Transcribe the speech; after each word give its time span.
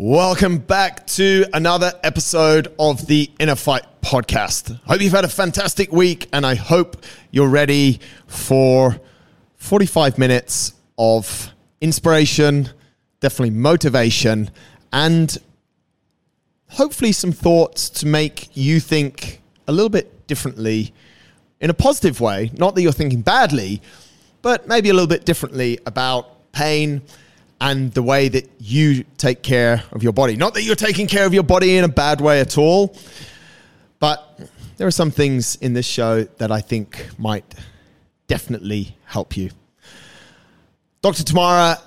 Welcome 0.00 0.58
back 0.58 1.08
to 1.08 1.44
another 1.52 1.92
episode 2.04 2.72
of 2.78 3.08
the 3.08 3.32
Inner 3.40 3.56
Fight 3.56 3.84
podcast. 4.00 4.70
I 4.86 4.92
hope 4.92 5.00
you've 5.00 5.12
had 5.12 5.24
a 5.24 5.28
fantastic 5.28 5.90
week 5.90 6.28
and 6.32 6.46
I 6.46 6.54
hope 6.54 7.04
you're 7.32 7.48
ready 7.48 7.98
for 8.28 9.00
45 9.56 10.16
minutes 10.16 10.74
of 10.98 11.50
inspiration, 11.80 12.68
definitely 13.18 13.50
motivation, 13.58 14.52
and 14.92 15.36
hopefully 16.68 17.10
some 17.10 17.32
thoughts 17.32 17.90
to 17.90 18.06
make 18.06 18.56
you 18.56 18.78
think 18.78 19.42
a 19.66 19.72
little 19.72 19.90
bit 19.90 20.28
differently 20.28 20.94
in 21.60 21.70
a 21.70 21.74
positive 21.74 22.20
way. 22.20 22.52
Not 22.54 22.76
that 22.76 22.82
you're 22.82 22.92
thinking 22.92 23.22
badly, 23.22 23.82
but 24.42 24.68
maybe 24.68 24.90
a 24.90 24.92
little 24.92 25.08
bit 25.08 25.24
differently 25.24 25.80
about 25.86 26.52
pain 26.52 27.02
and 27.60 27.92
the 27.92 28.02
way 28.02 28.28
that 28.28 28.48
you 28.58 29.04
take 29.16 29.42
care 29.42 29.82
of 29.92 30.02
your 30.02 30.12
body. 30.12 30.36
Not 30.36 30.54
that 30.54 30.62
you're 30.62 30.76
taking 30.76 31.06
care 31.06 31.26
of 31.26 31.34
your 31.34 31.42
body 31.42 31.76
in 31.76 31.84
a 31.84 31.88
bad 31.88 32.20
way 32.20 32.40
at 32.40 32.56
all, 32.56 32.96
but 33.98 34.40
there 34.76 34.86
are 34.86 34.92
some 34.92 35.10
things 35.10 35.56
in 35.56 35.72
this 35.72 35.86
show 35.86 36.22
that 36.22 36.52
I 36.52 36.60
think 36.60 37.08
might 37.18 37.44
definitely 38.28 38.96
help 39.04 39.36
you. 39.36 39.50
Dr. 41.02 41.24
Tamara 41.24 41.78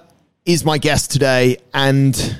is 0.45 0.65
my 0.65 0.77
guest 0.77 1.11
today, 1.11 1.57
and 1.73 2.37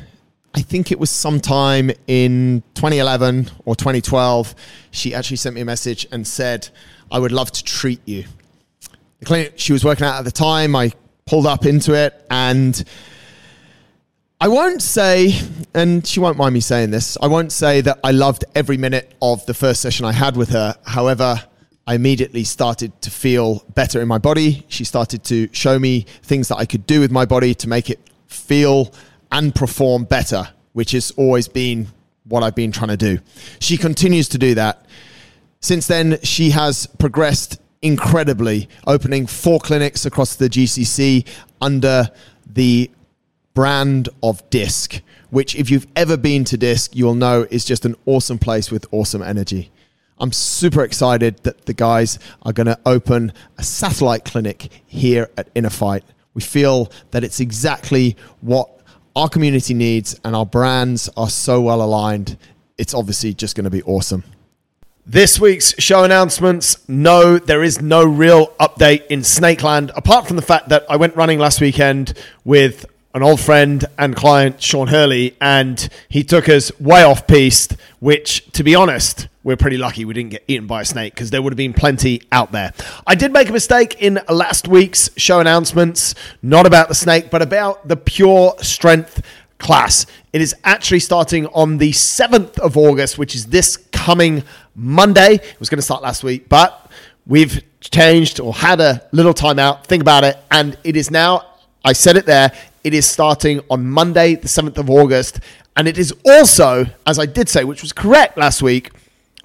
I 0.54 0.62
think 0.62 0.92
it 0.92 1.00
was 1.00 1.10
sometime 1.10 1.92
in 2.08 2.64
2011 2.74 3.50
or 3.66 3.76
2012. 3.76 4.56
She 4.92 5.14
actually 5.14 5.38
sent 5.38 5.56
me 5.56 5.62
a 5.62 5.66
message 5.66 6.06
and 6.12 6.28
said, 6.28 6.68
I 7.10 7.20
would 7.20 7.32
love 7.32 7.52
to 7.52 7.64
treat 7.64 8.02
you. 8.06 8.26
The 9.20 9.26
clinic 9.26 9.54
she 9.56 9.72
was 9.72 9.86
working 9.86 10.06
at 10.06 10.18
at 10.18 10.26
the 10.26 10.32
time, 10.32 10.76
I 10.76 10.92
pulled 11.26 11.46
up 11.46 11.66
into 11.66 11.94
it 11.94 12.26
and 12.30 12.84
I 14.44 14.48
won't 14.48 14.82
say, 14.82 15.40
and 15.76 16.06
she 16.06 16.20
won't 16.20 16.36
mind 16.36 16.56
me 16.56 16.62
saying 16.62 16.90
this, 16.90 17.16
I 17.22 17.28
won't 17.28 17.52
say 17.52 17.80
that 17.82 18.00
I 18.04 18.10
loved 18.10 18.44
every 18.56 18.76
minute 18.76 19.14
of 19.22 19.46
the 19.46 19.54
first 19.54 19.82
session 19.82 20.04
I 20.04 20.14
had 20.14 20.36
with 20.36 20.50
her. 20.50 20.76
However, 20.84 21.40
I 21.86 21.94
immediately 21.94 22.44
started 22.44 23.00
to 23.04 23.12
feel 23.12 23.64
better 23.76 24.02
in 24.02 24.08
my 24.08 24.18
body. 24.18 24.66
She 24.68 24.84
started 24.84 25.24
to 25.26 25.48
show 25.52 25.78
me 25.78 26.08
things 26.24 26.48
that 26.48 26.56
I 26.56 26.66
could 26.66 26.88
do 26.88 27.02
with 27.02 27.12
my 27.12 27.24
body 27.24 27.54
to 27.54 27.70
make 27.70 27.92
it 27.92 28.00
feel 28.26 28.92
and 29.32 29.54
perform 29.54 30.06
better, 30.06 30.50
which 30.74 30.94
has 30.94 31.12
always 31.18 31.48
been 31.48 31.90
what 32.24 32.42
I've 32.42 32.56
been 32.56 32.72
trying 32.72 32.90
to 32.90 32.98
do. 32.98 33.20
She 33.60 33.78
continues 33.78 34.28
to 34.30 34.40
do 34.40 34.56
that. 34.56 34.88
Since 35.60 35.86
then, 35.86 36.18
she 36.24 36.50
has 36.50 36.88
progressed 36.88 37.62
incredibly, 37.84 38.70
opening 38.88 39.28
four 39.28 39.60
clinics 39.60 40.08
across 40.08 40.36
the 40.36 40.50
GCC 40.50 41.28
under 41.62 42.10
the 42.48 42.90
brand 43.54 44.10
of 44.24 44.48
Disc, 44.50 45.02
which, 45.30 45.56
if 45.56 45.70
you've 45.70 45.88
ever 45.96 46.18
been 46.18 46.44
to 46.46 46.58
Disc, 46.58 46.96
you'll 46.96 47.16
know 47.16 47.48
is 47.50 47.66
just 47.66 47.86
an 47.86 47.96
awesome 48.06 48.38
place 48.38 48.72
with 48.72 48.86
awesome 48.92 49.22
energy. 49.22 49.72
I'm 50.20 50.32
super 50.32 50.84
excited 50.84 51.38
that 51.44 51.66
the 51.66 51.74
guys 51.74 52.20
are 52.44 52.54
going 52.54 52.68
to 52.68 52.80
open 52.86 53.34
a 53.58 53.64
satellite 53.64 54.24
clinic 54.24 54.70
here 54.86 55.30
at 55.38 55.50
Inner 55.56 55.70
Fight. 55.70 56.04
We 56.34 56.42
feel 56.42 56.92
that 57.10 57.24
it's 57.24 57.40
exactly 57.40 58.16
what 58.42 58.70
our 59.16 59.28
community 59.28 59.74
needs, 59.74 60.20
and 60.24 60.36
our 60.36 60.46
brands 60.46 61.10
are 61.18 61.30
so 61.30 61.60
well 61.62 61.82
aligned. 61.82 62.38
It's 62.78 62.94
obviously 62.94 63.34
just 63.34 63.56
going 63.56 63.66
to 63.66 63.70
be 63.70 63.84
awesome. 63.84 64.24
This 65.06 65.40
week's 65.40 65.74
show 65.82 66.04
announcements. 66.04 66.88
No, 66.88 67.38
there 67.40 67.64
is 67.64 67.82
no 67.82 68.06
real 68.06 68.48
update 68.60 69.08
in 69.08 69.22
Snakeland, 69.22 69.92
apart 69.96 70.28
from 70.28 70.36
the 70.36 70.42
fact 70.44 70.70
that 70.70 70.86
I 70.90 70.96
went 70.96 71.16
running 71.16 71.40
last 71.40 71.60
weekend 71.60 72.14
with 72.46 72.86
an 73.14 73.24
old 73.24 73.40
friend 73.40 73.86
and 73.98 74.16
client, 74.16 74.62
Sean 74.62 74.88
Hurley, 74.88 75.36
and 75.42 75.90
he 76.08 76.24
took 76.24 76.48
us 76.48 76.72
way 76.80 77.04
off 77.04 77.28
piste, 77.28 77.76
which, 78.00 78.50
to 78.54 78.64
be 78.64 78.74
honest, 78.76 79.28
we're 79.44 79.58
pretty 79.58 79.78
lucky 79.78 80.06
we 80.06 80.14
didn't 80.14 80.32
get 80.32 80.44
eaten 80.48 80.68
by 80.68 80.82
a 80.82 80.86
snake 80.86 81.14
because 81.14 81.32
there 81.32 81.42
would 81.42 81.52
have 81.52 81.58
been 81.58 81.74
plenty 81.74 82.22
out 82.32 82.52
there. 82.52 82.74
I 83.08 83.16
did 83.16 83.34
make 83.34 83.50
a 83.50 83.52
mistake 83.52 84.02
in 84.02 84.20
last 84.30 84.68
week's 84.68 85.10
show 85.18 85.40
announcements, 85.40 86.16
not 86.42 86.66
about 86.66 86.90
the 86.90 86.96
snake, 86.96 87.30
but 87.32 87.42
about 87.42 87.88
the 87.88 87.98
pure 87.98 88.56
strength 88.62 89.22
class. 89.58 90.06
It 90.32 90.42
is 90.42 90.56
actually 90.64 91.00
starting 91.00 91.48
on 91.48 91.78
the 91.78 91.92
7th 91.92 92.60
of 92.60 92.78
August, 92.78 93.18
which 93.18 93.36
is 93.36 93.48
this 93.48 93.78
coming 93.92 94.44
Monday. 94.76 95.36
It 95.36 95.60
was 95.60 95.70
going 95.70 95.80
to 95.80 95.84
start 95.84 96.02
last 96.02 96.24
week, 96.24 96.48
but 96.48 96.90
we've 97.26 97.64
changed 97.82 98.40
or 98.40 98.54
had 98.54 98.80
a 98.80 99.08
little 99.12 99.34
time 99.34 99.60
out. 99.60 99.88
Think 99.88 100.02
about 100.02 100.24
it. 100.24 100.38
And 100.50 100.78
it 100.84 100.96
is 100.96 101.10
now, 101.10 101.46
I 101.84 101.94
said 101.94 102.16
it 102.16 102.26
there, 102.26 102.52
it 102.84 102.94
is 102.94 103.06
starting 103.06 103.62
on 103.70 103.88
Monday, 103.88 104.36
the 104.36 104.48
7th 104.48 104.78
of 104.78 104.90
August. 104.90 105.40
And 105.76 105.88
it 105.88 105.98
is 105.98 106.14
also, 106.26 106.86
as 107.06 107.20
I 107.20 107.26
did 107.26 107.48
say, 107.48 107.64
which 107.64 107.82
was 107.82 107.94
correct 107.94 108.38
last 108.38 108.62
week, 108.62 108.92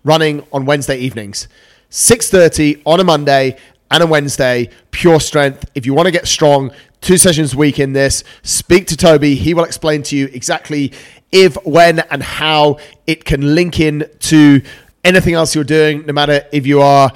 running 0.05 0.47
on 0.53 0.65
Wednesday 0.65 0.97
evenings. 0.99 1.49
6.30 1.91 2.83
on 2.85 3.01
a 3.01 3.05
Monday 3.05 3.57
and 3.91 4.03
a 4.03 4.07
Wednesday, 4.07 4.71
pure 4.91 5.21
strength. 5.21 5.71
If 5.75 5.87
you 5.87 5.95
want 5.95 6.07
to 6.07 6.13
get 6.13 6.27
strong, 6.27 6.73
two 7.01 7.17
sessions 7.17 7.55
a 7.55 7.57
week 7.57 7.79
in 7.79 7.93
this, 7.93 8.25
speak 8.43 8.87
to 8.89 8.97
Toby. 8.97 9.35
He 9.35 9.55
will 9.55 9.65
explain 9.65 10.03
to 10.05 10.17
you 10.17 10.27
exactly 10.27 10.93
if, 11.31 11.57
when, 11.65 12.01
and 12.01 12.23
how 12.23 12.79
it 13.07 13.25
can 13.25 13.55
link 13.55 13.79
in 13.79 14.09
to 14.21 14.63
anything 15.05 15.35
else 15.35 15.55
you're 15.55 15.65
doing, 15.65 16.05
no 16.07 16.13
matter 16.13 16.45
if 16.53 16.67
you 16.67 16.81
are 16.81 17.13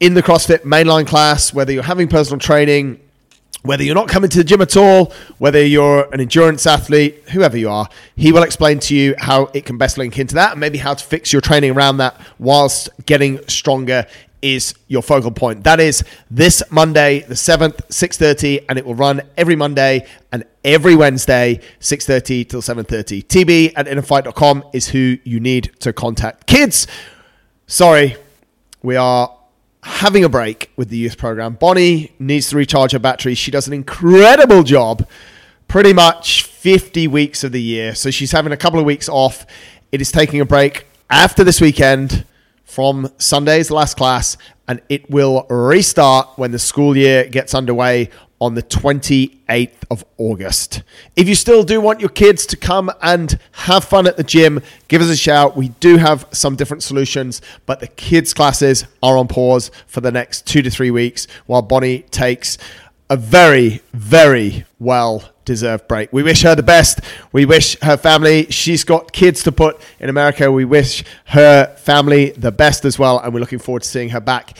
in 0.00 0.14
the 0.14 0.22
CrossFit 0.22 0.60
mainline 0.60 1.06
class, 1.06 1.52
whether 1.52 1.72
you're 1.72 1.82
having 1.82 2.08
personal 2.08 2.38
training, 2.38 3.00
whether 3.64 3.82
you're 3.82 3.94
not 3.94 4.08
coming 4.08 4.28
to 4.28 4.38
the 4.38 4.44
gym 4.44 4.60
at 4.60 4.76
all, 4.76 5.10
whether 5.38 5.64
you're 5.64 6.06
an 6.12 6.20
endurance 6.20 6.66
athlete, 6.66 7.22
whoever 7.30 7.56
you 7.56 7.70
are, 7.70 7.88
he 8.14 8.30
will 8.30 8.42
explain 8.42 8.78
to 8.78 8.94
you 8.94 9.14
how 9.16 9.46
it 9.54 9.64
can 9.64 9.78
best 9.78 9.96
link 9.96 10.18
into 10.18 10.34
that 10.34 10.52
and 10.52 10.60
maybe 10.60 10.76
how 10.76 10.92
to 10.92 11.02
fix 11.02 11.32
your 11.32 11.40
training 11.40 11.70
around 11.70 11.96
that 11.96 12.20
whilst 12.38 12.90
getting 13.06 13.40
stronger 13.48 14.06
is 14.42 14.74
your 14.88 15.00
focal 15.00 15.30
point. 15.30 15.64
That 15.64 15.80
is 15.80 16.04
this 16.30 16.62
Monday, 16.70 17.20
the 17.20 17.32
7th, 17.32 17.76
6.30, 17.88 18.66
and 18.68 18.78
it 18.78 18.84
will 18.84 18.94
run 18.94 19.22
every 19.38 19.56
Monday 19.56 20.06
and 20.30 20.44
every 20.62 20.94
Wednesday, 20.94 21.60
6.30 21.80 22.46
till 22.46 22.60
7.30. 22.60 23.24
TB 23.24 23.72
at 23.76 23.86
innerfight.com 23.86 24.64
is 24.74 24.88
who 24.88 25.16
you 25.24 25.40
need 25.40 25.72
to 25.80 25.94
contact. 25.94 26.46
Kids, 26.46 26.86
sorry, 27.66 28.16
we 28.82 28.96
are 28.96 29.34
having 29.84 30.24
a 30.24 30.28
break 30.28 30.70
with 30.76 30.88
the 30.88 30.96
youth 30.96 31.18
program. 31.18 31.54
Bonnie 31.54 32.12
needs 32.18 32.48
to 32.50 32.56
recharge 32.56 32.92
her 32.92 32.98
battery. 32.98 33.34
She 33.34 33.50
does 33.50 33.66
an 33.66 33.74
incredible 33.74 34.62
job 34.62 35.06
pretty 35.68 35.92
much 35.92 36.44
50 36.44 37.06
weeks 37.08 37.44
of 37.44 37.52
the 37.52 37.60
year. 37.60 37.94
So 37.94 38.10
she's 38.10 38.32
having 38.32 38.52
a 38.52 38.56
couple 38.56 38.78
of 38.78 38.86
weeks 38.86 39.08
off. 39.08 39.46
It 39.92 40.00
is 40.00 40.10
taking 40.10 40.40
a 40.40 40.44
break 40.44 40.86
after 41.10 41.44
this 41.44 41.60
weekend 41.60 42.24
from 42.64 43.10
Sunday's 43.18 43.70
last 43.70 43.96
class, 43.96 44.38
and 44.66 44.80
it 44.88 45.08
will 45.10 45.46
restart 45.50 46.30
when 46.36 46.50
the 46.50 46.58
school 46.58 46.96
year 46.96 47.26
gets 47.28 47.54
underway 47.54 48.08
on 48.40 48.54
the 48.54 48.62
28th 48.62 49.84
of 49.90 50.04
August. 50.18 50.82
If 51.16 51.28
you 51.28 51.34
still 51.34 51.62
do 51.62 51.80
want 51.80 52.00
your 52.00 52.08
kids 52.08 52.46
to 52.46 52.56
come 52.56 52.90
and 53.00 53.38
have 53.52 53.84
fun 53.84 54.06
at 54.06 54.16
the 54.16 54.24
gym, 54.24 54.60
give 54.88 55.00
us 55.00 55.08
a 55.08 55.16
shout. 55.16 55.56
We 55.56 55.68
do 55.80 55.96
have 55.96 56.26
some 56.32 56.56
different 56.56 56.82
solutions, 56.82 57.40
but 57.66 57.80
the 57.80 57.86
kids' 57.86 58.34
classes 58.34 58.86
are 59.02 59.16
on 59.16 59.28
pause 59.28 59.70
for 59.86 60.00
the 60.00 60.12
next 60.12 60.46
two 60.46 60.62
to 60.62 60.70
three 60.70 60.90
weeks 60.90 61.26
while 61.46 61.62
Bonnie 61.62 62.00
takes 62.10 62.58
a 63.10 63.16
very, 63.16 63.82
very 63.92 64.64
well 64.78 65.22
deserved 65.44 65.86
break. 65.88 66.12
We 66.12 66.22
wish 66.22 66.42
her 66.42 66.54
the 66.54 66.62
best. 66.62 67.00
We 67.32 67.44
wish 67.44 67.78
her 67.80 67.96
family, 67.96 68.46
she's 68.50 68.84
got 68.84 69.12
kids 69.12 69.42
to 69.44 69.52
put 69.52 69.80
in 70.00 70.08
America. 70.08 70.50
We 70.50 70.64
wish 70.64 71.04
her 71.26 71.74
family 71.76 72.30
the 72.30 72.52
best 72.52 72.84
as 72.84 72.98
well. 72.98 73.18
And 73.18 73.34
we're 73.34 73.40
looking 73.40 73.58
forward 73.58 73.82
to 73.82 73.88
seeing 73.88 74.10
her 74.10 74.20
back 74.20 74.56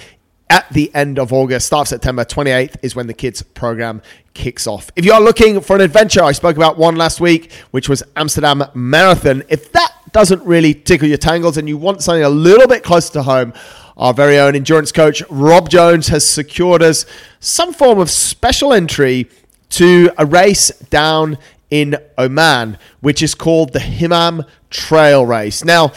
at 0.51 0.69
the 0.71 0.95
end 0.95 1.19
of 1.19 1.33
August, 1.33 1.67
start 1.67 1.83
of 1.83 1.89
September 1.89 2.25
28th 2.25 2.77
is 2.83 2.95
when 2.95 3.07
the 3.07 3.15
kids 3.15 3.43
program 3.43 4.03
kicks 4.35 4.67
off. 4.67 4.91
If 4.95 5.05
you 5.05 5.13
are 5.13 5.21
looking 5.21 5.61
for 5.61 5.77
an 5.77 5.83
adventure, 5.83 6.23
I 6.23 6.33
spoke 6.33 6.57
about 6.57 6.77
one 6.77 6.97
last 6.97 7.21
week, 7.21 7.53
which 7.71 7.89
was 7.89 8.03
Amsterdam 8.17 8.65
Marathon. 8.75 9.43
If 9.49 9.73
that 9.73 9.93
doesn't 10.13 10.43
really 10.45 10.75
tickle 10.75 11.09
your 11.09 11.19
tangles 11.19 11.57
and 11.57 11.69
you 11.69 11.77
want 11.77 12.03
something 12.03 12.23
a 12.23 12.29
little 12.29 12.69
bit 12.69 12.83
closer 12.85 13.13
to 13.15 13.23
home, 13.23 13.53
our 13.97 14.13
very 14.13 14.39
own 14.39 14.55
endurance 14.55 14.93
coach 14.93 15.23
Rob 15.31 15.69
Jones 15.71 16.09
has 16.09 16.29
secured 16.29 16.83
us 16.83 17.07
some 17.41 17.73
form 17.73 17.99
of 17.99 18.11
special 18.11 18.73
entry 18.73 19.29
to 19.71 20.11
a 20.19 20.27
race 20.27 20.69
down 20.91 21.39
in 21.71 21.97
Oman, 22.19 22.79
which 23.01 23.23
is 23.23 23.35
called 23.35 23.73
the 23.73 23.79
Himam 23.79 24.47
Trail 24.71 25.25
Race. 25.25 25.65
Now, 25.65 25.93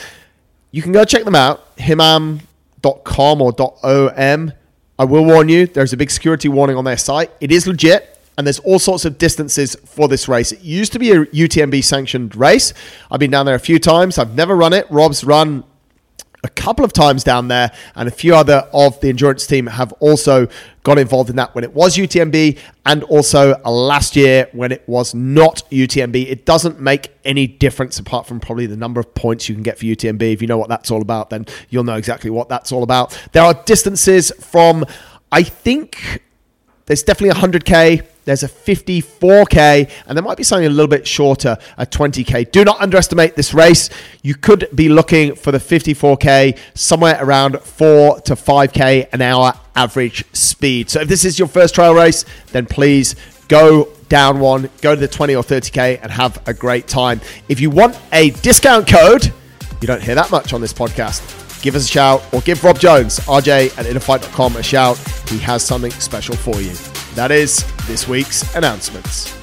you 0.71 0.81
can 0.81 0.91
go 0.91 1.05
check 1.05 1.23
them 1.23 1.35
out, 1.35 1.75
Himam 1.77 2.39
.com 3.03 3.41
or 3.41 3.53
.om. 3.59 4.53
I 4.99 5.05
will 5.05 5.25
warn 5.25 5.47
you, 5.49 5.67
there's 5.67 5.93
a 5.93 5.97
big 5.97 6.09
security 6.09 6.49
warning 6.49 6.75
on 6.75 6.83
their 6.83 6.97
site. 6.97 7.31
It 7.39 7.51
is 7.51 7.67
legit, 7.67 8.19
and 8.37 8.47
there's 8.47 8.59
all 8.59 8.79
sorts 8.79 9.05
of 9.05 9.17
distances 9.17 9.75
for 9.85 10.07
this 10.07 10.27
race. 10.27 10.51
It 10.51 10.61
used 10.61 10.91
to 10.93 10.99
be 10.99 11.11
a 11.11 11.25
UTMB 11.25 11.83
sanctioned 11.83 12.35
race. 12.35 12.73
I've 13.11 13.19
been 13.19 13.31
down 13.31 13.45
there 13.45 13.55
a 13.55 13.59
few 13.59 13.79
times. 13.79 14.17
I've 14.17 14.35
never 14.35 14.55
run 14.55 14.73
it. 14.73 14.87
Rob's 14.89 15.23
run 15.23 15.63
a 16.47 16.49
couple 16.51 16.83
of 16.83 16.93
times 16.93 17.23
down 17.23 17.49
there, 17.49 17.71
and 17.95 18.07
a 18.07 18.11
few 18.11 18.33
other 18.33 18.67
of 18.73 18.99
the 19.01 19.09
endurance 19.09 19.45
team 19.45 19.67
have 19.67 19.91
also 19.99 20.47
got 20.83 20.97
involved 20.97 21.29
in 21.29 21.35
that 21.35 21.53
when 21.53 21.63
it 21.65 21.73
was 21.73 21.97
UTMB 21.97 22.57
and 22.85 23.03
also 23.03 23.53
uh, 23.65 23.69
last 23.69 24.15
year 24.15 24.47
when 24.53 24.71
it 24.71 24.87
was 24.87 25.13
not 25.13 25.61
UTMB. 25.69 26.29
It 26.29 26.45
doesn't 26.45 26.79
make 26.79 27.11
any 27.25 27.45
difference 27.45 27.99
apart 27.99 28.25
from 28.25 28.39
probably 28.39 28.65
the 28.65 28.77
number 28.77 29.01
of 29.01 29.13
points 29.13 29.49
you 29.49 29.55
can 29.55 29.63
get 29.63 29.77
for 29.77 29.85
UTMB. 29.85 30.21
If 30.33 30.41
you 30.41 30.47
know 30.47 30.57
what 30.57 30.69
that's 30.69 30.89
all 30.89 31.01
about, 31.01 31.29
then 31.29 31.45
you'll 31.69 31.83
know 31.83 31.95
exactly 31.95 32.29
what 32.29 32.47
that's 32.47 32.71
all 32.71 32.83
about. 32.83 33.21
There 33.33 33.43
are 33.43 33.53
distances 33.65 34.31
from, 34.39 34.85
I 35.31 35.43
think, 35.43 36.23
there's 36.85 37.03
definitely 37.03 37.39
100K. 37.41 38.07
There's 38.27 38.43
a 38.43 38.49
54K, 38.49 39.89
and 40.05 40.17
there 40.17 40.21
might 40.21 40.35
be 40.35 40.43
something 40.43 40.67
a 40.67 40.69
little 40.69 40.89
bit 40.89 41.07
shorter, 41.07 41.57
a 41.77 41.85
20K. 41.85 42.51
Do 42.51 42.65
not 42.65 42.81
underestimate 42.81 43.37
this 43.37 43.53
race. 43.53 43.89
You 44.21 44.35
could 44.35 44.67
be 44.75 44.89
looking 44.89 45.33
for 45.33 45.53
the 45.53 45.59
54K 45.59 46.57
somewhere 46.73 47.17
around 47.21 47.57
4 47.61 48.19
to 48.19 48.35
5K 48.35 49.13
an 49.13 49.21
hour 49.21 49.53
average 49.77 50.25
speed. 50.33 50.89
So 50.89 50.99
if 50.99 51.07
this 51.07 51.23
is 51.23 51.39
your 51.39 51.47
first 51.47 51.73
trail 51.73 51.95
race, 51.95 52.25
then 52.47 52.65
please 52.65 53.15
go 53.47 53.87
down 54.09 54.41
one, 54.41 54.69
go 54.81 54.93
to 54.93 54.99
the 54.99 55.07
20 55.07 55.33
or 55.33 55.43
30K 55.43 56.01
and 56.03 56.11
have 56.11 56.45
a 56.49 56.53
great 56.53 56.89
time. 56.89 57.21
If 57.47 57.61
you 57.61 57.69
want 57.69 57.97
a 58.11 58.31
discount 58.31 58.89
code, 58.89 59.31
you 59.79 59.87
don't 59.87 60.03
hear 60.03 60.15
that 60.15 60.31
much 60.31 60.51
on 60.51 60.59
this 60.59 60.73
podcast. 60.73 61.36
Give 61.61 61.75
us 61.75 61.85
a 61.85 61.87
shout 61.87 62.23
or 62.33 62.41
give 62.41 62.63
Rob 62.63 62.79
Jones, 62.79 63.19
RJ 63.21 63.77
at 63.77 63.85
innerfight.com, 63.85 64.55
a 64.55 64.63
shout. 64.63 64.97
He 65.29 65.37
has 65.39 65.63
something 65.63 65.91
special 65.91 66.35
for 66.35 66.59
you. 66.61 66.73
That 67.15 67.31
is 67.31 67.63
this 67.87 68.07
week's 68.07 68.55
announcements. 68.55 69.33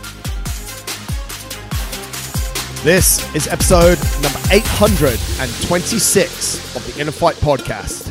This 2.84 3.20
is 3.34 3.48
episode 3.48 3.98
number 4.22 4.38
826 4.50 6.76
of 6.76 6.86
the 6.86 7.00
Inner 7.00 7.10
Fight 7.12 7.36
podcast 7.36 8.02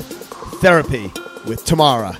Therapy 0.61 1.11
with 1.45 1.63
Tamara. 1.63 2.17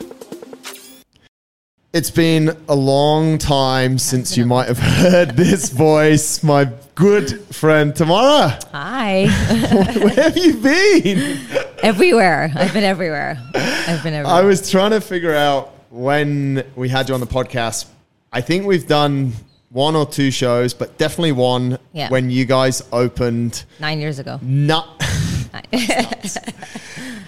It's 1.94 2.10
been 2.10 2.58
a 2.68 2.76
long 2.76 3.38
time 3.38 4.00
since 4.00 4.36
you 4.36 4.48
might 4.48 4.68
have 4.68 4.80
heard 4.80 5.38
this 5.38 5.70
voice, 5.70 6.42
my 6.42 6.68
good 6.96 7.40
friend 7.54 7.96
Tamara. 7.96 8.58
Hi. 8.72 9.28
Where 10.00 10.10
have 10.24 10.36
you 10.36 10.56
been? 10.56 11.40
everywhere. 11.84 12.52
I've 12.56 12.74
been 12.74 12.84
everywhere. 12.84 13.38
I've 13.54 14.02
been 14.02 14.16
everywhere. 14.16 14.26
I 14.26 14.42
was 14.42 14.72
trying 14.72 14.90
to 14.90 15.02
figure 15.02 15.36
out 15.36 15.72
when 15.92 16.64
we 16.76 16.90
had 16.90 17.10
you 17.10 17.14
on 17.14 17.20
the 17.20 17.28
podcast. 17.28 17.86
I 18.32 18.42
think 18.42 18.66
we've 18.66 18.88
done 18.88 19.34
one 19.70 19.96
or 19.96 20.08
two 20.08 20.32
shows, 20.32 20.74
but 20.74 20.98
definitely 20.98 21.34
one 21.34 21.78
Yeah. 21.94 22.10
when 22.10 22.32
you 22.32 22.46
guys 22.46 22.82
opened. 22.92 23.66
Nine 23.80 24.00
years 24.00 24.18
ago. 24.18 24.40
Not 24.42 25.03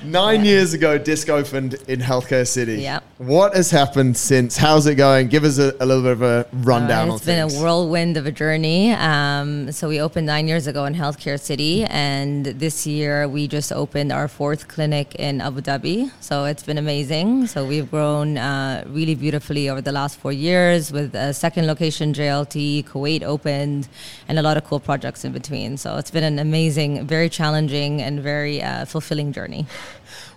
nine 0.03 0.45
years 0.45 0.73
ago, 0.73 0.97
Disc 0.97 1.29
opened 1.29 1.75
in 1.87 1.99
Healthcare 1.99 2.47
City. 2.47 2.75
Yeah. 2.81 2.99
What 3.17 3.55
has 3.55 3.71
happened 3.71 4.17
since? 4.17 4.57
How's 4.57 4.85
it 4.87 4.95
going? 4.95 5.27
Give 5.27 5.43
us 5.43 5.57
a, 5.57 5.75
a 5.79 5.85
little 5.85 6.03
bit 6.03 6.11
of 6.13 6.21
a 6.21 6.47
rundown 6.53 7.09
Uh, 7.09 7.15
it's 7.15 7.25
been 7.25 7.47
things. 7.49 7.59
a 7.59 7.63
whirlwind 7.63 8.17
of 8.17 8.25
a 8.25 8.31
journey. 8.31 8.91
Um, 8.93 9.71
so 9.71 9.87
we 9.87 9.99
opened 10.01 10.27
nine 10.27 10.47
years 10.47 10.67
ago 10.67 10.85
in 10.85 10.93
Healthcare 10.95 11.39
City, 11.39 11.83
and 11.85 12.45
this 12.45 12.85
year 12.85 13.27
we 13.27 13.47
just 13.47 13.71
opened 13.71 14.11
our 14.11 14.27
fourth 14.27 14.67
clinic 14.67 15.15
in 15.15 15.41
Abu 15.41 15.61
Dhabi. 15.61 16.11
So 16.19 16.45
it's 16.45 16.63
been 16.63 16.77
amazing. 16.77 17.47
So 17.47 17.65
we've 17.65 17.89
grown 17.89 18.37
uh, 18.37 18.83
really 18.87 19.15
beautifully 19.15 19.69
over 19.69 19.81
the 19.81 19.91
last 19.91 20.17
four 20.19 20.31
years 20.33 20.91
with 20.91 21.15
a 21.15 21.33
second 21.33 21.67
location, 21.67 22.13
JLT, 22.13 22.85
Kuwait 22.85 23.23
opened, 23.23 23.87
and 24.27 24.37
a 24.39 24.41
lot 24.41 24.57
of 24.57 24.63
cool 24.65 24.79
projects 24.79 25.23
in 25.25 25.31
between. 25.31 25.77
So 25.77 25.97
it's 25.97 26.11
been 26.11 26.23
an 26.23 26.39
amazing, 26.39 27.07
very 27.07 27.29
challenging, 27.29 28.01
and 28.01 28.14
very 28.21 28.61
uh, 28.61 28.85
fulfilling 28.85 29.31
journey. 29.31 29.65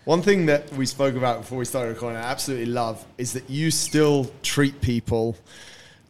One 0.04 0.22
thing 0.22 0.46
that 0.46 0.72
we 0.72 0.86
spoke 0.86 1.16
about 1.16 1.40
before 1.40 1.58
we 1.58 1.64
started 1.64 1.90
recording, 1.90 2.18
I 2.18 2.22
absolutely 2.22 2.66
love, 2.66 3.04
is 3.18 3.34
that 3.34 3.50
you 3.50 3.70
still 3.70 4.30
treat 4.42 4.80
people. 4.80 5.36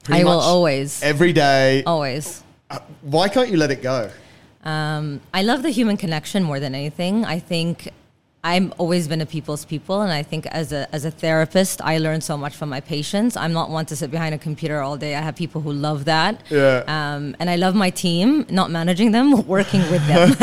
pretty 0.04 0.20
I 0.20 0.24
will 0.24 0.40
always, 0.40 1.02
every 1.02 1.32
day. 1.32 1.82
always. 1.84 2.42
Uh, 2.70 2.78
Why 3.02 3.28
can't 3.28 3.48
you 3.50 3.56
let 3.56 3.70
it 3.70 3.82
go? 3.82 4.10
Um, 4.64 5.20
I 5.32 5.42
love 5.42 5.62
the 5.62 5.70
human 5.70 5.96
connection 5.96 6.42
more 6.42 6.60
than 6.60 6.74
anything. 6.74 7.24
I 7.24 7.38
think 7.38 7.90
I've 8.44 8.72
always 8.78 9.08
been 9.08 9.20
a 9.20 9.26
people's 9.26 9.64
people, 9.64 10.00
and 10.02 10.12
I 10.12 10.22
think 10.22 10.46
as 10.46 10.72
a 10.72 10.86
as 10.94 11.04
a 11.04 11.10
therapist, 11.10 11.80
I 11.82 11.98
learn 11.98 12.20
so 12.20 12.36
much 12.36 12.54
from 12.54 12.68
my 12.68 12.80
patients. 12.80 13.36
I'm 13.36 13.52
not 13.52 13.68
one 13.68 13.84
to 13.86 13.96
sit 13.96 14.12
behind 14.12 14.32
a 14.32 14.38
computer 14.38 14.80
all 14.80 14.96
day. 14.96 15.16
I 15.16 15.20
have 15.22 15.34
people 15.34 15.60
who 15.60 15.72
love 15.72 16.04
that. 16.04 16.42
Yeah. 16.48 16.84
Um, 16.86 17.34
and 17.40 17.50
I 17.50 17.56
love 17.56 17.74
my 17.74 17.90
team, 17.90 18.46
not 18.48 18.70
managing 18.70 19.10
them, 19.10 19.44
working 19.56 19.80
with 19.90 20.06
them, 20.06 20.36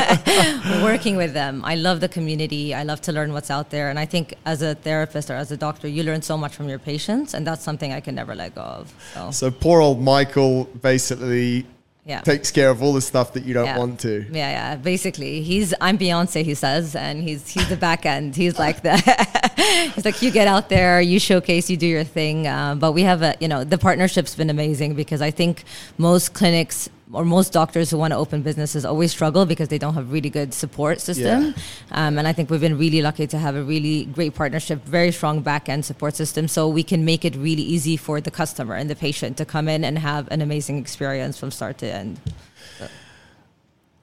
working 0.84 1.16
with 1.16 1.34
them. 1.34 1.64
I 1.64 1.76
love 1.76 2.02
the 2.02 2.10
community. 2.10 2.74
I 2.74 2.84
love 2.84 3.00
to 3.02 3.14
learn 3.14 3.32
what's 3.32 3.50
out 3.50 3.70
there, 3.70 3.90
and 3.90 3.98
I 3.98 4.06
think 4.06 4.36
as 4.46 4.62
a 4.62 4.76
therapist 4.76 5.30
or 5.32 5.36
as 5.36 5.52
a 5.52 5.58
doctor, 5.58 5.88
you 5.88 6.04
learn 6.04 6.22
so 6.22 6.38
much 6.38 6.54
from 6.54 6.68
your 6.68 6.80
patients, 6.80 7.34
and 7.34 7.48
that's 7.48 7.64
something 7.64 7.94
I 7.94 8.02
can 8.02 8.14
never 8.14 8.36
let 8.36 8.56
go 8.56 8.62
of. 8.62 8.94
So, 9.14 9.32
So 9.32 9.52
poor 9.52 9.80
old 9.80 10.02
Michael 10.02 10.66
basically 10.82 11.66
yeah. 12.06 12.22
takes 12.22 12.52
care 12.52 12.70
of 12.70 12.82
all 12.84 12.94
the 12.94 13.02
stuff 13.02 13.34
that 13.34 13.44
you 13.46 13.54
don't 13.54 13.66
Yeah. 13.66 13.78
want 13.78 14.00
to. 14.02 14.26
Yeah, 14.32 14.52
yeah. 14.52 14.76
Basically, 14.76 15.42
he's 15.42 15.74
I'm 15.82 15.98
Beyonce. 15.98 16.44
He 16.44 16.54
says, 16.54 16.96
and 16.96 17.22
he's 17.24 17.48
he's 17.50 17.68
the 17.68 17.78
back 17.78 18.06
end. 18.06 18.36
He's 18.36 18.58
like 18.60 18.82
the 18.84 18.96
he's 19.96 20.06
like 20.06 20.22
you 20.22 20.32
get 20.32 20.48
out 20.48 20.70
there, 20.70 21.02
you 21.02 21.20
showcase, 21.20 21.70
you 21.70 21.78
do 21.78 21.88
your 21.88 22.04
thing. 22.04 22.48
Uh, 22.48 22.76
but 22.76 22.92
we 22.94 23.02
have 23.04 23.22
a 23.22 23.36
you 23.40 23.48
know 23.48 23.64
the 23.64 23.78
partnership's 23.78 24.36
been 24.36 24.50
amazing 24.50 24.94
because 24.96 25.22
I 25.22 25.32
think 25.32 25.64
most 25.98 26.34
clinics 26.34 26.90
or 27.14 27.24
most 27.24 27.54
doctors 27.54 27.92
who 27.92 27.98
want 27.98 28.12
to 28.12 28.18
open 28.18 28.42
businesses 28.42 28.84
always 28.84 29.12
struggle 29.12 29.46
because 29.46 29.68
they 29.68 29.78
don't 29.78 29.94
have 29.94 30.12
really 30.12 30.30
good 30.30 30.54
support 30.54 31.00
system. 31.00 31.54
Um, 31.92 32.18
and 32.18 32.28
I 32.28 32.34
think 32.34 32.50
we've 32.50 32.60
been 32.62 32.78
really 32.78 33.02
lucky 33.02 33.28
to 33.28 33.38
have 33.38 33.56
a 33.56 33.62
really 33.64 34.06
great 34.06 34.34
partnership, 34.34 34.84
very 34.86 35.12
strong 35.12 35.42
back 35.42 35.70
end 35.70 35.86
support 35.86 36.16
system, 36.16 36.48
so 36.48 36.68
we 36.68 36.82
can 36.84 37.06
make 37.06 37.24
it 37.24 37.36
really 37.36 37.62
easy 37.62 37.96
for 37.96 38.20
the 38.22 38.32
customer 38.32 38.74
and 38.76 38.90
the 38.90 38.96
patient 38.96 39.38
to 39.38 39.46
come 39.46 39.68
in 39.68 39.84
and 39.84 40.00
have 40.00 40.28
an 40.32 40.42
amazing 40.42 40.78
experience 40.80 41.38
from 41.38 41.52
start 41.52 41.78
to 41.80 41.88
end. 41.92 42.20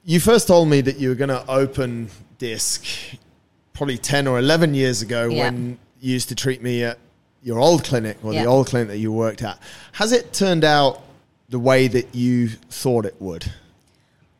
You 0.05 0.19
first 0.19 0.47
told 0.47 0.67
me 0.69 0.81
that 0.81 0.97
you 0.99 1.09
were 1.09 1.15
going 1.15 1.29
to 1.29 1.45
open 1.49 2.09
Disc 2.37 2.85
probably 3.73 3.97
10 3.97 4.27
or 4.27 4.37
11 4.39 4.73
years 4.73 5.01
ago 5.01 5.29
Yeah. 5.29 5.45
when 5.45 5.77
you 6.01 6.13
used 6.13 6.29
to 6.29 6.35
treat 6.35 6.61
me 6.61 6.83
at 6.83 6.99
your 7.41 7.59
old 7.59 7.83
clinic 7.83 8.17
or 8.23 8.33
Yeah. 8.33 8.43
the 8.43 8.49
old 8.49 8.67
clinic 8.67 8.89
that 8.89 8.97
you 8.97 9.11
worked 9.11 9.41
at. 9.41 9.57
Has 9.93 10.11
it 10.11 10.33
turned 10.33 10.63
out 10.63 11.01
the 11.53 11.59
way 11.59 11.87
that 11.87 12.15
you 12.15 12.47
thought 12.81 13.05
it 13.05 13.15
would? 13.19 13.45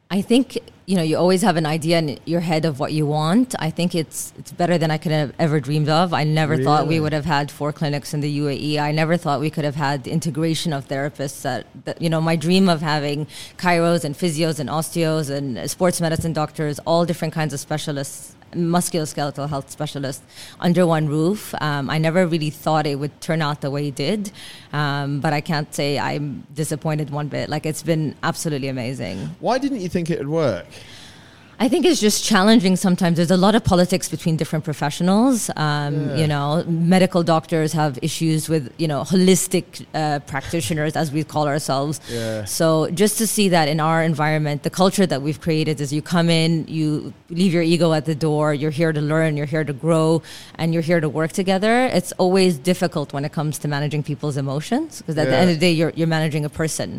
I 0.09 0.21
think 0.23 0.57
you 0.87 0.95
know 0.97 1.03
you 1.03 1.15
always 1.15 1.43
have 1.43 1.57
an 1.57 1.65
idea 1.77 1.99
in 1.99 2.19
your 2.25 2.41
head 2.41 2.65
of 2.65 2.79
what 2.79 2.91
you 2.91 3.05
want. 3.05 3.53
I 3.67 3.69
think 3.69 3.93
it's 3.93 4.33
it's 4.39 4.51
better 4.51 4.79
than 4.79 4.89
I 4.89 4.97
could 4.97 5.11
have 5.11 5.31
ever 5.37 5.59
dreamed 5.59 5.89
of. 5.89 6.11
I 6.11 6.23
never 6.23 6.55
thought 6.63 6.87
we 6.87 6.99
would 6.99 7.13
have 7.13 7.25
had 7.25 7.51
four 7.51 7.71
clinics 7.71 8.15
in 8.15 8.19
the 8.21 8.31
UAE. 8.39 8.79
I 8.79 8.91
never 8.91 9.15
thought 9.15 9.39
we 9.39 9.51
could 9.55 9.63
have 9.63 9.75
had 9.75 10.03
the 10.05 10.11
integration 10.11 10.73
of 10.73 10.87
therapists. 10.87 11.43
That, 11.43 11.67
that 11.85 12.01
you 12.01 12.09
know, 12.09 12.21
my 12.31 12.35
dream 12.35 12.67
of 12.67 12.81
having 12.81 13.27
chiros 13.57 14.03
and 14.03 14.15
physios 14.15 14.59
and 14.59 14.69
osteos 14.69 15.29
and 15.29 15.69
sports 15.69 16.01
medicine 16.01 16.33
doctors, 16.33 16.79
all 16.79 17.05
different 17.05 17.33
kinds 17.33 17.53
of 17.53 17.59
specialists, 17.59 18.35
musculoskeletal 18.55 19.49
health 19.49 19.69
specialist 19.69 20.23
under 20.59 20.85
one 20.85 21.07
roof. 21.07 21.53
Um, 21.61 21.89
I 21.89 21.97
never 21.97 22.25
really 22.27 22.49
thought 22.49 22.85
it 22.85 22.95
would 22.95 23.19
turn 23.21 23.41
out 23.41 23.61
the 23.61 23.71
way 23.71 23.87
it 23.87 23.95
did, 23.95 24.31
um, 24.71 25.19
but 25.19 25.33
I 25.33 25.41
can't 25.41 25.73
say 25.73 25.99
I'm 25.99 26.45
disappointed 26.53 27.09
one 27.09 27.27
bit. 27.27 27.49
Like 27.49 27.65
it's 27.65 27.83
been 27.83 28.15
absolutely 28.23 28.67
amazing. 28.67 29.35
Why 29.39 29.57
didn't 29.57 29.81
you 29.81 29.89
think 29.89 30.09
it 30.09 30.19
would 30.19 30.29
work? 30.29 30.67
I 31.63 31.69
think 31.69 31.85
it's 31.85 32.01
just 32.01 32.25
challenging 32.25 32.75
sometimes. 32.75 33.15
There's 33.15 33.31
a 33.31 33.37
lot 33.37 33.55
of 33.55 33.63
politics 33.63 34.09
between 34.15 34.35
different 34.41 34.65
professionals. 34.65 35.49
Um, 35.55 35.93
Yeah. 35.93 36.15
You 36.21 36.27
know, 36.33 36.47
medical 36.95 37.23
doctors 37.35 37.69
have 37.81 37.93
issues 38.09 38.41
with, 38.53 38.63
you 38.81 38.87
know, 38.91 39.01
holistic 39.13 39.65
uh, 39.93 40.19
practitioners, 40.33 40.93
as 41.01 41.07
we 41.15 41.21
call 41.33 41.45
ourselves. 41.53 41.95
Yeah. 42.09 42.43
So 42.59 42.65
just 43.03 43.15
to 43.21 43.25
see 43.35 43.47
that 43.55 43.67
in 43.73 43.79
our 43.89 43.99
environment, 44.13 44.57
the 44.67 44.73
culture 44.83 45.07
that 45.11 45.21
we've 45.25 45.39
created 45.47 45.75
is 45.83 45.87
you 45.97 46.01
come 46.15 46.29
in, 46.41 46.49
you 46.77 47.13
leave 47.39 47.53
your 47.57 47.65
ego 47.73 47.87
at 47.99 48.05
the 48.11 48.17
door, 48.27 48.47
you're 48.61 48.75
here 48.81 48.91
to 48.99 49.03
learn, 49.13 49.37
you're 49.37 49.51
here 49.55 49.65
to 49.71 49.75
grow, 49.85 50.21
and 50.59 50.73
you're 50.73 50.87
here 50.91 51.01
to 51.05 51.09
work 51.19 51.31
together. 51.41 51.75
It's 51.97 52.11
always 52.23 52.51
difficult 52.71 53.07
when 53.15 53.23
it 53.27 53.31
comes 53.39 53.53
to 53.63 53.67
managing 53.75 54.03
people's 54.11 54.37
emotions 54.45 54.89
because 54.99 55.17
at 55.23 55.27
the 55.31 55.37
end 55.41 55.49
of 55.51 55.55
the 55.57 55.63
day, 55.67 55.73
you're, 55.79 55.93
you're 55.97 56.13
managing 56.19 56.43
a 56.43 56.53
person. 56.61 56.89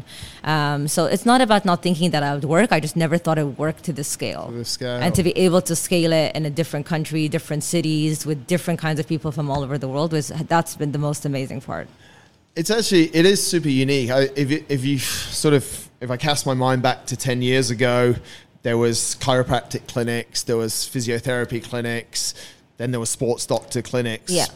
Um, 0.54 0.88
so 0.94 1.00
it's 1.14 1.26
not 1.32 1.40
about 1.46 1.62
not 1.70 1.78
thinking 1.86 2.08
that 2.14 2.22
I 2.28 2.30
would 2.36 2.48
work. 2.56 2.68
I 2.76 2.80
just 2.86 2.96
never 3.04 3.16
thought 3.22 3.36
it 3.42 3.44
would 3.50 3.58
work 3.66 3.78
to 3.88 3.92
this 3.92 4.08
scale. 4.18 4.53
This 4.54 4.70
scale. 4.70 4.96
And 4.96 5.14
to 5.14 5.22
be 5.22 5.36
able 5.36 5.62
to 5.62 5.76
scale 5.76 6.12
it 6.12 6.34
in 6.36 6.46
a 6.46 6.50
different 6.50 6.86
country, 6.86 7.28
different 7.28 7.64
cities, 7.64 8.24
with 8.24 8.46
different 8.46 8.80
kinds 8.80 9.00
of 9.00 9.08
people 9.08 9.32
from 9.32 9.50
all 9.50 9.62
over 9.62 9.78
the 9.78 9.88
world 9.88 10.12
was 10.12 10.28
that's 10.28 10.76
been 10.76 10.92
the 10.92 10.98
most 10.98 11.24
amazing 11.24 11.60
part. 11.60 11.88
It's 12.56 12.70
actually 12.70 13.14
it 13.14 13.26
is 13.26 13.44
super 13.44 13.68
unique. 13.68 14.10
I, 14.10 14.28
if 14.36 14.50
you, 14.50 14.64
if 14.68 14.84
you 14.84 14.98
sort 14.98 15.54
of 15.54 15.88
if 16.00 16.10
I 16.10 16.16
cast 16.16 16.46
my 16.46 16.54
mind 16.54 16.82
back 16.82 17.06
to 17.06 17.16
ten 17.16 17.42
years 17.42 17.70
ago, 17.70 18.14
there 18.62 18.78
was 18.78 19.16
chiropractic 19.20 19.88
clinics, 19.88 20.42
there 20.44 20.56
was 20.56 20.72
physiotherapy 20.72 21.62
clinics, 21.62 22.34
then 22.76 22.90
there 22.90 23.00
was 23.00 23.10
sports 23.10 23.46
doctor 23.46 23.82
clinics. 23.82 24.32
Yeah. 24.32 24.46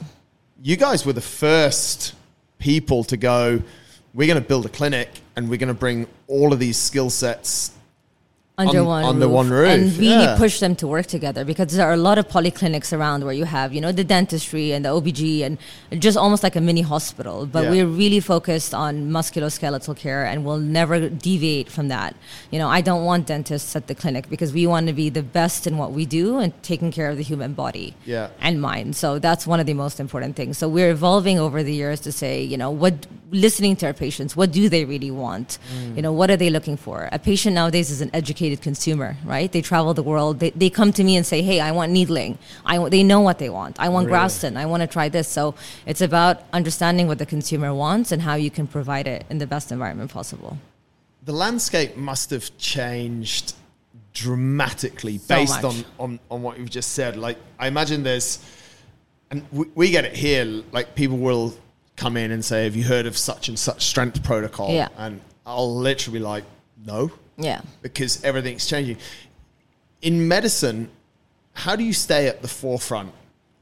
you 0.62 0.76
guys 0.76 1.04
were 1.04 1.12
the 1.12 1.20
first 1.20 2.14
people 2.58 3.04
to 3.04 3.16
go. 3.16 3.62
We're 4.14 4.26
going 4.26 4.42
to 4.42 4.48
build 4.48 4.64
a 4.64 4.70
clinic, 4.70 5.10
and 5.36 5.50
we're 5.50 5.58
going 5.58 5.68
to 5.68 5.74
bring 5.74 6.06
all 6.26 6.52
of 6.52 6.58
these 6.58 6.76
skill 6.76 7.10
sets 7.10 7.72
under 8.58 8.80
Un- 8.80 8.86
one 8.86 9.04
under 9.04 9.26
roof. 9.26 9.34
one 9.34 9.50
roof, 9.50 9.68
and 9.68 9.82
really 9.98 10.24
yeah. 10.24 10.36
push 10.36 10.58
them 10.60 10.74
to 10.76 10.86
work 10.86 11.06
together 11.06 11.44
because 11.44 11.68
there 11.76 11.86
are 11.88 11.92
a 11.92 12.02
lot 12.08 12.18
of 12.18 12.26
polyclinics 12.28 12.92
around 12.96 13.22
where 13.24 13.32
you 13.32 13.44
have 13.44 13.72
you 13.72 13.80
know 13.80 13.92
the 13.92 14.04
dentistry 14.04 14.72
and 14.72 14.84
the 14.84 14.88
OBG 14.88 15.42
and 15.46 15.58
just 16.02 16.16
almost 16.18 16.42
like 16.42 16.56
a 16.56 16.60
mini 16.60 16.82
hospital. 16.82 17.46
But 17.46 17.64
Yeah. 17.64 17.70
we're 17.70 17.86
really 17.86 18.20
focused 18.20 18.74
on 18.74 19.10
musculoskeletal 19.10 19.96
care 19.96 20.24
and 20.24 20.44
we'll 20.44 20.58
never 20.80 21.08
deviate 21.08 21.68
from 21.70 21.88
that. 21.88 22.16
You 22.50 22.58
know 22.58 22.68
I 22.68 22.80
don't 22.80 23.04
want 23.04 23.26
dentists 23.26 23.76
at 23.76 23.86
the 23.86 23.94
clinic 23.94 24.28
because 24.28 24.52
we 24.52 24.66
want 24.66 24.88
to 24.88 24.92
be 24.92 25.08
the 25.08 25.22
best 25.22 25.66
in 25.68 25.78
what 25.78 25.92
we 25.92 26.04
do 26.04 26.38
and 26.38 26.52
taking 26.62 26.90
care 26.90 27.08
of 27.10 27.16
the 27.16 27.22
human 27.22 27.52
body 27.54 27.94
Yeah. 28.04 28.28
and 28.40 28.60
mind. 28.60 28.96
So 28.96 29.18
that's 29.18 29.46
one 29.46 29.60
of 29.60 29.66
the 29.66 29.74
most 29.74 30.00
important 30.00 30.34
things. 30.36 30.58
So 30.58 30.68
we're 30.68 30.90
evolving 30.90 31.38
over 31.38 31.62
the 31.62 31.74
years 31.74 32.00
to 32.00 32.12
say 32.12 32.42
you 32.42 32.56
know 32.56 32.70
what 32.70 33.06
listening 33.30 33.76
to 33.76 33.86
our 33.86 33.92
patients 33.92 34.34
what 34.34 34.50
do 34.50 34.68
they 34.68 34.84
really 34.84 35.10
want? 35.10 35.58
Mm. 35.74 35.96
you 35.96 36.02
know 36.02 36.12
what 36.12 36.28
are 36.30 36.36
they 36.36 36.50
looking 36.50 36.76
for? 36.76 37.08
A 37.12 37.18
patient 37.18 37.54
nowadays 37.54 37.90
is 37.90 38.00
an 38.00 38.10
consumer 38.56 39.16
right 39.24 39.52
they 39.52 39.60
travel 39.60 39.94
the 39.94 40.02
world 40.02 40.38
they, 40.40 40.50
they 40.50 40.70
come 40.70 40.92
to 40.92 41.04
me 41.04 41.16
and 41.16 41.26
say 41.26 41.42
hey 41.42 41.60
i 41.60 41.70
want 41.70 41.92
needling 41.92 42.38
i 42.64 42.88
they 42.88 43.02
know 43.02 43.20
what 43.20 43.38
they 43.38 43.50
want 43.50 43.78
i 43.78 43.88
want 43.88 44.06
Really? 44.06 44.18
Graston 44.18 44.56
i 44.56 44.66
want 44.66 44.80
to 44.82 44.86
try 44.86 45.08
this 45.08 45.28
so 45.28 45.54
it's 45.86 46.00
about 46.00 46.42
understanding 46.52 47.06
what 47.06 47.18
the 47.18 47.26
consumer 47.26 47.74
wants 47.74 48.12
and 48.12 48.22
how 48.22 48.34
you 48.34 48.50
can 48.50 48.66
provide 48.66 49.06
it 49.06 49.24
in 49.30 49.38
the 49.38 49.46
best 49.46 49.70
environment 49.72 50.10
possible 50.10 50.56
the 51.24 51.32
landscape 51.32 51.96
must 51.96 52.30
have 52.30 52.56
changed 52.58 53.54
dramatically 54.14 55.18
So 55.18 55.34
based 55.36 55.62
much. 55.62 55.64
on, 55.64 55.84
on, 55.98 56.20
on 56.30 56.42
what 56.42 56.58
you've 56.58 56.70
just 56.70 56.92
said. 56.92 57.16
Like, 57.16 57.36
I 57.58 57.68
imagine 57.68 58.02
there's, 58.02 58.38
and 59.30 59.44
we, 59.52 59.66
we 59.74 59.90
get 59.90 60.04
it 60.04 60.16
here, 60.16 60.44
like, 60.72 60.94
people 60.94 61.18
will 61.18 61.54
come 61.96 62.16
in 62.16 62.30
and 62.30 62.44
say, 62.44 62.64
Have 62.64 62.74
you 62.74 62.84
heard 62.84 63.06
of 63.06 63.16
such 63.16 63.48
and 63.48 63.58
such 63.58 63.84
strength 63.84 64.22
protocol? 64.24 64.72
Yeah. 64.72 64.88
And 64.96 65.20
I'll 65.46 65.76
literally 65.76 66.18
be 66.18 66.24
like, 66.24 66.44
No, 66.84 67.10
yeah 67.38 67.60
because 67.82 68.22
everything's 68.24 68.66
changing. 68.66 68.98
In 70.02 70.28
medicine, 70.28 70.90
how 71.54 71.74
do 71.76 71.82
you 71.82 71.92
stay 71.92 72.28
at 72.28 72.42
the 72.42 72.48
forefront? 72.48 73.12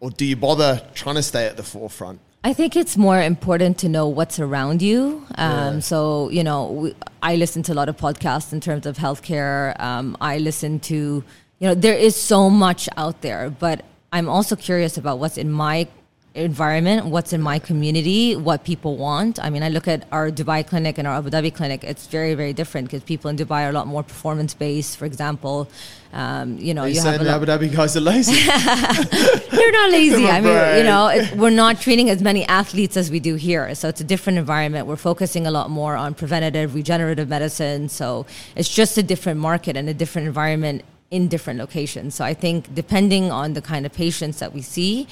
Or 0.00 0.11
do 0.11 0.25
you 0.25 0.37
bother 0.37 0.83
trying 0.95 1.14
to 1.14 1.23
stay 1.23 1.47
at 1.47 1.56
the 1.56 1.62
forefront? 1.62 2.21
I 2.45 2.52
think 2.52 2.76
it's 2.76 2.97
more 2.97 3.21
important 3.21 3.78
to 3.78 3.88
know 3.88 4.06
what's 4.06 4.38
around 4.38 4.83
you. 4.83 5.26
Um, 5.37 5.50
Yeah. 5.50 5.78
So, 5.80 6.28
you 6.30 6.45
know, 6.45 6.71
we, 6.71 6.95
I 7.23 7.37
listen 7.37 7.62
to 7.64 7.73
a 7.73 7.76
lot 7.80 7.88
of 7.88 7.97
podcasts 7.97 8.52
in 8.52 8.61
terms 8.61 8.87
of 8.87 8.97
healthcare. 8.99 9.78
Um, 9.80 10.16
I 10.21 10.38
listen 10.38 10.78
to, 10.80 11.25
you 11.59 11.68
know, 11.68 11.75
there 11.75 11.97
is 11.97 12.14
so 12.14 12.50
much 12.50 12.88
out 12.97 13.23
there, 13.23 13.50
but 13.50 13.85
I'm 14.12 14.28
also 14.28 14.54
curious 14.54 14.97
about 14.97 15.18
what's 15.18 15.38
in 15.38 15.50
my 15.50 15.88
environment, 16.37 17.07
what's 17.07 17.33
in 17.33 17.40
my 17.40 17.59
community, 17.59 18.37
what 18.37 18.64
people 18.64 18.97
want. 18.97 19.38
I 19.43 19.50
mean, 19.50 19.62
I 19.62 19.69
look 19.69 19.88
at 19.88 20.07
our 20.12 20.31
Dubai 20.31 20.66
clinic 20.66 20.99
and 20.99 21.09
our 21.09 21.14
Abu 21.14 21.31
Dhabi 21.31 21.52
clinic. 21.52 21.83
It's 21.83 22.07
very, 22.07 22.35
very 22.35 22.52
different 22.52 22.88
because 22.88 23.02
people 23.02 23.31
in 23.31 23.37
Dubai 23.37 23.66
are 23.66 23.71
a 23.71 23.73
lot 23.73 23.87
more 23.87 24.02
performance 24.02 24.55
based. 24.55 24.97
For 24.99 25.07
example, 25.07 25.69
um, 26.12 26.59
you 26.59 26.75
know, 26.75 26.85
you, 26.85 26.95
you 26.95 27.00
saying 27.00 27.19
have 27.19 27.26
lot. 27.26 27.43
Abu 27.43 27.66
Dhabi 27.66 27.75
guys 27.75 27.97
are 27.97 28.00
lazy? 28.00 28.33
You're 29.57 29.73
not 29.73 29.90
lazy. 29.90 30.26
I 30.26 30.40
mean, 30.40 30.78
you 30.78 30.85
know, 30.85 31.09
it, 31.09 31.37
we're 31.37 31.50
not 31.50 31.81
treating 31.81 32.11
as 32.11 32.23
many 32.23 32.45
athletes 32.47 32.97
as 32.97 33.11
we 33.11 33.19
do 33.19 33.35
here. 33.35 33.75
So 33.75 33.88
it's 33.88 34.00
a 34.00 34.05
different 34.05 34.38
environment. 34.38 34.87
We're 34.87 34.97
focusing 34.97 35.47
a 35.47 35.50
lot 35.50 35.71
more 35.71 35.97
on 35.97 36.14
preventative, 36.14 36.75
regenerative 36.75 37.28
medicine. 37.28 37.88
So 37.88 38.26
it's 38.55 38.69
just 38.69 38.97
a 38.99 39.02
different 39.02 39.40
market 39.40 39.76
and 39.76 39.88
a 39.88 39.95
different 39.95 40.28
environment 40.28 40.85
in 41.11 41.28
different 41.28 41.59
locations. 41.59 42.14
So 42.14 42.25
I 42.25 42.35
think 42.35 42.75
depending 42.75 43.31
on 43.31 43.52
the 43.52 43.62
kind 43.62 43.87
of 43.87 43.93
patients 43.93 44.38
that 44.40 44.52
we 44.52 44.62
see, 44.62 45.07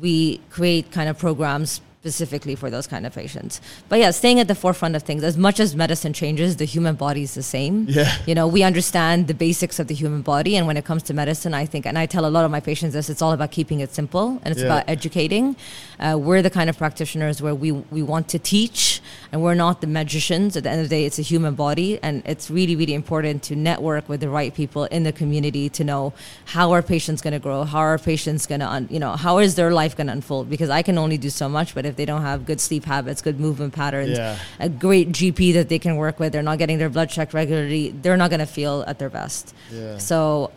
we 0.00 0.38
create 0.50 0.90
kind 0.90 1.08
of 1.08 1.18
programs 1.18 1.80
specifically 2.14 2.54
for 2.54 2.68
those 2.68 2.86
kind 2.86 3.06
of 3.06 3.14
patients. 3.14 3.62
But 3.88 3.98
yeah, 3.98 4.10
staying 4.10 4.38
at 4.38 4.46
the 4.46 4.54
forefront 4.54 4.94
of 4.94 5.02
things. 5.04 5.24
As 5.24 5.38
much 5.38 5.58
as 5.58 5.74
medicine 5.74 6.12
changes, 6.12 6.56
the 6.56 6.66
human 6.66 6.96
body 6.96 7.22
is 7.22 7.32
the 7.34 7.42
same. 7.42 7.86
Yeah. 7.88 8.12
You 8.26 8.34
know, 8.34 8.46
we 8.46 8.62
understand 8.62 9.26
the 9.26 9.32
basics 9.46 9.78
of 9.78 9.86
the 9.86 9.94
human 9.94 10.20
body, 10.20 10.54
and 10.58 10.66
when 10.66 10.76
it 10.76 10.84
comes 10.84 11.02
to 11.04 11.14
medicine, 11.14 11.54
I 11.54 11.64
think, 11.64 11.86
and 11.86 11.96
I 11.98 12.04
tell 12.04 12.26
a 12.26 12.32
lot 12.36 12.44
of 12.44 12.50
my 12.50 12.60
patients 12.60 12.92
this: 12.92 13.08
it's 13.08 13.22
all 13.22 13.32
about 13.32 13.52
keeping 13.52 13.80
it 13.80 13.94
simple, 13.94 14.26
and 14.42 14.48
it's 14.52 14.60
Yeah. 14.60 14.66
about 14.66 14.84
educating. 14.86 15.56
Uh, 15.98 16.18
we're 16.26 16.42
the 16.42 16.50
kind 16.58 16.68
of 16.68 16.76
practitioners 16.76 17.40
where 17.40 17.54
we 17.54 17.70
we 17.96 18.02
want 18.02 18.28
to 18.34 18.38
teach, 18.38 19.00
and 19.32 19.42
we're 19.42 19.54
not 19.66 19.80
the 19.80 19.86
magicians. 20.00 20.58
At 20.58 20.62
the 20.64 20.70
end 20.70 20.80
of 20.82 20.88
the 20.90 20.94
day, 20.96 21.04
it's 21.06 21.18
a 21.18 21.26
human 21.32 21.54
body, 21.54 21.90
and 22.02 22.22
it's 22.26 22.50
really 22.50 22.76
really 22.76 22.92
important 23.02 23.42
to 23.48 23.56
network 23.56 24.04
with 24.10 24.20
the 24.20 24.28
right 24.28 24.52
people 24.60 24.84
in 24.96 25.04
the 25.04 25.12
community 25.12 25.70
to 25.78 25.82
know 25.90 26.12
how 26.56 26.66
our 26.74 26.82
patients 26.82 27.22
going 27.24 27.32
to 27.32 27.44
grow, 27.48 27.64
how 27.64 27.78
our 27.78 27.98
patients 27.98 28.46
going 28.46 28.60
to, 28.60 28.68
un- 28.76 28.88
you 28.90 29.00
know, 29.04 29.12
how 29.26 29.38
is 29.38 29.54
their 29.54 29.72
life 29.72 29.96
going 29.96 30.08
to 30.08 30.12
unfold? 30.12 30.50
Because 30.50 30.68
I 30.78 30.82
can 30.82 30.98
only 30.98 31.16
do 31.26 31.30
so 31.30 31.48
much, 31.48 31.74
but 31.74 31.86
if 31.86 31.93
they 31.96 32.04
don't 32.04 32.22
have 32.22 32.44
good 32.46 32.60
sleep 32.60 32.84
habits, 32.84 33.22
good 33.22 33.38
movement 33.40 33.72
patterns, 33.74 34.16
Yeah. 34.18 34.36
a 34.60 34.68
great 34.68 35.12
GP 35.12 35.52
that 35.54 35.68
they 35.68 35.78
can 35.78 35.96
work 35.96 36.18
with, 36.20 36.32
they're 36.32 36.42
not 36.42 36.58
getting 36.58 36.78
their 36.78 36.90
blood 36.90 37.08
checked 37.10 37.34
regularly, 37.34 37.90
they're 38.02 38.16
not 38.16 38.30
going 38.30 38.40
to 38.40 38.46
feel 38.46 38.84
at 38.86 38.98
their 38.98 39.10
best. 39.10 39.54
Yeah. 39.72 39.98
So, 39.98 40.50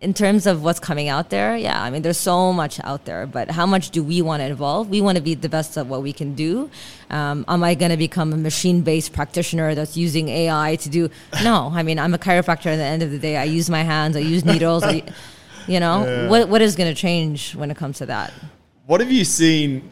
in 0.00 0.12
terms 0.12 0.48
of 0.48 0.64
what's 0.64 0.80
coming 0.80 1.08
out 1.08 1.30
there, 1.30 1.56
yeah, 1.56 1.80
I 1.80 1.88
mean, 1.88 2.02
there's 2.02 2.18
so 2.18 2.52
much 2.52 2.80
out 2.82 3.04
there, 3.04 3.24
but 3.24 3.52
how 3.52 3.66
much 3.66 3.90
do 3.90 4.02
we 4.02 4.20
want 4.20 4.40
to 4.42 4.48
evolve? 4.50 4.88
We 4.88 5.00
want 5.00 5.14
to 5.16 5.22
be 5.22 5.34
the 5.36 5.48
best 5.48 5.78
at 5.78 5.86
what 5.86 6.02
we 6.02 6.12
can 6.12 6.34
do. 6.34 6.68
Um, 7.08 7.44
am 7.46 7.62
I 7.62 7.76
going 7.76 7.92
to 7.92 7.96
become 7.96 8.32
a 8.32 8.36
machine 8.36 8.80
based 8.80 9.12
practitioner 9.12 9.76
that's 9.76 9.96
using 9.96 10.28
AI 10.28 10.74
to 10.80 10.88
do? 10.88 11.08
No, 11.44 11.70
I 11.72 11.84
mean, 11.84 12.00
I'm 12.00 12.14
a 12.14 12.18
chiropractor 12.18 12.66
at 12.66 12.76
the 12.78 12.82
end 12.84 13.04
of 13.04 13.12
the 13.12 13.18
day. 13.20 13.36
I 13.36 13.44
use 13.44 13.70
my 13.70 13.84
hands, 13.84 14.16
I 14.16 14.20
use 14.20 14.44
needles. 14.44 14.82
I, 14.82 15.04
you 15.68 15.78
know, 15.78 16.04
Yeah. 16.04 16.28
what, 16.28 16.48
what 16.48 16.62
is 16.62 16.74
going 16.74 16.92
to 16.92 17.00
change 17.00 17.54
when 17.54 17.70
it 17.70 17.76
comes 17.76 17.98
to 17.98 18.06
that? 18.06 18.32
What 18.86 19.00
have 19.00 19.12
you 19.12 19.24
seen? 19.24 19.88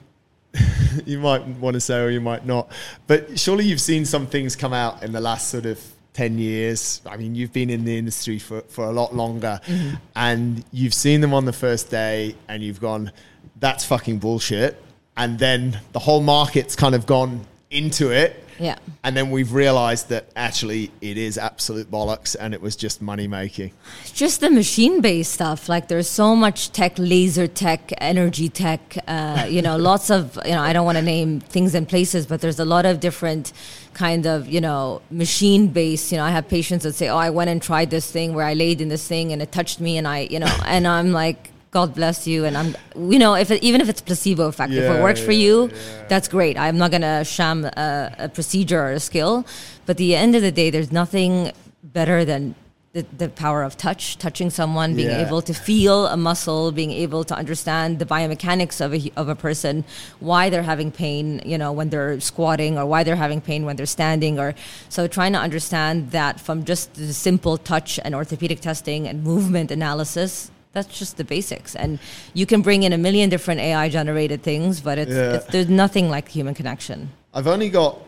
you 1.06 1.18
might 1.18 1.46
want 1.46 1.74
to 1.74 1.80
say, 1.80 2.00
or 2.00 2.10
you 2.10 2.20
might 2.20 2.44
not, 2.44 2.70
but 3.06 3.38
surely 3.38 3.64
you've 3.64 3.80
seen 3.80 4.04
some 4.04 4.26
things 4.26 4.56
come 4.56 4.72
out 4.72 5.02
in 5.02 5.12
the 5.12 5.20
last 5.20 5.48
sort 5.48 5.66
of 5.66 5.80
10 6.14 6.38
years. 6.38 7.00
I 7.06 7.16
mean, 7.16 7.34
you've 7.34 7.52
been 7.52 7.70
in 7.70 7.84
the 7.84 7.96
industry 7.96 8.38
for, 8.38 8.62
for 8.62 8.84
a 8.84 8.90
lot 8.90 9.14
longer, 9.14 9.60
mm-hmm. 9.64 9.96
and 10.16 10.64
you've 10.72 10.94
seen 10.94 11.20
them 11.20 11.34
on 11.34 11.44
the 11.44 11.52
first 11.52 11.90
day, 11.90 12.34
and 12.48 12.62
you've 12.62 12.80
gone, 12.80 13.12
that's 13.58 13.84
fucking 13.84 14.18
bullshit. 14.18 14.82
And 15.16 15.38
then 15.38 15.80
the 15.92 15.98
whole 15.98 16.22
market's 16.22 16.74
kind 16.76 16.94
of 16.94 17.06
gone 17.06 17.46
into 17.70 18.10
it. 18.10 18.44
Yeah. 18.60 18.76
And 19.02 19.16
then 19.16 19.30
we've 19.30 19.52
realized 19.54 20.10
that 20.10 20.28
actually 20.36 20.92
it 21.00 21.16
is 21.16 21.38
absolute 21.38 21.90
bollocks 21.90 22.36
and 22.38 22.52
it 22.52 22.60
was 22.60 22.76
just 22.76 23.00
money 23.00 23.26
making. 23.26 23.72
just 24.12 24.40
the 24.42 24.50
machine 24.50 25.00
based 25.00 25.32
stuff 25.32 25.68
like 25.68 25.88
there's 25.88 26.08
so 26.08 26.36
much 26.36 26.70
tech 26.72 26.92
laser 26.98 27.46
tech 27.46 27.90
energy 27.98 28.50
tech 28.50 28.98
uh, 29.08 29.46
you 29.50 29.62
know 29.62 29.76
lots 29.76 30.10
of 30.10 30.38
you 30.44 30.50
know 30.50 30.60
i 30.60 30.72
don't 30.74 30.84
want 30.84 30.98
to 30.98 31.02
name 31.02 31.40
things 31.40 31.74
and 31.74 31.88
places 31.88 32.26
but 32.26 32.40
there's 32.42 32.60
a 32.60 32.64
lot 32.64 32.84
of 32.84 33.00
different 33.00 33.52
kind 33.94 34.26
of 34.26 34.46
you 34.48 34.60
know 34.60 35.00
machine 35.10 35.68
based 35.68 36.12
you 36.12 36.18
know 36.18 36.24
i 36.24 36.30
have 36.30 36.46
patients 36.48 36.82
that 36.82 36.94
say 36.94 37.08
oh 37.08 37.16
i 37.16 37.30
went 37.30 37.48
and 37.48 37.62
tried 37.62 37.90
this 37.90 38.10
thing 38.10 38.34
where 38.34 38.44
i 38.44 38.52
laid 38.52 38.80
in 38.80 38.88
this 38.88 39.06
thing 39.06 39.32
and 39.32 39.40
it 39.40 39.50
touched 39.50 39.80
me 39.80 39.96
and 39.96 40.06
i 40.06 40.20
you 40.30 40.38
know 40.38 40.54
and 40.66 40.86
i'm 40.86 41.12
like 41.12 41.49
God 41.70 41.94
bless 41.94 42.26
you, 42.26 42.44
and 42.46 42.56
I'm, 42.56 42.74
you 42.96 43.18
know, 43.18 43.34
if 43.34 43.50
it, 43.52 43.62
even 43.62 43.80
if 43.80 43.88
it's 43.88 44.00
placebo 44.00 44.48
effect, 44.48 44.72
if 44.72 44.82
it 44.82 45.00
works 45.02 45.20
for 45.20 45.30
you, 45.32 45.68
yeah. 45.68 46.06
that's 46.08 46.26
great. 46.26 46.58
I'm 46.58 46.78
not 46.78 46.90
gonna 46.90 47.24
sham 47.24 47.64
a, 47.64 48.12
a 48.18 48.28
procedure 48.28 48.80
or 48.82 48.92
a 48.92 49.00
skill, 49.00 49.46
but 49.86 49.92
at 49.92 49.96
the 49.98 50.16
end 50.16 50.34
of 50.34 50.42
the 50.42 50.50
day, 50.50 50.70
there's 50.70 50.90
nothing 50.90 51.52
better 51.84 52.24
than 52.24 52.56
the, 52.92 53.06
the 53.16 53.28
power 53.28 53.62
of 53.62 53.76
touch, 53.76 54.18
touching 54.18 54.50
someone, 54.50 54.96
being 54.96 55.10
Yeah. 55.10 55.24
able 55.24 55.42
to 55.42 55.54
feel 55.54 56.08
a 56.08 56.16
muscle, 56.16 56.72
being 56.72 56.90
able 56.90 57.22
to 57.22 57.36
understand 57.36 58.00
the 58.00 58.04
biomechanics 58.04 58.80
of 58.84 58.92
a, 58.92 59.12
of 59.16 59.28
a 59.28 59.36
person, 59.36 59.84
why 60.18 60.50
they're 60.50 60.64
having 60.64 60.90
pain, 60.90 61.40
you 61.46 61.56
know, 61.56 61.70
when 61.70 61.90
they're 61.90 62.18
squatting 62.18 62.78
or 62.78 62.84
why 62.86 63.04
they're 63.04 63.14
having 63.14 63.40
pain 63.40 63.64
when 63.64 63.76
they're 63.76 63.86
standing 63.86 64.40
or 64.40 64.56
so 64.88 65.06
trying 65.06 65.32
to 65.34 65.38
understand 65.38 66.10
that 66.10 66.40
from 66.40 66.64
just 66.64 66.94
the 66.94 67.12
simple 67.14 67.56
touch 67.58 68.00
and 68.04 68.12
orthopedic 68.12 68.58
testing 68.60 69.06
and 69.06 69.22
movement 69.22 69.70
analysis. 69.70 70.50
That's 70.72 70.98
just 70.98 71.16
the 71.16 71.24
basics, 71.24 71.74
and 71.74 71.98
you 72.32 72.46
can 72.46 72.62
bring 72.62 72.84
in 72.84 72.92
a 72.92 72.98
million 72.98 73.28
different 73.28 73.60
AI 73.60 73.88
generated 73.88 74.42
things, 74.42 74.80
but 74.80 74.98
it's, 74.98 75.10
Yeah. 75.10 75.34
it's 75.36 75.46
there's 75.46 75.68
nothing 75.68 76.08
like 76.08 76.28
human 76.28 76.54
connection. 76.54 77.10
I've 77.34 77.48
only 77.48 77.70
got 77.70 77.98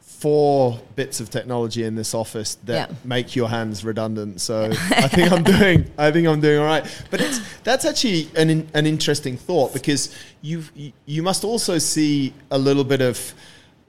four 0.00 0.80
bits 0.94 1.20
of 1.20 1.28
technology 1.30 1.82
in 1.84 1.94
this 1.96 2.14
office 2.14 2.54
that 2.64 2.88
Yeah. 2.90 2.96
make 3.04 3.34
your 3.34 3.48
hands 3.48 3.84
redundant. 3.84 4.40
So 4.40 4.70
I 4.90 5.08
think 5.08 5.32
I'm 5.32 5.42
doing 5.58 5.90
I 5.98 6.10
think 6.12 6.28
I'm 6.28 6.40
doing 6.40 6.58
all 6.60 6.64
right. 6.66 6.84
But 7.10 7.20
it's 7.20 7.40
that's 7.64 7.84
actually 7.84 8.28
an 8.36 8.48
in, 8.48 8.68
an 8.72 8.86
interesting 8.86 9.36
thought 9.36 9.72
because 9.74 10.14
you 10.40 10.62
you 11.06 11.22
must 11.22 11.44
also 11.44 11.78
see 11.78 12.32
a 12.50 12.58
little 12.58 12.84
bit 12.84 13.00
of 13.02 13.34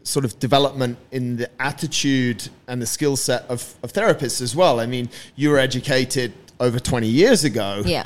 sort 0.01 0.25
of 0.25 0.37
development 0.39 0.97
in 1.11 1.37
the 1.37 1.49
attitude 1.61 2.49
and 2.67 2.81
the 2.81 2.85
skill 2.85 3.15
set 3.15 3.43
of, 3.47 3.75
of 3.83 3.93
therapists 3.93 4.41
as 4.41 4.53
well. 4.53 4.79
I 4.81 4.85
mean, 4.85 5.09
you 5.37 5.49
were 5.49 5.57
educated 5.59 6.33
over 6.63 6.79
20 6.79 7.07
years 7.07 7.43
ago 7.43 7.83
Yeah, 7.85 8.05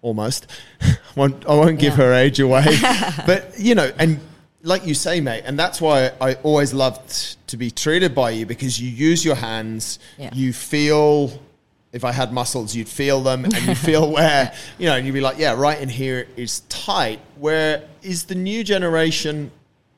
almost. 0.00 0.46
I 0.80 0.96
won't, 1.16 1.44
I 1.46 1.54
won't 1.54 1.78
give 1.78 1.98
Yeah. 1.98 2.04
her 2.04 2.12
age 2.14 2.38
away. 2.40 2.64
but, 3.26 3.52
you 3.58 3.74
know, 3.74 3.90
and 3.98 4.20
like 4.62 4.86
you 4.86 4.94
say, 4.94 5.20
mate, 5.20 5.42
and 5.44 5.58
that's 5.58 5.80
why 5.80 6.12
I 6.20 6.34
always 6.42 6.72
loved 6.72 7.36
to 7.48 7.56
be 7.56 7.70
treated 7.70 8.14
by 8.14 8.30
you 8.30 8.46
because 8.46 8.80
you 8.80 8.88
use 8.88 9.24
your 9.24 9.34
hands, 9.34 9.98
Yeah. 10.18 10.30
you 10.32 10.52
feel. 10.52 11.32
If 11.92 12.04
I 12.04 12.12
had 12.12 12.32
muscles, 12.32 12.76
you'd 12.76 12.88
feel 12.88 13.20
them, 13.20 13.44
and 13.44 13.52
you 13.66 13.74
feel 13.74 14.08
where 14.16 14.52
you 14.78 14.86
know, 14.86 14.94
and 14.96 15.04
you'd 15.04 15.12
be 15.12 15.20
like, 15.20 15.38
"Yeah, 15.38 15.54
right 15.54 15.80
in 15.80 15.88
here 15.88 16.28
is 16.36 16.60
tight." 16.68 17.18
Where 17.36 17.82
is 18.00 18.26
the 18.26 18.36
new 18.36 18.62
generation 18.62 19.50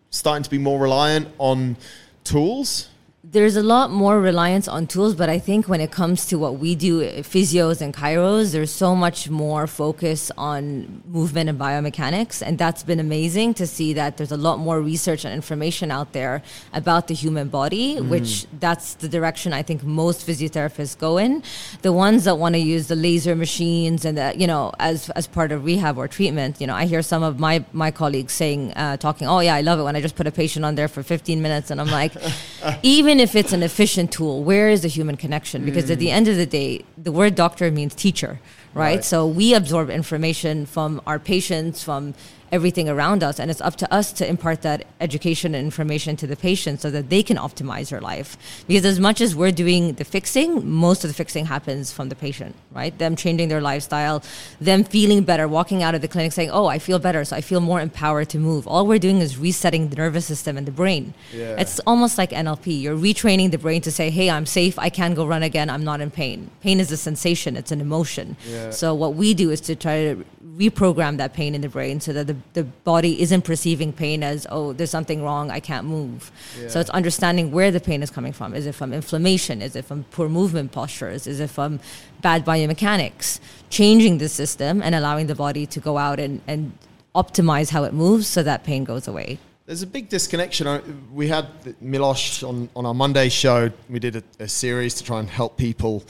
starting 0.08 0.42
to 0.42 0.48
be 0.48 0.56
more 0.56 0.78
reliant 0.80 1.28
on 1.36 1.76
tools? 2.24 2.88
There's 3.24 3.54
a 3.54 3.62
lot 3.62 3.92
more 3.92 4.20
reliance 4.20 4.66
on 4.66 4.84
tools, 4.88 5.14
but 5.14 5.28
I 5.28 5.38
think 5.38 5.68
when 5.68 5.80
it 5.80 5.92
comes 5.92 6.26
to 6.26 6.38
what 6.40 6.58
we 6.58 6.74
do, 6.74 7.02
physios 7.22 7.80
and 7.80 7.94
chiros, 7.94 8.50
there's 8.50 8.72
so 8.72 8.96
much 8.96 9.30
more 9.30 9.68
focus 9.68 10.32
on 10.36 11.02
movement 11.06 11.48
and 11.48 11.56
biomechanics, 11.56 12.42
and 12.44 12.58
that's 12.58 12.82
been 12.82 12.98
amazing 12.98 13.54
to 13.54 13.66
see 13.66 13.92
that 13.92 14.16
there's 14.16 14.32
a 14.32 14.36
lot 14.36 14.58
more 14.58 14.80
research 14.80 15.24
and 15.24 15.32
information 15.32 15.92
out 15.92 16.12
there 16.12 16.42
about 16.72 17.06
the 17.06 17.14
human 17.14 17.46
body, 17.48 17.94
Mm. 17.96 18.08
which 18.08 18.44
that's 18.58 18.94
the 18.94 19.08
direction 19.08 19.52
I 19.52 19.62
think 19.62 19.84
most 19.84 20.26
physiotherapists 20.26 20.98
go 20.98 21.16
in. 21.18 21.44
The 21.82 21.92
ones 21.92 22.24
that 22.24 22.38
want 22.38 22.56
to 22.56 22.60
use 22.60 22.88
the 22.88 22.96
laser 22.96 23.36
machines 23.36 24.04
and 24.04 24.18
that, 24.18 24.40
you 24.40 24.48
know 24.48 24.72
as 24.80 25.10
as 25.10 25.28
part 25.28 25.52
of 25.52 25.64
rehab 25.64 25.96
or 25.96 26.08
treatment, 26.08 26.60
you 26.60 26.66
know, 26.66 26.74
I 26.74 26.86
hear 26.86 27.02
some 27.02 27.22
of 27.22 27.38
my 27.38 27.64
my 27.72 27.92
colleagues 27.92 28.32
saying, 28.32 28.72
uh, 28.74 28.96
talking, 28.96 29.28
oh 29.28 29.38
yeah, 29.38 29.54
I 29.54 29.60
love 29.60 29.78
it 29.78 29.84
when 29.84 29.94
I 29.94 30.00
just 30.00 30.16
put 30.16 30.26
a 30.26 30.32
patient 30.32 30.64
on 30.64 30.74
there 30.74 30.88
for 30.88 31.04
15 31.04 31.40
minutes, 31.40 31.70
and 31.70 31.80
I'm 31.80 31.86
like, 31.90 32.12
even 32.82 33.11
if 33.20 33.34
it's 33.34 33.52
an 33.52 33.62
efficient 33.62 34.12
tool, 34.12 34.44
where 34.44 34.68
is 34.68 34.82
the 34.82 34.88
human 34.88 35.16
connection? 35.16 35.64
Because 35.64 35.90
at 35.90 35.98
the 35.98 36.08
mm. 36.08 36.12
end 36.12 36.28
of 36.28 36.36
the 36.36 36.46
day, 36.46 36.84
the 36.96 37.12
word 37.12 37.34
doctor 37.34 37.70
means 37.70 37.94
teacher, 37.94 38.40
right? 38.74 38.96
Right. 38.96 39.04
So 39.04 39.26
we 39.26 39.54
absorb 39.54 39.90
information 39.90 40.66
from 40.66 41.00
our 41.06 41.18
patients, 41.18 41.82
from 41.82 42.14
everything 42.52 42.88
around 42.88 43.22
us, 43.22 43.40
and 43.40 43.50
it's 43.50 43.62
up 43.62 43.76
to 43.76 43.92
us 43.92 44.12
to 44.12 44.28
impart 44.28 44.60
that 44.62 44.86
education 45.00 45.54
and 45.54 45.64
information 45.64 46.16
to 46.16 46.26
the 46.26 46.36
patient 46.36 46.80
so 46.82 46.90
that 46.90 47.08
they 47.08 47.22
can 47.22 47.38
optimize 47.38 47.88
their 47.88 48.00
life. 48.00 48.36
Because 48.68 48.84
as 48.84 49.00
much 49.00 49.20
as 49.22 49.34
we're 49.34 49.50
doing 49.50 49.94
the 49.94 50.04
fixing, 50.04 50.68
most 50.68 51.02
of 51.02 51.08
the 51.08 51.14
fixing 51.14 51.46
happens 51.46 51.90
from 51.90 52.10
the 52.10 52.14
patient, 52.14 52.54
right? 52.72 52.96
Them 52.98 53.16
changing 53.16 53.48
their 53.48 53.62
lifestyle, 53.62 54.22
them 54.60 54.84
feeling 54.84 55.24
better, 55.24 55.48
walking 55.48 55.82
out 55.82 55.94
of 55.94 56.02
the 56.02 56.08
clinic 56.08 56.32
saying, 56.32 56.50
"Oh, 56.50 56.66
I 56.66 56.78
feel 56.78 56.98
better, 56.98 57.24
so 57.24 57.34
I 57.34 57.40
feel 57.40 57.60
more 57.60 57.80
empowered 57.80 58.28
to 58.30 58.38
move." 58.38 58.68
All 58.68 58.86
we're 58.86 58.98
doing 58.98 59.18
is 59.18 59.38
resetting 59.38 59.88
the 59.88 59.96
nervous 59.96 60.26
system 60.26 60.58
and 60.58 60.66
the 60.66 60.72
brain. 60.72 61.14
Yeah. 61.34 61.56
It's 61.58 61.80
almost 61.86 62.18
like 62.18 62.30
NLP. 62.32 62.66
You're 62.82 62.96
retraining 62.96 63.50
the 63.50 63.58
brain 63.58 63.80
to 63.82 63.90
say, 63.90 64.10
"Hey, 64.10 64.28
I'm 64.28 64.46
safe. 64.46 64.78
I 64.78 64.90
can 64.90 65.14
go 65.14 65.26
run 65.26 65.42
again. 65.42 65.70
I'm 65.70 65.84
not 65.84 66.00
in 66.02 66.10
pain." 66.10 66.50
Pain 66.62 66.80
is 66.80 66.92
a 66.92 66.98
sensation. 66.98 67.56
It's 67.56 67.72
an 67.72 67.80
emotion. 67.80 68.36
Yeah. 68.46 68.70
So 68.70 68.94
what 68.94 69.14
we 69.14 69.32
do 69.32 69.50
is 69.50 69.60
to 69.62 69.74
try 69.74 69.96
to 70.04 70.24
reprogram 70.56 71.16
that 71.16 71.32
pain 71.32 71.54
in 71.54 71.60
the 71.60 71.68
brain 71.68 72.00
so 72.00 72.12
that 72.12 72.26
the, 72.26 72.36
the 72.54 72.64
body 72.64 73.20
isn't 73.22 73.42
perceiving 73.42 73.92
pain 73.92 74.22
as, 74.22 74.46
"Oh, 74.50 74.72
there's 74.72 74.90
something 74.90 75.22
wrong. 75.22 75.50
I 75.50 75.60
can't 75.60 75.86
move." 75.86 76.30
So 76.68 76.80
it's 76.80 76.90
understanding 76.90 77.50
where 77.52 77.70
the 77.70 77.80
pain 77.80 78.02
is 78.02 78.10
coming 78.10 78.32
from. 78.32 78.54
Is 78.54 78.66
it 78.66 78.74
from 78.74 78.92
inflammation? 78.92 79.62
Is 79.62 79.76
it 79.76 79.84
from 79.84 80.04
poor 80.10 80.28
movement 80.28 80.72
postures? 80.72 81.26
Is 81.26 81.40
it 81.40 81.50
from 81.50 81.80
bad 82.20 82.44
biomechanics? 82.44 83.40
Changing 83.70 84.18
the 84.18 84.28
system 84.28 84.82
and 84.82 84.94
allowing 84.94 85.26
the 85.26 85.34
body 85.34 85.66
to 85.66 85.80
go 85.80 85.98
out 85.98 86.20
and, 86.20 86.40
and 86.46 86.72
optimize 87.14 87.70
how 87.70 87.84
it 87.84 87.92
moves 87.92 88.26
so 88.26 88.42
that 88.42 88.64
pain 88.64 88.84
goes 88.84 89.06
away. 89.08 89.38
There's 89.66 89.82
a 89.82 89.86
big 89.86 90.08
disconnection. 90.08 91.08
We 91.12 91.28
had 91.28 91.46
Milosh 91.82 92.46
on, 92.46 92.68
on 92.74 92.84
our 92.84 92.94
Monday 92.94 93.28
show. 93.28 93.70
We 93.88 94.00
did 94.00 94.16
a, 94.16 94.22
a 94.40 94.48
series 94.48 94.94
to 94.96 95.04
try 95.04 95.20
and 95.20 95.30
help 95.30 95.56
people 95.56 96.02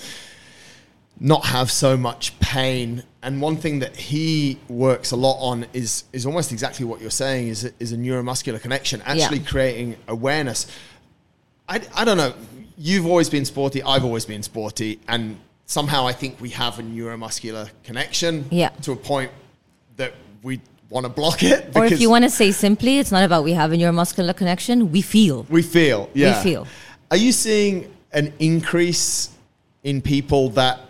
not 1.21 1.45
have 1.45 1.71
so 1.71 1.97
much 1.97 2.39
pain. 2.41 3.03
And 3.25 3.41
one 3.41 3.57
thing 3.57 3.79
that 3.79 3.95
he 3.95 4.59
works 4.69 5.13
a 5.13 5.17
lot 5.17 5.39
on 5.39 5.67
is 5.73 6.05
is 6.13 6.27
almost 6.27 6.51
exactly 6.51 6.85
what 6.85 7.01
you're 7.01 7.11
saying 7.11 7.49
is 7.49 7.65
a, 7.65 7.71
is 7.79 7.93
a 7.93 7.97
neuromuscular 7.97 8.61
connection, 8.61 9.01
actually 9.03 9.41
creating 9.41 9.97
awareness. 10.09 10.67
I, 11.69 11.81
I 11.95 12.05
don't 12.05 12.17
know. 12.17 12.35
You've 12.77 13.07
always 13.07 13.31
been 13.31 13.45
sporty. 13.45 13.81
I've 13.83 14.05
always 14.05 14.27
been 14.27 14.43
sporty, 14.43 14.99
and 15.07 15.39
somehow 15.67 16.07
I 16.07 16.13
think 16.13 16.41
we 16.41 16.51
have 16.51 16.81
a 16.81 16.83
neuromuscular 16.83 17.71
connection. 17.85 18.47
Yeah. 18.51 18.71
To 18.83 18.93
a 18.93 18.97
point 18.97 19.31
that 19.97 20.15
we 20.43 20.61
want 20.89 21.07
to 21.07 21.09
block 21.09 21.43
it. 21.43 21.75
Or 21.77 21.85
if 21.87 22.01
you 22.01 22.11
want 22.11 22.25
to 22.25 22.31
say 22.31 22.51
simply, 22.51 22.99
it's 22.99 23.13
not 23.13 23.25
about 23.25 23.45
we 23.45 23.53
have 23.53 23.73
a 23.73 23.77
neuromuscular 23.77 24.37
connection, 24.37 24.93
we 24.93 25.01
feel. 25.01 25.47
We 25.49 25.63
feel, 25.63 26.11
yeah. 26.13 26.39
We 26.39 26.51
feel. 26.51 26.67
Are 27.11 27.17
you 27.17 27.33
seeing 27.33 27.95
an 28.13 28.33
increase 28.39 29.31
in 29.85 30.03
people 30.03 30.51
that 30.51 30.81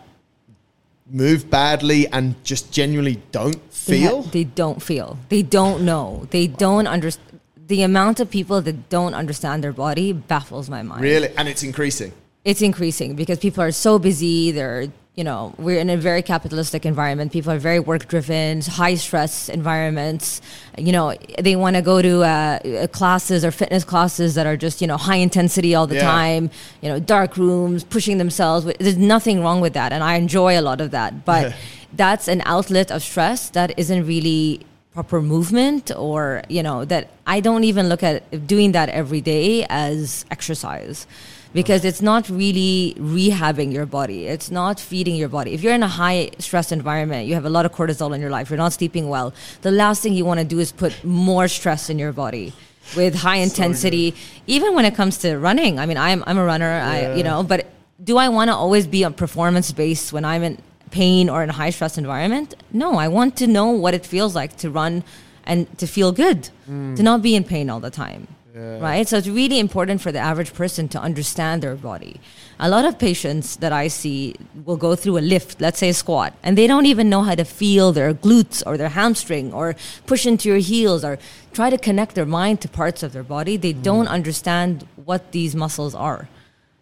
move 1.13 1.51
badly 1.51 2.09
and 2.09 2.35
just 2.43 2.73
genuinely 2.73 3.21
don't 3.33 3.61
They 3.87 4.01
ha- 4.01 4.09
feel? 4.09 4.23
They, 4.23 4.45
don't 4.45 4.83
feel. 4.83 5.19
They 5.29 5.43
don't 5.43 5.85
know. 5.85 6.27
They 6.31 6.47
don't 6.47 6.87
understand. 6.87 7.41
The 7.67 7.83
amount 7.83 8.19
of 8.21 8.29
people 8.31 8.61
that 8.63 8.89
don't 8.89 9.15
understand 9.15 9.63
their 9.63 9.73
body 9.73 10.13
baffles 10.13 10.69
my 10.69 10.83
mind. 10.83 11.03
really? 11.03 11.29
And 11.37 11.49
it's 11.49 11.63
increasing. 11.63 12.13
It's 12.45 12.61
increasing 12.61 13.15
because 13.15 13.39
people 13.39 13.63
are 13.63 13.71
so 13.73 13.99
busy. 13.99 14.51
They're, 14.51 14.89
you 15.15 15.25
know, 15.25 15.55
we're 15.59 15.79
in 15.79 15.91
a 15.91 15.97
very 15.99 16.23
capitalistic 16.23 16.87
environment. 16.87 17.33
People 17.33 17.53
are 17.53 17.59
very 17.59 17.79
work 17.79 18.09
driven, 18.09 18.63
high 18.63 18.95
stress 18.95 19.51
environments. 19.51 20.41
You 20.79 20.93
know, 20.93 21.15
they 21.39 21.55
want 21.55 21.77
to 21.77 21.83
go 21.83 22.01
to 22.01 22.23
uh, 22.23 22.27
uh, 22.27 22.87
classes 22.87 23.45
or 23.45 23.51
fitness 23.51 23.85
classes 23.85 24.37
that 24.37 24.47
are 24.47 24.57
just, 24.57 24.81
you 24.81 24.87
know, 24.87 24.97
high 24.97 25.17
intensity 25.17 25.75
all 25.75 25.87
the 25.87 25.97
Yeah. 25.97 26.11
time, 26.11 26.51
you 26.81 26.89
know, 26.89 26.99
dark 26.99 27.37
rooms, 27.37 27.85
pushing 27.85 28.17
themselves. 28.17 28.65
There's 28.81 28.97
nothing 28.97 29.43
wrong 29.43 29.61
with 29.61 29.75
that. 29.75 29.93
And 29.93 30.03
I 30.03 30.15
enjoy 30.15 30.59
a 30.59 30.63
lot 30.63 30.81
of 30.81 30.93
that. 30.93 31.25
But 31.27 31.55
that's 31.93 32.27
an 32.27 32.41
outlet 32.47 32.91
of 32.91 33.03
stress 33.03 33.51
that 33.51 33.79
isn't 33.79 34.07
really 34.07 34.61
proper 34.95 35.23
movement 35.23 35.91
or 35.97 36.43
you 36.51 36.63
know 36.63 36.85
that 36.85 37.09
i 37.27 37.41
don't 37.41 37.65
even 37.65 37.89
look 37.89 38.03
at 38.03 38.47
doing 38.47 38.73
that 38.73 38.91
every 38.91 39.23
day 39.23 39.65
as 39.71 40.27
exercise 40.31 41.07
because 41.53 41.85
it's 41.85 42.01
not 42.01 42.29
really 42.29 42.95
rehabbing 42.99 43.73
your 43.73 43.87
body. 43.87 44.27
It's 44.27 44.51
not 44.51 44.81
feeding 44.81 45.17
your 45.17 45.29
body. 45.29 45.53
If 45.53 45.63
you're 45.63 45.75
in 45.75 45.83
a 45.83 45.89
high 45.89 46.31
stress 46.39 46.73
environment 46.73 47.27
you 47.27 47.35
have 47.35 47.45
a 47.45 47.51
lot 47.51 47.67
of 47.67 47.73
cortisol 47.73 48.15
in 48.15 48.21
your 48.21 48.31
life 48.31 48.51
you're 48.51 48.57
not 48.57 48.73
sleeping 48.73 49.09
well 49.09 49.33
the 49.63 49.71
last 49.71 50.03
thing 50.03 50.13
you 50.13 50.25
want 50.25 50.41
to 50.41 50.47
do 50.47 50.59
is 50.59 50.73
put 50.73 51.05
more 51.05 51.49
stress 51.49 51.91
in 51.91 51.99
your 51.99 52.13
body 52.13 52.53
with 52.97 53.15
high 53.15 53.37
intensity 53.37 54.15
even 54.47 54.75
when 54.75 54.85
it 54.85 54.95
comes 54.95 55.19
to 55.19 55.39
running. 55.39 55.79
I 55.79 55.87
mean 55.87 55.97
i'm, 55.97 56.25
I'm 56.27 56.39
a 56.39 56.45
runner 56.45 56.71
i 56.71 57.15
you 57.15 57.23
know 57.23 57.43
but 57.43 57.67
do 58.03 58.17
i 58.17 58.29
want 58.29 58.49
to 58.49 58.55
always 58.55 58.87
be 58.87 59.05
on 59.05 59.15
performance 59.15 59.71
based 59.73 60.13
when 60.13 60.25
i'm 60.25 60.43
in 60.43 60.59
pain 60.93 61.29
or 61.29 61.43
in 61.43 61.51
a 61.51 61.53
high 61.53 61.71
stress 61.71 61.99
environment. 61.99 62.55
No, 62.71 62.95
I 62.95 63.09
want 63.09 63.37
to 63.39 63.49
know 63.49 63.71
what 63.71 63.95
it 63.95 64.07
feels 64.07 64.37
like 64.37 64.57
to 64.59 64.71
run 64.71 65.03
and 65.45 65.67
to 65.79 65.87
feel 65.89 66.13
good, 66.13 66.45
to 66.45 66.51
mm. 66.71 66.99
not 67.01 67.21
be 67.23 67.35
in 67.35 67.43
pain 67.43 67.69
all 67.69 67.81
the 67.81 67.91
time. 67.91 68.29
Right? 68.55 69.09
So 69.09 69.17
it's 69.17 69.29
really 69.29 69.59
important 69.59 70.03
for 70.03 70.13
the 70.13 70.19
average 70.19 70.53
person 70.53 70.87
to 70.89 71.01
understand 71.01 71.63
their 71.63 71.75
body. 71.75 72.21
A 72.61 72.69
lot 72.69 72.85
of 72.85 72.99
patients 72.99 73.57
that 73.57 73.73
I 73.73 73.89
see 73.89 74.35
will 74.67 74.77
go 74.77 74.95
through 74.95 75.19
a 75.19 75.21
lift, 75.21 75.61
let's 75.61 75.79
say 75.79 75.89
a 75.89 75.95
squat, 75.95 76.35
and 76.43 76.59
they 76.59 76.67
don't 76.67 76.85
even 76.85 77.09
know 77.09 77.23
how 77.23 77.35
to 77.35 77.45
feel 77.45 77.93
their 77.93 78.13
glutes 78.13 78.63
or 78.67 78.77
their 78.77 78.91
hamstring 78.91 79.55
or 79.55 79.75
push 80.07 80.27
into 80.27 80.51
your 80.51 80.59
heels 80.59 81.03
or 81.03 81.19
try 81.55 81.71
to 81.71 81.79
connect 81.79 82.15
their 82.15 82.27
mind 82.27 82.61
to 82.61 82.69
parts 82.69 83.03
of 83.03 83.15
their 83.15 83.23
body. 83.23 83.57
They 83.57 83.73
don't 83.73 84.09
understand 84.09 84.87
what 84.97 85.33
these 85.33 85.57
muscles 85.57 85.95
are. 85.95 86.29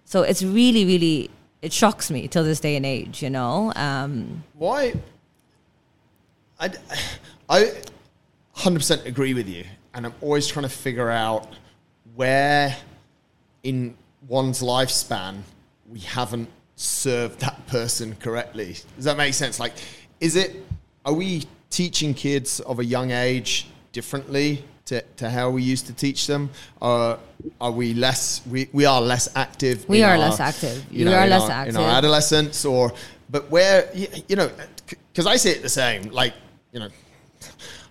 So 0.05 0.23
it's 0.23 0.43
really, 0.43 0.85
really, 0.85 1.31
it 1.63 1.73
shocks 1.73 2.11
me 2.11 2.27
till 2.27 2.43
this 2.43 2.59
day 2.59 2.75
and 2.75 2.85
age, 2.85 3.23
you 3.23 3.31
know? 3.31 3.73
Um, 3.77 4.43
Why? 4.55 4.95
I, 6.59 6.71
I 7.49 7.73
100% 8.57 9.07
agree 9.07 9.35
with 9.35 9.49
you. 9.49 9.65
And 9.95 10.07
I'm 10.07 10.15
always 10.21 10.47
trying 10.47 10.65
to 10.65 10.69
figure 10.69 11.11
out 11.11 11.49
where 12.21 12.77
in 13.63 13.97
one's 14.29 14.61
lifespan 14.61 15.41
we 15.89 16.01
haven't 16.01 16.51
served 16.77 17.41
that 17.41 17.67
person 17.67 18.15
correctly. 18.17 18.77
Does 18.97 19.07
that 19.07 19.17
make 19.17 19.33
sense? 19.33 19.59
Like, 19.59 19.73
is 20.21 20.37
it, 20.37 20.55
are 21.07 21.15
we 21.15 21.45
teaching 21.71 22.13
kids 22.13 22.61
of 22.61 22.79
a 22.79 22.85
young 22.85 23.11
age 23.11 23.69
differently 23.93 24.63
to, 24.85 25.01
to 25.17 25.31
how 25.31 25.49
we 25.49 25.63
used 25.63 25.87
to 25.87 25.95
teach 25.95 26.27
them? 26.27 26.51
Or 26.83 27.19
are 27.59 27.71
we 27.73 27.95
less, 27.95 28.43
we, 28.47 28.69
we 28.75 28.85
are 28.85 29.01
less 29.01 29.35
active? 29.35 29.89
We 29.89 30.03
are 30.03 30.13
our- 30.13 30.19
less 30.19 30.41
active. 30.41 30.85
You 30.91 31.07
We 31.07 31.11
know, 31.13 31.17
are 31.17 31.27
less 31.27 31.45
our- 31.45 31.51
active. 31.53 31.75
In 31.77 31.81
our 31.81 31.89
adolescence 31.89 32.67
or, 32.67 32.93
but 33.31 33.51
where, 33.51 33.89
you 34.29 34.37
know, 34.37 34.51
because 35.11 35.27
I 35.27 35.37
see 35.37 35.53
it 35.53 35.63
the 35.63 35.71
same, 35.71 36.11
like, 36.11 36.35
you 36.73 36.81
know, 36.81 36.89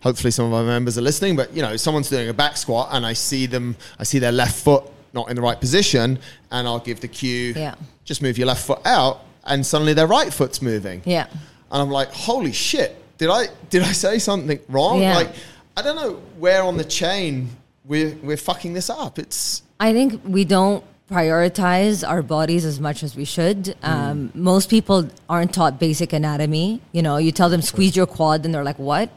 hopefully 0.01 0.31
some 0.31 0.45
of 0.45 0.53
our 0.53 0.63
members 0.63 0.97
are 0.97 1.01
listening, 1.01 1.35
but 1.35 1.53
you 1.55 1.61
know, 1.61 1.75
someone's 1.77 2.09
doing 2.09 2.29
a 2.29 2.33
back 2.33 2.57
squat 2.57 2.89
and 2.91 3.05
I 3.05 3.13
see 3.13 3.45
them, 3.45 3.75
I 3.99 4.03
see 4.03 4.19
their 4.19 4.31
left 4.31 4.63
foot 4.63 4.83
not 5.13 5.29
in 5.29 5.35
the 5.35 5.41
right 5.41 5.59
position, 5.59 6.19
and 6.51 6.67
I'll 6.67 6.79
give 6.79 6.99
the 6.99 7.07
cue, 7.07 7.53
Yeah. 7.55 7.75
just 8.05 8.21
move 8.21 8.37
your 8.37 8.47
left 8.47 8.65
foot 8.65 8.79
out, 8.85 9.21
and 9.45 9.65
suddenly 9.65 9.93
their 9.93 10.07
right 10.07 10.31
foot's 10.33 10.61
moving. 10.61 11.01
yeah. 11.05 11.27
And 11.71 11.81
I'm 11.83 11.89
like, 11.91 12.11
holy 12.11 12.51
shit, 12.51 12.95
did 13.17 13.29
I 13.29 13.47
did 13.69 13.83
I 13.83 13.91
say 13.91 14.17
something 14.19 14.59
wrong? 14.69 15.01
Yeah. 15.01 15.15
Like, 15.15 15.29
I 15.77 15.81
don't 15.81 15.95
know 15.95 16.13
where 16.39 16.63
on 16.63 16.77
the 16.77 16.83
chain 16.83 17.49
we're 17.85 18.15
we're 18.23 18.37
fucking 18.37 18.73
this 18.73 18.89
up. 18.89 19.19
It's 19.19 19.61
I 19.79 19.93
think 19.93 20.21
we 20.25 20.45
don't 20.45 20.83
prioritize 21.11 22.07
our 22.07 22.21
bodies 22.21 22.65
as 22.65 22.79
much 22.79 23.03
as 23.03 23.15
we 23.15 23.25
should. 23.25 23.75
Um, 23.83 24.31
most 24.33 24.69
people 24.69 25.09
aren't 25.29 25.53
taught 25.53 25.79
basic 25.79 26.13
anatomy. 26.13 26.81
You 26.91 27.01
know, 27.01 27.17
you 27.17 27.31
tell 27.31 27.49
them 27.49 27.61
squeeze 27.61 27.95
your 27.95 28.05
quad, 28.07 28.45
and 28.45 28.53
they're 28.53 28.63
like, 28.63 28.79
"What?" 28.79 29.09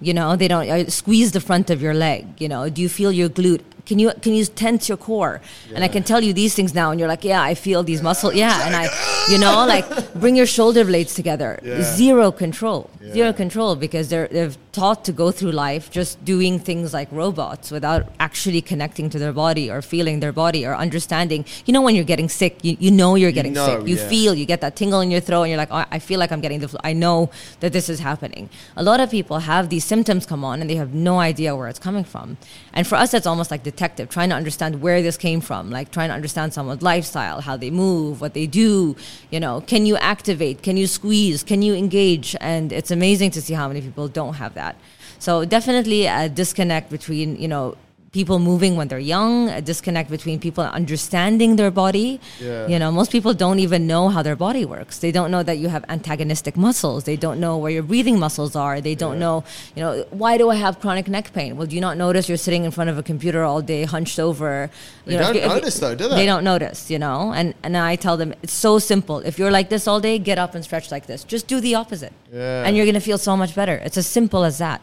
You 0.00 0.14
know, 0.14 0.34
they 0.36 0.48
don't 0.48 0.68
uh, 0.68 0.88
squeeze 0.88 1.32
the 1.32 1.40
front 1.40 1.70
of 1.70 1.82
your 1.82 1.94
leg. 1.94 2.26
You 2.40 2.48
know, 2.48 2.68
do 2.70 2.80
you 2.80 2.88
feel 2.88 3.12
your 3.12 3.28
glute? 3.28 3.62
Can 3.86 3.98
you 3.98 4.12
can 4.22 4.34
you 4.34 4.44
tense 4.44 4.88
your 4.88 4.96
core? 4.98 5.40
And 5.74 5.82
I 5.82 5.88
can 5.88 6.02
tell 6.04 6.22
you 6.22 6.32
these 6.32 6.54
things 6.54 6.74
now, 6.74 6.90
and 6.90 7.00
you're 7.00 7.08
like, 7.08 7.24
yeah, 7.24 7.42
I 7.42 7.54
feel 7.54 7.82
these 7.82 8.02
muscles. 8.02 8.34
Yeah, 8.34 8.66
and 8.66 8.76
I, 8.76 8.88
you 9.30 9.38
know, 9.38 9.66
like 9.66 9.84
bring 10.14 10.36
your 10.36 10.46
shoulder 10.46 10.84
blades 10.84 11.14
together. 11.14 11.58
Yeah. 11.62 11.82
Zero 11.82 12.30
control, 12.30 12.88
Yeah. 13.00 13.12
zero 13.12 13.32
control, 13.32 13.74
because 13.76 14.08
they're 14.08 14.28
they're 14.28 14.52
taught 14.72 15.04
to 15.06 15.12
go 15.12 15.32
through 15.32 15.50
life 15.50 15.90
just 15.90 16.24
doing 16.24 16.60
things 16.60 16.94
like 16.94 17.08
robots 17.10 17.72
without 17.72 18.02
actually 18.20 18.62
connecting 18.62 19.10
to 19.10 19.18
their 19.18 19.32
body 19.32 19.68
or 19.68 19.82
feeling 19.82 20.20
their 20.20 20.32
body 20.44 20.64
or 20.64 20.76
understanding. 20.76 21.44
You 21.66 21.72
know, 21.74 21.82
when 21.82 21.96
you're 21.96 22.10
getting 22.14 22.28
sick, 22.28 22.52
you, 22.62 22.76
you 22.78 22.92
know 22.92 23.16
you're 23.16 23.32
getting 23.32 23.54
know, 23.54 23.66
sick. 23.66 23.88
You 23.88 23.96
yeah. 23.96 24.08
feel, 24.08 24.34
you 24.34 24.46
get 24.46 24.60
that 24.60 24.76
tingle 24.76 25.00
in 25.00 25.10
your 25.10 25.20
throat, 25.20 25.42
and 25.44 25.50
you're 25.50 25.58
like, 25.64 25.72
oh, 25.72 25.84
I 25.90 25.98
feel 25.98 26.20
like 26.20 26.30
I'm 26.30 26.40
getting 26.40 26.60
the 26.60 26.68
flu. 26.68 26.78
I 26.84 26.92
know 26.92 27.30
that 27.58 27.72
this 27.72 27.88
is 27.88 27.98
happening. 27.98 28.48
A 28.76 28.84
lot 28.84 29.00
of 29.00 29.10
people 29.10 29.40
have 29.40 29.59
these 29.68 29.84
symptoms 29.84 30.26
come 30.26 30.44
on 30.44 30.60
and 30.60 30.70
they 30.70 30.76
have 30.76 30.94
no 30.94 31.18
idea 31.18 31.54
where 31.54 31.68
it's 31.68 31.78
coming 31.78 32.04
from. 32.04 32.36
And 32.72 32.86
for 32.86 32.96
us, 32.96 33.12
it's 33.12 33.26
almost 33.26 33.50
like 33.50 33.62
detective, 33.62 34.08
trying 34.08 34.30
to 34.30 34.34
understand 34.34 34.80
where 34.80 35.02
this 35.02 35.16
came 35.16 35.40
from, 35.40 35.70
like 35.70 35.90
trying 35.90 36.08
to 36.08 36.14
understand 36.14 36.54
someone's 36.54 36.82
lifestyle, 36.82 37.40
how 37.40 37.56
they 37.56 37.70
move, 37.70 38.20
what 38.20 38.34
they 38.34 38.46
do. 38.46 38.96
You 39.30 39.40
know, 39.40 39.60
can 39.60 39.86
you 39.86 39.96
activate? 39.96 40.62
Can 40.62 40.76
you 40.76 40.86
squeeze? 40.86 41.42
Can 41.42 41.62
you 41.62 41.74
engage? 41.74 42.34
And 42.40 42.72
it's 42.72 42.90
amazing 42.90 43.32
to 43.32 43.42
see 43.42 43.54
how 43.54 43.68
many 43.68 43.80
people 43.80 44.08
don't 44.08 44.34
have 44.34 44.54
that. 44.54 44.76
So 45.18 45.44
definitely 45.44 46.06
a 46.06 46.28
disconnect 46.28 46.90
between, 46.90 47.36
you 47.36 47.48
know, 47.48 47.76
people 48.12 48.40
moving 48.40 48.74
when 48.74 48.88
they're 48.88 48.98
young, 48.98 49.48
a 49.50 49.62
disconnect 49.62 50.10
between 50.10 50.40
people 50.40 50.64
understanding 50.64 51.54
their 51.54 51.70
body. 51.70 52.20
Yeah. 52.40 52.66
You 52.66 52.78
know, 52.80 52.90
most 52.90 53.12
people 53.12 53.32
don't 53.34 53.60
even 53.60 53.86
know 53.86 54.08
how 54.08 54.20
their 54.22 54.34
body 54.34 54.64
works. 54.64 54.98
They 54.98 55.12
don't 55.12 55.30
know 55.30 55.44
that 55.44 55.58
you 55.58 55.68
have 55.68 55.84
antagonistic 55.88 56.56
muscles. 56.56 57.04
They 57.04 57.14
don't 57.16 57.38
know 57.38 57.56
where 57.56 57.70
your 57.70 57.84
breathing 57.84 58.18
muscles 58.18 58.56
are. 58.56 58.80
They 58.80 58.96
don't 58.96 59.14
Yeah. 59.14 59.18
know, 59.26 59.44
you 59.76 59.82
know, 59.84 60.04
why 60.10 60.38
do 60.38 60.50
I 60.50 60.56
have 60.56 60.80
chronic 60.80 61.06
neck 61.08 61.32
pain? 61.32 61.56
Well, 61.56 61.68
do 61.68 61.74
you 61.76 61.80
not 61.80 61.96
notice 61.96 62.28
you're 62.28 62.36
sitting 62.48 62.64
in 62.64 62.72
front 62.72 62.90
of 62.90 62.98
a 62.98 63.02
computer 63.02 63.44
all 63.44 63.62
day, 63.62 63.84
hunched 63.84 64.18
over? 64.18 64.70
They 65.06 65.12
You 65.12 65.18
know, 65.18 65.26
don't 65.26 65.36
if 65.36 65.42
you- 65.44 65.48
if 65.48 65.54
notice 65.54 65.78
though, 65.78 65.94
do 65.94 66.08
they? 66.08 66.16
They 66.16 66.26
don't 66.26 66.42
notice, 66.44 66.90
you 66.90 66.98
know. 66.98 67.32
And 67.32 67.54
and 67.62 67.76
I 67.76 67.94
tell 67.94 68.16
them 68.16 68.34
it's 68.42 68.54
so 68.54 68.78
simple. 68.80 69.18
If 69.30 69.38
you're 69.38 69.52
like 69.58 69.68
this 69.68 69.86
all 69.86 70.00
day, 70.00 70.18
get 70.18 70.38
up 70.38 70.54
and 70.56 70.64
stretch 70.64 70.90
like 70.90 71.06
this. 71.06 71.22
Just 71.22 71.46
do 71.46 71.60
the 71.60 71.76
opposite, 71.76 72.12
Yeah. 72.32 72.64
and 72.66 72.76
you're 72.76 72.86
gonna 72.86 73.00
feel 73.10 73.18
so 73.18 73.36
much 73.36 73.54
better. 73.54 73.76
It's 73.86 73.96
as 73.96 74.06
simple 74.08 74.42
as 74.44 74.58
that. 74.58 74.80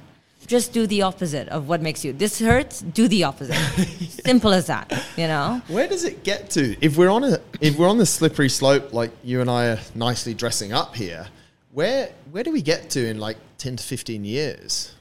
Just 0.48 0.72
do 0.72 0.88
the 0.88 1.02
opposite 1.02 1.50
of 1.50 1.68
what 1.68 1.82
makes 1.82 2.06
you. 2.06 2.14
This 2.14 2.40
hurts. 2.40 2.82
Do 2.82 3.08
the 3.10 3.26
opposite. 3.26 3.54
Simple 4.26 4.54
as 4.54 4.68
that. 4.68 4.92
You 5.18 5.28
know. 5.28 5.62
Where 5.68 5.88
does 5.88 6.06
it 6.06 6.24
get 6.24 6.50
to? 6.52 6.76
If 6.82 6.98
we're 6.98 7.10
on 7.10 7.24
a 7.26 7.40
if 7.60 7.78
we're 7.78 7.90
on 7.90 7.98
the 7.98 8.06
slippery 8.06 8.50
slope, 8.50 8.94
like 8.94 9.12
you 9.24 9.42
and 9.42 9.50
I 9.50 9.68
are 9.68 9.80
nicely 9.94 10.34
dressing 10.34 10.72
up 10.72 10.96
here, 10.96 11.28
where 11.74 12.12
where 12.32 12.44
do 12.44 12.52
we 12.52 12.62
get 12.62 12.90
to 12.92 13.06
in 13.08 13.20
like 13.20 13.38
ten 13.58 13.76
to 13.76 13.84
fifteen 13.84 14.24
years? 14.24 14.96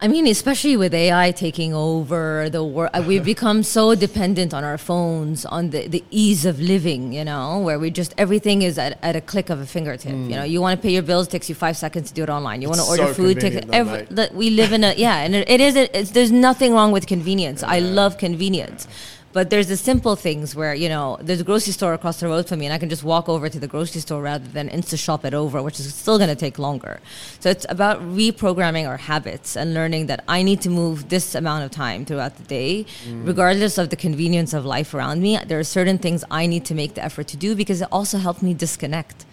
I 0.00 0.06
mean, 0.06 0.28
especially 0.28 0.76
with 0.76 0.94
AI 0.94 1.32
taking 1.32 1.74
over 1.74 2.48
the 2.48 2.62
world, 2.62 2.90
uh, 2.94 3.02
we've 3.04 3.24
become 3.24 3.64
so 3.64 3.96
dependent 3.96 4.54
on 4.54 4.62
our 4.62 4.78
phones, 4.78 5.44
on 5.44 5.70
the, 5.70 5.88
the 5.88 6.04
ease 6.12 6.46
of 6.46 6.60
living, 6.60 7.12
you 7.12 7.24
know, 7.24 7.58
where 7.58 7.80
we 7.80 7.90
just, 7.90 8.14
everything 8.16 8.62
is 8.62 8.78
at, 8.78 8.96
at 9.02 9.16
a 9.16 9.20
click 9.20 9.50
of 9.50 9.58
a 9.58 9.66
fingertip. 9.66 10.12
You 10.12 10.36
know, 10.36 10.44
you 10.44 10.60
want 10.60 10.80
to 10.80 10.82
pay 10.86 10.92
your 10.92 11.02
bills, 11.02 11.26
takes 11.26 11.48
you 11.48 11.56
five 11.56 11.76
seconds 11.76 12.10
to 12.10 12.14
do 12.14 12.22
it 12.22 12.28
online. 12.28 12.62
You 12.62 12.68
want 12.68 12.78
to 12.78 12.82
It's 12.82 12.90
order 12.90 13.06
so 13.08 13.14
food, 13.14 13.40
takes 13.40 13.66
every, 13.72 14.02
that 14.14 14.32
we 14.36 14.50
live 14.50 14.72
in 14.72 14.84
a, 14.84 14.94
yeah, 14.94 15.16
and 15.16 15.34
it, 15.34 15.50
it 15.50 15.60
is, 15.60 15.74
it's, 15.74 16.12
there's 16.12 16.30
nothing 16.30 16.74
wrong 16.74 16.92
with 16.92 17.08
convenience. 17.08 17.64
I 17.64 17.80
love 17.80 18.18
convenience. 18.18 18.86
But 19.32 19.50
there's 19.50 19.68
the 19.68 19.76
simple 19.76 20.16
things 20.16 20.54
where, 20.54 20.74
you 20.74 20.88
know, 20.88 21.18
there's 21.20 21.40
a 21.40 21.44
grocery 21.44 21.72
store 21.72 21.92
across 21.92 22.20
the 22.20 22.26
road 22.26 22.48
from 22.48 22.60
me 22.60 22.66
and 22.66 22.72
I 22.72 22.78
can 22.78 22.88
just 22.88 23.04
walk 23.04 23.28
over 23.28 23.48
to 23.48 23.60
the 23.60 23.66
grocery 23.66 24.00
store 24.00 24.22
rather 24.22 24.48
than 24.48 24.68
InstaShop 24.70 25.24
it 25.24 25.34
over, 25.34 25.62
which 25.62 25.78
is 25.78 25.94
still 25.94 26.18
going 26.18 26.30
to 26.30 26.36
take 26.36 26.58
longer. 26.58 27.00
So 27.40 27.50
it's 27.50 27.66
about 27.68 28.00
reprogramming 28.00 28.88
our 28.88 28.96
habits 28.96 29.56
and 29.56 29.74
learning 29.74 30.06
that 30.06 30.24
I 30.26 30.42
need 30.42 30.62
to 30.62 30.70
move 30.70 31.10
this 31.10 31.34
amount 31.34 31.64
of 31.64 31.70
time 31.70 32.06
throughout 32.06 32.36
the 32.36 32.44
day, 32.44 32.86
mm. 33.06 33.26
regardless 33.26 33.76
of 33.76 33.90
the 33.90 33.96
convenience 33.96 34.54
of 34.54 34.64
life 34.64 34.94
around 34.94 35.20
me. 35.20 35.38
There 35.46 35.58
are 35.58 35.64
certain 35.64 35.98
things 35.98 36.24
I 36.30 36.46
need 36.46 36.64
to 36.66 36.74
make 36.74 36.94
the 36.94 37.04
effort 37.04 37.28
to 37.28 37.36
do 37.36 37.54
because 37.54 37.82
it 37.82 37.88
also 37.92 38.18
helps 38.18 38.40
me 38.40 38.54
disconnect. 38.54 39.26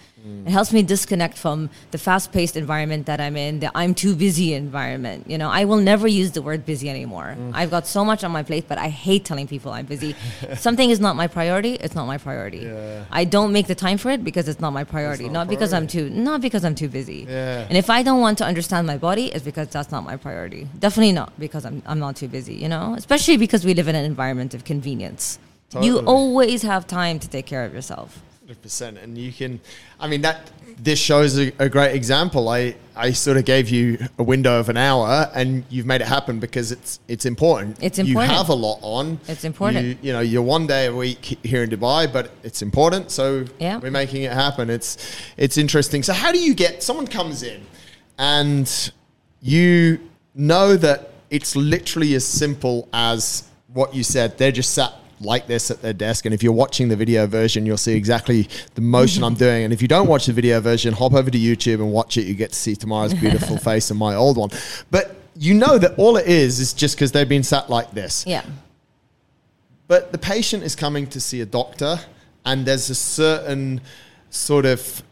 It 0.46 0.52
helps 0.52 0.74
me 0.74 0.82
disconnect 0.82 1.38
from 1.38 1.70
the 1.92 1.98
fast-paced 1.98 2.56
environment 2.56 3.06
that 3.06 3.20
I'm 3.22 3.38
in, 3.38 3.60
the 3.60 3.72
I'm 3.76 3.94
too 3.94 4.16
busy 4.16 4.54
environment. 4.54 5.30
You 5.30 5.38
know, 5.38 5.50
I 5.50 5.66
will 5.66 5.78
never 5.78 6.08
use 6.08 6.32
the 6.32 6.42
word 6.42 6.66
busy 6.66 6.90
anymore. 6.90 7.38
I've 7.54 7.72
got 7.72 7.86
so 7.88 8.04
much 8.04 8.24
on 8.24 8.32
my 8.32 8.44
plate, 8.44 8.66
but 8.68 8.78
I 8.78 8.90
hate 8.90 9.26
telling 9.26 9.48
people 9.48 9.72
I'm 9.72 9.86
busy. 9.86 10.16
Something 10.56 10.90
is 10.90 11.00
not 11.00 11.16
my 11.16 11.28
priority. 11.28 11.74
It's 11.76 11.96
not 11.96 12.08
my 12.08 12.18
priority. 12.18 12.60
Yeah. 12.60 13.06
I 13.12 13.24
don't 13.26 13.52
make 13.52 13.68
the 13.68 13.76
time 13.76 13.98
for 13.98 14.10
it 14.10 14.24
because 14.24 14.48
it's 14.48 14.60
not 14.60 14.72
my 14.72 14.84
priority. 14.84 15.26
not 15.26 15.34
Not, 15.34 15.48
because 15.48 15.74
I'm 15.74 15.88
too, 15.88 16.10
not 16.10 16.42
because 16.42 16.66
I'm 16.66 16.76
too 16.76 16.90
busy. 16.90 17.26
Yeah. 17.28 17.68
And 17.70 17.78
if 17.78 17.90
I 17.90 18.02
don't 18.04 18.22
want 18.22 18.38
to 18.40 18.46
understand 18.46 18.88
my 18.88 18.98
body, 18.98 19.28
it's 19.28 19.46
because 19.46 19.68
that's 19.70 19.92
not 19.92 20.04
my 20.04 20.18
priority. 20.18 20.68
Definitely 20.80 21.14
not 21.14 21.38
because 21.40 21.66
I'm 21.66 21.82
I'm 21.86 22.00
not 22.00 22.16
too 22.16 22.28
busy. 22.28 22.56
You 22.56 22.70
know, 22.70 22.96
especially 22.98 23.38
because 23.38 23.66
we 23.66 23.74
live 23.74 23.88
in 23.88 23.96
an 23.96 24.06
environment 24.06 24.54
of 24.54 24.64
convenience. 24.64 25.40
You 25.82 26.00
always 26.00 26.62
have 26.62 26.88
time 26.88 27.20
to 27.20 27.28
take 27.28 27.46
care 27.46 27.66
of 27.66 27.74
yourself. 27.74 28.22
Hundred 28.46 28.62
percent, 28.62 29.00
and 29.00 29.18
you 29.18 29.34
can. 29.34 29.60
I 30.00 30.08
mean 30.08 30.22
that 30.22 30.52
this 30.78 31.00
shows 31.00 31.36
a, 31.40 31.52
a 31.58 31.68
great 31.68 31.96
example. 31.96 32.48
I 32.48 32.76
I 32.96 33.12
sort 33.12 33.38
of 33.38 33.46
gave 33.46 33.70
you 33.70 33.98
a 34.20 34.24
window 34.24 34.60
of 34.60 34.70
an 34.70 34.78
hour, 34.78 35.32
and 35.34 35.64
you've 35.72 35.88
made 35.88 36.02
it 36.02 36.08
happen 36.08 36.40
because 36.40 36.72
it's 36.72 37.00
it's 37.08 37.26
important. 37.26 37.82
It's 37.82 37.98
important. 37.98 38.32
You 38.32 38.38
have 38.38 38.50
a 38.50 38.54
lot 38.54 38.78
on. 38.84 39.20
It's 39.28 39.46
important. 39.46 39.84
You, 39.84 39.98
you 40.04 40.14
know, 40.14 40.20
you're 40.20 40.44
one 40.44 40.68
day 40.68 40.86
a 40.86 40.94
week 40.96 41.40
here 41.42 41.64
in 41.64 41.72
Dubai, 41.72 42.14
but 42.14 42.30
it's 42.44 42.62
important. 42.62 43.10
So 43.10 43.46
Yeah. 43.58 43.80
we're 43.80 43.90
making 43.90 44.22
it 44.22 44.32
happen. 44.32 44.70
It's 44.70 44.96
it's 45.38 45.58
interesting. 45.58 46.04
So 46.04 46.14
how 46.14 46.32
do 46.32 46.38
you 46.38 46.54
get 46.54 46.84
someone 46.84 47.08
comes 47.08 47.42
in, 47.42 47.66
and 48.20 48.70
you 49.42 50.00
know 50.36 50.76
that 50.78 51.10
it's 51.32 51.56
literally 51.56 52.14
as 52.14 52.24
simple 52.26 52.88
as 52.94 53.50
what 53.74 53.96
you 53.96 54.04
said. 54.04 54.38
They're 54.38 54.52
just 54.52 54.76
sat 54.76 54.94
like 55.20 55.48
this 55.48 55.72
at 55.72 55.82
their 55.82 55.94
desk. 55.94 56.26
And 56.26 56.34
if 56.34 56.44
you're 56.44 56.54
watching 56.54 56.90
the 56.90 56.96
video 56.96 57.28
version, 57.28 57.66
you'll 57.66 57.78
see 57.78 57.96
exactly 57.96 58.48
the 58.76 58.82
motion 58.82 59.24
I'm 59.24 59.36
doing. 59.36 59.64
And 59.64 59.74
if 59.74 59.82
you 59.82 59.88
don't 59.88 60.08
watch 60.08 60.26
the 60.26 60.34
video 60.34 60.60
version, 60.62 60.94
hop 60.94 61.14
over 61.14 61.30
to 61.30 61.38
YouTube 61.38 61.76
and 61.76 61.92
watch 61.92 62.18
it. 62.18 62.26
You 62.26 62.34
get 62.34 62.52
to 62.52 62.56
see 62.56 62.76
Tamara's 62.76 63.14
beautiful 63.20 63.58
face 63.58 63.90
and 63.90 64.00
my 64.00 64.16
old 64.16 64.38
one. 64.38 64.50
But 64.92 65.16
you 65.36 65.54
know 65.54 65.78
that 65.78 65.98
all 65.98 66.18
it 66.18 66.28
is 66.28 66.60
is 66.60 66.74
just 66.74 66.96
because 66.96 67.12
they've 67.12 67.28
been 67.28 67.44
sat 67.44 67.70
like 67.70 67.92
this. 67.92 68.26
Yeah. 68.26 68.44
But 69.88 70.12
the 70.12 70.18
patient 70.18 70.64
is 70.64 70.76
coming 70.76 71.08
to 71.08 71.20
see 71.20 71.42
a 71.42 71.46
doctor, 71.46 72.00
and 72.46 72.66
there's 72.66 72.90
a 72.90 72.96
certain 72.96 73.82
sort 74.30 74.66
of 74.66 75.04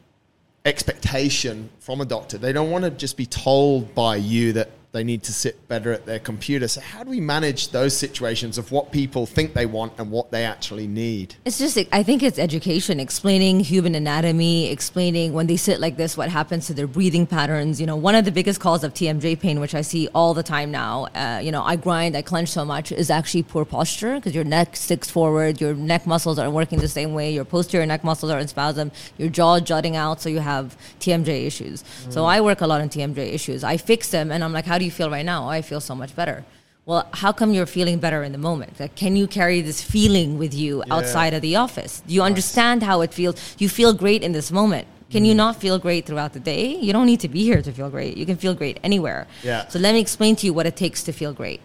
expectation 0.66 1.70
from 1.80 2.02
a 2.02 2.06
doctor. 2.06 2.38
They 2.38 2.54
don't 2.54 2.72
want 2.72 2.86
to 2.86 2.89
just 2.89 3.18
be 3.18 3.26
told 3.26 3.94
by 3.94 4.16
you 4.16 4.54
that 4.54 4.72
they 4.94 5.04
need 5.04 5.24
to 5.24 5.34
sit 5.34 5.68
better 5.68 5.92
at 5.92 6.06
their 6.06 6.20
computer. 6.20 6.68
So, 6.68 6.80
how 6.80 7.04
do 7.04 7.10
we 7.10 7.20
manage 7.20 7.70
those 7.70 7.98
situations 7.98 8.60
of 8.60 8.72
what 8.72 8.92
people 8.92 9.26
think 9.26 9.56
they 9.56 9.66
want 9.66 9.94
and 9.98 10.12
what 10.12 10.32
they 10.32 10.46
actually 10.46 10.86
need? 10.86 11.36
It's 11.46 11.58
just, 11.58 11.78
I 11.92 12.04
think 12.04 12.22
it's 12.22 12.38
education, 12.38 13.00
explaining 13.00 13.60
human 13.60 13.96
anatomy, 13.96 14.70
explaining 14.70 15.34
when 15.34 15.48
they 15.48 15.58
sit 15.58 15.80
like 15.80 15.98
this, 15.98 16.16
what 16.16 16.30
happens 16.30 16.68
to 16.68 16.76
their 16.76 16.86
breathing 16.86 17.26
patterns. 17.26 17.82
You 17.82 17.88
know, 17.88 17.96
one 17.96 18.14
of 18.14 18.24
the 18.24 18.32
biggest 18.32 18.60
cause 18.60 18.84
of 18.84 18.94
TMJ 18.94 19.40
pain, 19.40 19.60
which 19.60 19.74
I 19.74 19.82
see 19.82 20.08
all 20.14 20.36
the 20.36 20.44
time 20.44 20.70
now, 20.70 21.08
uh, 21.16 21.42
you 21.44 21.52
know, 21.52 21.64
I 21.64 21.76
grind, 21.76 22.16
I 22.16 22.22
clench 22.22 22.50
so 22.50 22.64
much, 22.64 22.92
is 22.92 23.10
actually 23.10 23.44
poor 23.44 23.66
posture 23.66 24.16
because 24.16 24.36
your 24.36 24.44
neck 24.44 24.76
sticks 24.76 25.10
forward, 25.10 25.60
your 25.60 25.74
neck 25.74 26.06
muscles 26.06 26.38
aren't 26.38 26.54
working 26.54 26.78
the 26.78 26.88
same 26.88 27.16
way, 27.16 27.34
your 27.34 27.46
posterior 27.46 27.88
neck 27.88 28.04
muscles 28.04 28.32
are 28.32 28.38
in 28.38 28.48
spasm, 28.48 28.92
your 29.18 29.30
jaw 29.30 29.60
jutting 29.60 29.96
out, 29.96 30.22
so 30.22 30.30
you 30.30 30.40
have 30.40 30.78
TMJ 31.00 31.48
issues. 31.48 31.84
So 32.10 32.26
I 32.26 32.42
work 32.42 32.62
a 32.62 32.68
lot 32.68 32.80
on 32.80 32.90
TMJ 32.90 33.34
issues. 33.34 33.64
I 33.64 33.78
fix 33.78 34.10
them 34.10 34.32
and 34.32 34.44
I'm 34.44 34.54
like, 34.54 34.66
how 34.66 34.78
do 34.78 34.83
you 34.84 34.91
feel 34.91 35.10
right 35.10 35.26
now? 35.26 35.46
Oh, 35.46 35.50
I 35.50 35.62
feel 35.62 35.80
so 35.82 35.96
much 35.96 36.15
better. 36.15 36.43
Well, 36.86 37.08
how 37.13 37.32
come 37.32 37.54
you're 37.54 37.65
feeling 37.65 38.00
better 38.00 38.24
in 38.24 38.32
the 38.34 38.38
moment? 38.38 38.80
Like, 38.80 38.96
can 38.96 39.15
you 39.15 39.26
carry 39.26 39.62
this 39.62 39.82
feeling 39.82 40.38
with 40.38 40.54
you 40.54 40.84
outside 40.91 41.34
of 41.34 41.41
the 41.41 41.56
office? 41.56 42.02
Do 42.06 42.13
you 42.13 42.22
understand 42.22 42.84
how 42.84 43.02
it 43.02 43.13
feels? 43.13 43.56
You 43.58 43.69
feel 43.69 43.93
great 43.93 44.22
in 44.22 44.34
this 44.34 44.52
moment. 44.52 44.86
Can 45.10 45.24
Mm. 45.24 45.28
you 45.28 45.36
not 45.36 45.56
feel 45.62 45.78
great 45.80 46.06
throughout 46.06 46.34
the 46.34 46.39
day? 46.41 46.76
You 46.76 46.91
don't 46.91 47.06
need 47.06 47.22
to 47.22 47.30
be 47.30 47.43
here 47.43 47.62
to 47.62 47.72
feel 47.72 47.89
great. 47.89 48.17
You 48.17 48.26
can 48.26 48.36
feel 48.36 48.54
great 48.54 48.80
anywhere. 48.84 49.28
Yeah. 49.43 49.67
So 49.69 49.80
let 49.80 49.93
me 49.93 50.00
explain 50.02 50.36
to 50.38 50.46
you 50.48 50.54
what 50.54 50.65
it 50.65 50.76
takes 50.76 51.04
to 51.04 51.13
feel 51.13 51.32
great. 51.34 51.62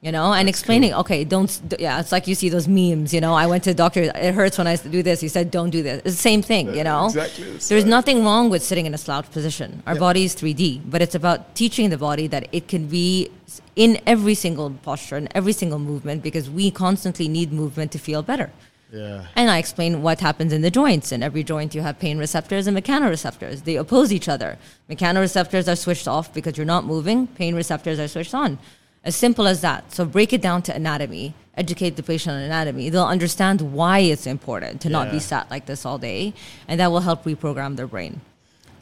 You 0.00 0.12
know, 0.12 0.32
and 0.32 0.48
explaining, 0.48 0.94
okay, 0.94 1.24
don't, 1.24 1.50
yeah, 1.76 1.98
it's 1.98 2.12
like 2.12 2.28
you 2.28 2.36
see 2.36 2.48
those 2.48 2.68
memes, 2.68 3.12
you 3.12 3.20
know, 3.20 3.34
I 3.34 3.48
went 3.48 3.64
to 3.64 3.70
the 3.70 3.74
doctor, 3.74 4.02
it 4.02 4.32
hurts 4.32 4.56
when 4.56 4.68
I 4.68 4.76
do 4.76 5.02
this. 5.02 5.20
He 5.20 5.26
said, 5.26 5.50
don't 5.50 5.70
do 5.70 5.82
this. 5.82 6.02
It's 6.04 6.14
the 6.14 6.22
same 6.22 6.40
thing, 6.40 6.72
you 6.72 6.84
know? 6.84 7.06
Exactly 7.06 7.50
the 7.50 7.68
There's 7.68 7.84
nothing 7.84 8.22
wrong 8.22 8.48
with 8.48 8.62
sitting 8.62 8.86
in 8.86 8.94
a 8.94 8.98
slouch 8.98 9.28
position. 9.32 9.82
Our 9.88 9.94
Yeah. 9.94 9.98
body 10.00 10.22
is 10.22 10.36
3D, 10.36 10.82
but 10.88 11.02
it's 11.02 11.16
about 11.16 11.56
teaching 11.56 11.90
the 11.90 11.98
body 11.98 12.28
that 12.28 12.46
it 12.52 12.68
can 12.68 12.86
be 12.86 13.30
in 13.74 13.98
every 14.06 14.36
single 14.36 14.70
posture 14.70 15.16
and 15.16 15.28
every 15.34 15.52
single 15.52 15.80
movement 15.80 16.22
because 16.22 16.48
we 16.48 16.70
constantly 16.70 17.26
need 17.26 17.52
movement 17.52 17.90
to 17.90 17.98
feel 17.98 18.22
better. 18.22 18.50
Yeah. 18.92 19.24
And 19.34 19.50
I 19.50 19.58
explain 19.58 20.00
what 20.02 20.20
happens 20.20 20.52
in 20.52 20.62
the 20.62 20.70
joints. 20.70 21.10
In 21.10 21.24
every 21.24 21.42
joint, 21.42 21.74
you 21.74 21.82
have 21.82 21.98
pain 21.98 22.18
receptors 22.18 22.68
and 22.68 22.76
mechanoreceptors. 22.76 23.64
They 23.64 23.74
oppose 23.74 24.12
each 24.12 24.28
other. 24.28 24.58
Mechanoreceptors 24.88 25.66
are 25.70 25.76
switched 25.76 26.06
off 26.06 26.32
because 26.32 26.56
you're 26.56 26.64
not 26.76 26.84
moving. 26.84 27.26
Pain 27.26 27.56
receptors 27.56 27.98
are 27.98 28.08
switched 28.08 28.32
on. 28.32 28.58
As 29.04 29.16
simple 29.16 29.46
as 29.46 29.60
that. 29.62 29.92
So 29.92 30.04
break 30.04 30.32
it 30.32 30.42
down 30.42 30.62
to 30.62 30.74
anatomy. 30.74 31.34
Educate 31.56 31.96
the 31.96 32.02
patient 32.02 32.36
on 32.36 32.42
anatomy. 32.42 32.88
They'll 32.90 33.04
understand 33.04 33.60
why 33.60 34.00
it's 34.00 34.26
important 34.26 34.80
to 34.82 34.88
not 34.88 35.10
be 35.10 35.18
sat 35.18 35.50
like 35.50 35.66
this 35.66 35.84
all 35.84 35.98
day, 35.98 36.34
and 36.68 36.78
that 36.78 36.90
will 36.90 37.00
help 37.00 37.24
reprogram 37.24 37.76
their 37.76 37.88
brain. 37.88 38.20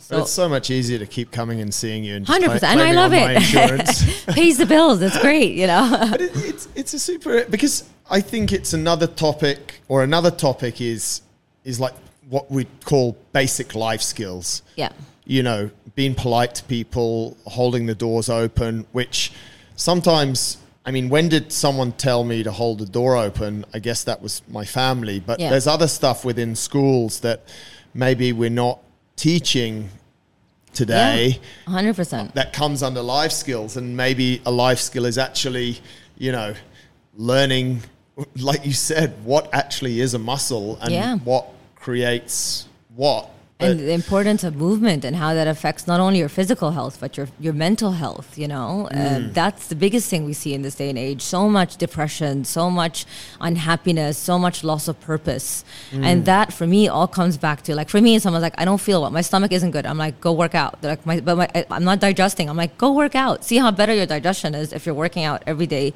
But 0.08 0.20
it's 0.20 0.30
so 0.30 0.48
much 0.48 0.70
easier 0.70 0.98
to 0.98 1.06
keep 1.06 1.32
coming 1.32 1.60
and 1.60 1.74
seeing 1.74 2.04
you 2.04 2.14
and 2.16 2.26
Hundred 2.26 2.50
percent, 2.50 2.80
and 2.80 2.88
I 2.88 2.92
love 2.92 3.12
it. 3.14 4.26
Pays 4.34 4.58
the 4.58 4.66
bills. 4.66 5.02
It's 5.02 5.18
great, 5.20 5.54
you 5.54 5.66
know. 5.66 6.06
but 6.10 6.20
it, 6.20 6.30
it's 6.34 6.68
it's 6.74 6.94
a 6.94 6.98
super 6.98 7.44
because 7.46 7.84
I 8.10 8.20
think 8.20 8.52
it's 8.52 8.72
another 8.72 9.06
topic 9.06 9.80
or 9.88 10.02
another 10.04 10.30
topic 10.30 10.80
is 10.80 11.22
is 11.64 11.80
like 11.80 11.94
what 12.28 12.50
we 12.50 12.66
call 12.84 13.16
basic 13.32 13.74
life 13.74 14.02
skills. 14.02 14.62
yeah, 14.76 14.92
You 15.24 15.42
know, 15.42 15.70
being 15.94 16.14
polite 16.14 16.54
to 16.56 16.64
people, 16.64 17.36
holding 17.46 17.86
the 17.86 17.94
doors 17.94 18.28
open, 18.28 18.86
which 18.92 19.32
sometimes 19.76 20.58
I 20.84 20.92
mean, 20.92 21.08
when 21.08 21.28
did 21.28 21.50
someone 21.52 21.90
tell 21.92 22.22
me 22.22 22.44
to 22.44 22.52
hold 22.52 22.78
the 22.78 22.86
door 22.86 23.16
open? 23.16 23.64
I 23.74 23.80
guess 23.80 24.04
that 24.04 24.22
was 24.22 24.40
my 24.48 24.64
family. 24.64 25.18
But 25.18 25.40
Yeah. 25.40 25.50
there's 25.50 25.66
other 25.66 25.88
stuff 25.88 26.24
within 26.24 26.54
schools 26.54 27.18
that 27.20 27.42
maybe 27.92 28.32
we're 28.32 28.50
not 28.50 28.78
teaching 29.16 29.88
today 30.72 31.40
hundred 31.66 31.96
percent. 31.96 32.34
that 32.34 32.52
comes 32.52 32.82
under 32.82 33.00
life 33.02 33.32
skills 33.32 33.76
and 33.78 33.96
maybe 33.96 34.42
a 34.44 34.50
life 34.50 34.78
skill 34.78 35.06
is 35.06 35.16
actually 35.16 35.78
you 36.18 36.30
know 36.30 36.54
learning 37.16 37.80
like 38.36 38.64
you 38.66 38.74
said 38.74 39.14
what 39.24 39.48
actually 39.54 40.00
is 40.00 40.12
a 40.12 40.18
muscle 40.18 40.76
and 40.82 40.92
Yeah. 40.92 41.16
what 41.24 41.46
creates 41.76 42.66
what 42.94 43.30
and 43.58 43.80
the 43.80 43.92
importance 43.92 44.44
of 44.44 44.54
movement 44.54 45.02
and 45.04 45.16
how 45.16 45.32
that 45.32 45.46
affects 45.46 45.86
not 45.86 45.98
only 45.98 46.18
your 46.18 46.28
physical 46.28 46.72
health 46.72 46.98
but 47.00 47.16
your 47.16 47.28
your 47.40 47.52
mental 47.52 47.92
health 47.92 48.36
you 48.36 48.46
know? 48.46 48.88
Mm. 48.92 49.28
uh, 49.28 49.32
that's 49.32 49.68
the 49.68 49.74
biggest 49.74 50.10
thing 50.10 50.24
we 50.24 50.32
see 50.32 50.52
in 50.52 50.62
this 50.62 50.74
day 50.74 50.90
and 50.90 50.98
age. 50.98 51.22
So 51.22 51.48
much 51.48 51.76
depression 51.76 52.44
so 52.44 52.68
much 52.70 53.06
unhappiness 53.40 54.18
so 54.18 54.38
much 54.38 54.62
loss 54.62 54.88
of 54.88 55.00
purpose. 55.00 55.64
Mm. 55.90 56.04
and 56.04 56.24
that 56.26 56.52
for 56.52 56.66
me 56.66 56.88
all 56.88 57.08
comes 57.08 57.36
back 57.38 57.62
to 57.62 57.74
like 57.74 57.88
for 57.88 58.00
me 58.00 58.18
someone's 58.18 58.42
like 58.42 58.58
i 58.58 58.64
don't 58.64 58.80
feel 58.80 59.00
well. 59.00 59.10
My 59.10 59.22
stomach 59.22 59.52
isn't 59.52 59.70
good. 59.70 59.86
I'm 59.86 59.98
like 59.98 60.20
go 60.20 60.32
work 60.32 60.54
out. 60.54 60.80
They're 60.80 60.92
like 60.92 61.06
my, 61.06 61.20
but 61.20 61.36
my, 61.36 61.48
i'm 61.70 61.84
not 61.84 62.00
digesting. 62.00 62.48
I'm 62.50 62.56
like 62.56 62.76
go 62.76 62.92
work 62.92 63.14
out. 63.14 63.44
See 63.44 63.56
how 63.56 63.70
better 63.70 63.94
your 63.94 64.06
digestion 64.06 64.54
is 64.54 64.72
if 64.72 64.84
you're 64.84 64.94
working 64.94 65.24
out 65.24 65.42
every 65.46 65.66
day 65.66 65.94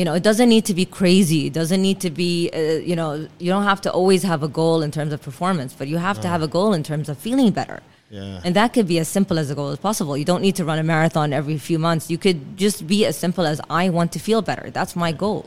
you 0.00 0.06
know 0.06 0.14
it 0.20 0.24
doesn't 0.30 0.48
need 0.48 0.64
to 0.64 0.76
be 0.82 0.86
crazy. 1.00 1.40
It 1.48 1.54
doesn't 1.60 1.82
need 1.88 1.98
to 2.06 2.10
be 2.22 2.32
uh, 2.60 2.80
you 2.90 2.96
know 3.00 3.10
you 3.44 3.50
don't 3.54 3.68
have 3.72 3.82
to 3.86 3.90
always 3.98 4.22
have 4.22 4.42
a 4.42 4.50
goal 4.60 4.78
in 4.86 4.90
terms 4.98 5.12
of 5.16 5.20
performance 5.30 5.72
but 5.80 5.86
you 5.92 5.98
have 6.08 6.18
to 6.22 6.28
have 6.32 6.42
a 6.48 6.50
goal 6.56 6.72
in 6.78 6.82
terms 6.90 7.06
of 7.10 7.18
feeling 7.28 7.50
better. 7.60 7.80
Yeah. 8.18 8.40
and 8.44 8.56
that 8.58 8.68
could 8.74 8.88
be 8.88 8.98
as 8.98 9.08
simple 9.16 9.38
as 9.38 9.48
a 9.52 9.54
goal 9.54 9.68
as 9.68 9.78
possible. 9.88 10.16
You 10.16 10.28
don't 10.30 10.42
need 10.46 10.56
to 10.60 10.64
run 10.70 10.78
a 10.84 10.86
marathon 10.94 11.32
every 11.40 11.58
few 11.58 11.78
months. 11.78 12.10
You 12.12 12.18
could 12.24 12.38
just 12.64 12.78
be 12.92 12.98
as 13.10 13.16
simple 13.24 13.44
as 13.52 13.60
i 13.82 13.84
want 13.96 14.10
to 14.16 14.20
feel 14.28 14.42
better. 14.50 14.66
That's 14.78 14.94
my 15.04 15.12
goal 15.24 15.42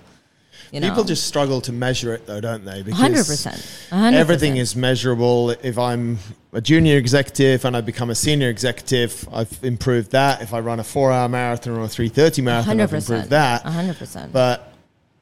you 0.72 0.80
know 0.80 0.90
people 0.90 1.04
just 1.04 1.28
struggle 1.28 1.62
to 1.62 1.72
measure 1.72 2.14
it 2.14 2.26
though 2.26 2.42
don't 2.42 2.66
they 2.66 2.82
100% 2.84 3.90
100%. 3.92 4.14
everything 4.14 4.58
is 4.58 4.76
measurable 4.76 5.52
if 5.52 5.78
i'm 5.78 6.18
a 6.54 6.62
junior 6.62 6.98
executive 6.98 7.64
and 7.66 7.76
i 7.78 7.82
become 7.82 8.10
a 8.10 8.16
senior 8.16 8.50
executive 8.50 9.28
i've 9.34 9.60
improved 9.64 10.12
that 10.12 10.42
if 10.42 10.54
i 10.54 10.60
run 10.60 10.80
a 10.80 10.84
four 10.84 11.12
hour 11.12 11.28
marathon 11.30 11.74
or 11.78 11.82
a 11.84 11.88
330 11.88 12.42
marathon 12.42 12.80
i've 12.80 12.90
100% 12.90 12.94
improved 12.98 13.30
that 13.30 13.64
100% 13.64 14.32
But 14.32 14.74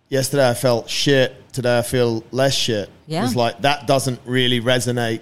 yesterday 0.10 0.50
I 0.50 0.54
felt 0.54 0.89
shit. 0.89 1.36
Today 1.54 1.78
I 1.80 1.82
feel 1.84 2.24
less 2.32 2.54
shit. 2.54 2.89
Yeah. 3.08 3.24
It's 3.26 3.36
like 3.36 3.62
that 3.62 3.88
doesn't 3.88 4.20
really 4.26 4.60
resonate. 4.60 5.22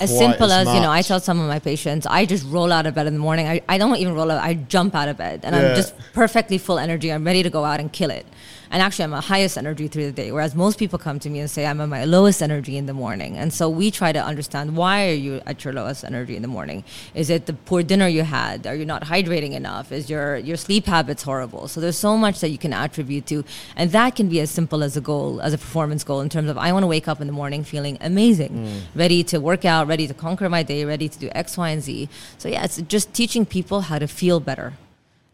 as 0.00 0.10
simple 0.16 0.50
as, 0.52 0.66
you 0.68 0.80
know 0.80 0.90
i 0.90 1.02
tell 1.02 1.18
some 1.20 1.40
of 1.40 1.46
my 1.48 1.58
patients 1.58 2.06
i 2.06 2.24
just 2.26 2.44
roll 2.46 2.70
out 2.72 2.86
of 2.86 2.94
bed 2.94 3.06
in 3.06 3.14
the 3.14 3.18
morning 3.28 3.46
i, 3.48 3.60
I 3.68 3.78
don't 3.78 3.96
even 3.96 4.14
roll 4.14 4.30
out 4.30 4.40
i 4.42 4.52
jump 4.54 4.94
out 4.94 5.08
of 5.08 5.16
bed 5.16 5.40
and 5.44 5.54
Yeah. 5.56 5.62
i'm 5.70 5.76
just 5.76 5.94
perfectly 6.12 6.58
full 6.58 6.78
energy 6.78 7.10
i'm 7.12 7.24
ready 7.24 7.42
to 7.42 7.50
go 7.50 7.64
out 7.64 7.80
and 7.80 7.90
kill 7.90 8.10
it 8.10 8.26
and 8.70 8.82
actually 8.82 9.04
i'm 9.04 9.14
at 9.14 9.24
highest 9.24 9.56
energy 9.56 9.88
through 9.88 10.06
the 10.06 10.12
day 10.12 10.32
whereas 10.32 10.54
most 10.54 10.78
people 10.78 10.98
come 10.98 11.18
to 11.18 11.30
me 11.30 11.40
and 11.40 11.50
say 11.50 11.66
i'm 11.66 11.80
at 11.80 11.88
my 11.88 12.04
lowest 12.04 12.42
energy 12.42 12.76
in 12.76 12.86
the 12.86 12.94
morning. 12.94 13.36
And 13.36 13.52
so 13.52 13.68
we 13.68 13.90
try 13.90 14.10
to 14.12 14.22
understand 14.30 14.76
why 14.76 15.08
are 15.08 15.20
you 15.26 15.40
at 15.46 15.64
your 15.64 15.72
lowest 15.72 16.04
energy 16.04 16.34
in 16.36 16.42
the 16.42 16.48
morning? 16.48 16.84
Is 17.14 17.30
it 17.30 17.46
the 17.46 17.52
poor 17.52 17.82
dinner 17.82 18.08
you 18.08 18.22
had? 18.22 18.66
Are 18.66 18.74
you 18.74 18.84
not 18.84 19.02
hydrating 19.04 19.52
enough? 19.52 19.92
Is 19.92 20.10
your 20.10 20.36
your 20.36 20.56
sleep 20.56 20.86
habits 20.86 21.22
horrible? 21.22 21.68
So 21.68 21.80
there's 21.80 21.96
so 21.96 22.16
much 22.16 22.40
that 22.40 22.50
you 22.50 22.58
can 22.58 22.72
attribute 22.72 23.26
to 23.26 23.44
and 23.76 23.92
that 23.92 24.16
can 24.16 24.28
be 24.28 24.40
as 24.40 24.50
simple 24.50 24.82
as 24.82 24.96
a 24.96 25.00
goal 25.00 25.40
as 25.40 25.52
a 25.52 25.58
performance 25.58 26.02
goal 26.04 26.20
in 26.20 26.28
terms 26.28 26.50
of 26.50 26.56
i 26.58 26.72
want 26.72 26.82
to 26.82 26.86
wake 26.86 27.08
up 27.12 27.20
in 27.20 27.26
the 27.26 27.32
morning 27.32 27.62
feeling 27.64 27.98
amazing 28.00 28.50
mm. 28.50 28.80
ready 28.94 29.22
to 29.30 29.38
work 29.38 29.64
out 29.64 29.86
ready 29.86 30.06
to 30.06 30.14
conquer 30.14 30.48
my 30.48 30.62
day 30.62 30.84
ready 30.84 31.08
to 31.08 31.18
do 31.18 31.28
x 31.44 31.56
y 31.56 31.70
and 31.70 31.82
z. 31.82 32.08
So 32.38 32.48
yeah 32.48 32.64
it's 32.64 32.80
just 32.94 33.12
teaching 33.20 33.44
people 33.46 33.82
how 33.82 33.98
to 33.98 34.08
feel 34.20 34.40
better 34.40 34.72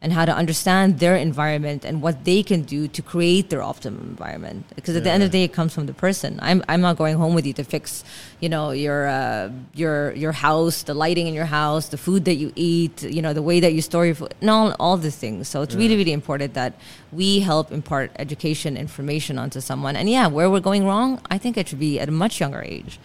and 0.05 0.13
how 0.13 0.27
to 0.27 0.37
understand 0.37 0.99
their 0.99 1.17
environment 1.17 1.83
and 1.83 2.03
what 2.03 2.27
they 2.27 2.43
can 2.43 2.61
do 2.61 2.87
to 2.89 3.01
create 3.01 3.49
their 3.49 3.63
optimum 3.63 4.03
environment. 4.03 4.67
Because 4.77 4.95
at 4.97 5.03
the 5.03 5.11
end 5.11 5.23
of 5.23 5.33
the 5.33 5.39
day, 5.39 5.45
it 5.45 5.55
comes 5.55 5.73
from 5.73 5.87
the 5.87 5.95
person. 5.95 6.39
I'm, 6.43 6.63
I'm 6.69 6.83
not 6.83 6.99
going 6.99 7.17
home 7.17 7.35
with 7.35 7.47
you 7.47 7.55
to 7.55 7.65
fix, 7.65 8.05
you 8.39 8.51
know, 8.51 8.71
your 8.73 9.07
uh, 9.07 9.51
your 9.73 10.13
your 10.13 10.33
house, 10.33 10.83
the 10.83 10.93
lighting 10.93 11.27
in 11.27 11.33
your 11.33 11.47
house, 11.47 11.89
the 11.89 11.97
food 11.97 12.27
that 12.27 12.35
you 12.35 12.53
eat, 12.55 13.03
you 13.03 13.23
know, 13.23 13.33
the 13.33 13.47
way 13.51 13.61
that 13.61 13.73
you 13.73 13.81
store 13.81 14.05
your 14.05 14.15
food, 14.15 14.35
and 14.43 14.51
all 14.51 14.77
all 14.79 14.99
these 14.99 15.17
things. 15.17 15.49
So 15.49 15.63
it's 15.63 15.75
really 15.75 15.97
really 15.97 16.13
important 16.13 16.53
that 16.53 16.75
we 17.11 17.41
help 17.41 17.73
impart 17.73 18.11
education, 18.17 18.77
information 18.77 19.39
onto 19.39 19.63
someone. 19.63 19.97
And 19.97 20.11
yeah, 20.11 20.27
where 20.27 20.51
we're 20.51 20.61
going 20.61 20.85
wrong, 20.85 21.19
I 21.31 21.39
think 21.39 21.57
it 21.57 21.69
should 21.69 21.81
be 21.81 21.99
at 21.99 22.11
a 22.11 22.13
much 22.13 22.41
younger 22.41 22.61
age. 22.61 22.99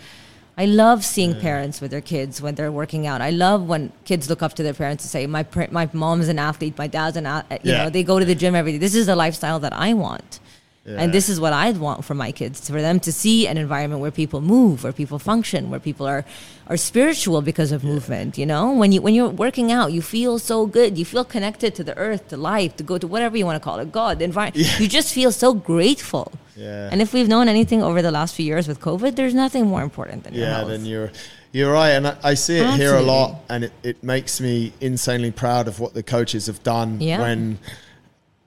I 0.62 0.66
love 0.66 1.06
seeing 1.06 1.36
parents 1.40 1.80
with 1.82 1.90
their 1.92 2.02
kids 2.14 2.42
when 2.42 2.56
they're 2.56 2.72
working 2.82 3.08
out. 3.08 3.22
I 3.22 3.30
love 3.30 3.60
when 3.72 3.94
kids 4.04 4.30
look 4.30 4.42
up 4.44 4.54
to 4.56 4.64
their 4.64 4.74
parents 4.74 5.06
and 5.06 5.10
say, 5.10 5.26
"My 5.26 5.46
my 5.72 5.86
mom's 5.94 6.28
an 6.28 6.38
athlete, 6.38 6.78
my 6.78 6.88
dad's 6.88 7.16
an 7.16 7.26
athlete. 7.26 7.62
You 7.64 7.72
Yeah. 7.72 7.84
know, 7.86 7.90
they 7.90 8.04
go 8.04 8.20
to 8.20 8.26
the 8.26 8.36
gym 8.36 8.56
every 8.56 8.74
day. 8.74 8.78
This 8.78 8.94
is 9.02 9.06
the 9.06 9.16
lifestyle 9.16 9.60
that 9.66 9.72
I 9.88 9.94
want, 9.94 10.40
Yeah. 10.86 10.96
and 11.02 11.14
this 11.14 11.30
is 11.30 11.40
what 11.40 11.54
I'd 11.54 11.78
want 11.78 12.04
for 12.06 12.16
my 12.16 12.32
kids. 12.32 12.68
For 12.70 12.82
them 12.82 13.00
to 13.02 13.12
see 13.12 13.48
an 13.48 13.58
environment 13.58 14.02
where 14.02 14.12
people 14.12 14.42
move, 14.42 14.84
where 14.84 14.94
people 14.94 15.20
function, 15.20 15.70
where 15.70 15.80
people 15.80 16.08
are 16.08 16.24
are 16.68 16.78
spiritual 16.78 17.42
because 17.42 17.72
of 17.72 17.84
movement. 17.84 18.38
You 18.38 18.46
know, 18.46 18.72
when 18.74 18.92
you 18.92 19.02
when 19.02 19.14
you're 19.14 19.30
working 19.30 19.72
out, 19.72 19.92
you 19.92 20.02
feel 20.02 20.40
so 20.40 20.66
good. 20.66 20.98
You 20.98 21.06
feel 21.06 21.26
connected 21.26 21.76
to 21.76 21.84
the 21.84 21.96
earth, 21.98 22.30
to 22.30 22.38
life, 22.38 22.76
to 22.78 22.84
go 22.84 22.98
to 22.98 23.08
whatever 23.08 23.38
you 23.38 23.46
want 23.46 23.58
to 23.62 23.64
call 23.64 23.80
it, 23.80 23.92
God, 23.92 24.20
the 24.20 24.26
environment. 24.26 24.80
You 24.80 24.88
just 24.88 25.14
feel 25.14 25.32
so 25.32 25.54
grateful. 25.54 26.32
Yeah. 26.56 26.90
And 26.92 27.02
if 27.02 27.14
we've 27.14 27.28
known 27.28 27.48
anything 27.50 27.84
over 27.84 28.02
the 28.02 28.12
last 28.12 28.34
few 28.36 28.46
years 28.46 28.68
with 28.68 28.80
COVID, 28.80 29.16
there's 29.16 29.34
nothing 29.36 29.68
more 29.68 29.82
important 29.84 30.24
than 30.24 30.34
your 30.34 30.46
Yeah, 30.48 30.64
then 30.64 30.86
you're 30.86 31.12
you're 31.52 31.74
right, 31.74 31.92
and 31.98 32.06
I, 32.08 32.16
I 32.24 32.34
see 32.36 32.58
it 32.58 32.70
here 32.76 32.96
a 32.96 33.02
lot, 33.02 33.30
and 33.50 33.64
it, 33.66 33.74
it 33.82 34.04
makes 34.04 34.40
me 34.40 34.72
insanely 34.82 35.32
proud 35.32 35.68
of 35.68 35.80
what 35.80 35.94
the 35.96 36.04
coaches 36.04 36.46
have 36.46 36.62
done 36.64 37.02
Yeah. 37.02 37.22
when 37.22 37.58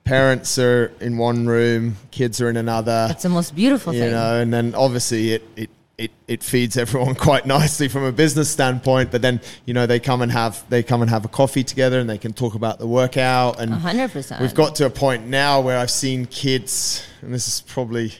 parents 0.03 0.57
are 0.59 0.91
in 0.99 1.17
one 1.17 1.47
room, 1.47 1.97
kids 2.11 2.41
are 2.41 2.49
in 2.49 2.57
another. 2.57 3.07
It's 3.09 3.23
the 3.23 3.29
most 3.29 3.55
beautiful 3.55 3.93
you 3.93 4.01
thing. 4.01 4.11
know, 4.11 4.39
and 4.39 4.53
then 4.53 4.75
obviously 4.75 5.33
it, 5.33 5.43
it, 5.55 5.69
it, 5.97 6.11
it 6.27 6.43
feeds 6.43 6.77
everyone 6.77 7.15
quite 7.29 7.45
nicely 7.45 7.87
from 7.87 8.03
a 8.03 8.11
business 8.11 8.49
standpoint. 8.49 9.11
But 9.11 9.21
then, 9.21 9.41
you 9.65 9.73
know, 9.73 9.85
they 9.85 9.99
come 9.99 10.21
and 10.21 10.31
have 10.31 10.63
they 10.69 10.83
come 10.83 11.01
and 11.01 11.09
have 11.09 11.25
a 11.25 11.29
coffee 11.29 11.63
together 11.63 11.99
and 11.99 12.09
they 12.09 12.17
can 12.17 12.33
talk 12.33 12.55
about 12.55 12.79
the 12.79 12.87
workout. 12.87 13.59
And 13.59 13.71
hundred 13.71 14.11
percent. 14.11 14.41
we've 14.41 14.55
got 14.55 14.75
to 14.75 14.85
a 14.85 14.89
point 14.89 15.27
now 15.27 15.61
where 15.61 15.77
I've 15.77 15.91
seen 15.91 16.25
kids, 16.25 17.05
and 17.21 17.33
this 17.33 17.47
is 17.47 17.61
probably 17.61 18.13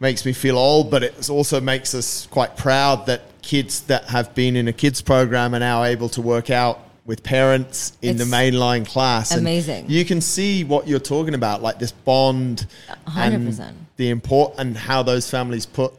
makes 0.00 0.26
me 0.26 0.32
feel 0.32 0.58
old, 0.58 0.90
but 0.90 1.04
it 1.04 1.30
also 1.30 1.60
makes 1.60 1.94
us 1.94 2.26
quite 2.26 2.56
proud 2.56 3.06
that 3.06 3.22
kids 3.40 3.82
that 3.82 4.04
have 4.06 4.34
been 4.34 4.56
in 4.56 4.66
a 4.66 4.72
kids 4.72 5.00
program 5.00 5.54
are 5.54 5.60
now 5.60 5.84
able 5.84 6.08
to 6.08 6.20
work 6.20 6.50
out 6.50 6.80
with 7.04 7.22
parents 7.24 7.96
in 8.00 8.16
the 8.16 8.24
mainline 8.24 8.86
class. 8.86 9.32
And 9.32 9.40
amazing. 9.40 9.86
you 9.88 10.04
can 10.04 10.20
see 10.20 10.62
what 10.64 10.86
you're 10.86 11.00
talking 11.00 11.34
about, 11.34 11.60
like 11.62 11.78
this 11.78 11.90
bond 11.92 12.66
A 13.06 13.10
hundred 13.10 13.36
and 13.36 13.46
percent. 13.48 13.76
the 13.96 14.08
import 14.10 14.54
and 14.58 14.76
how 14.76 15.02
those 15.02 15.28
families 15.28 15.66
put 15.66 15.92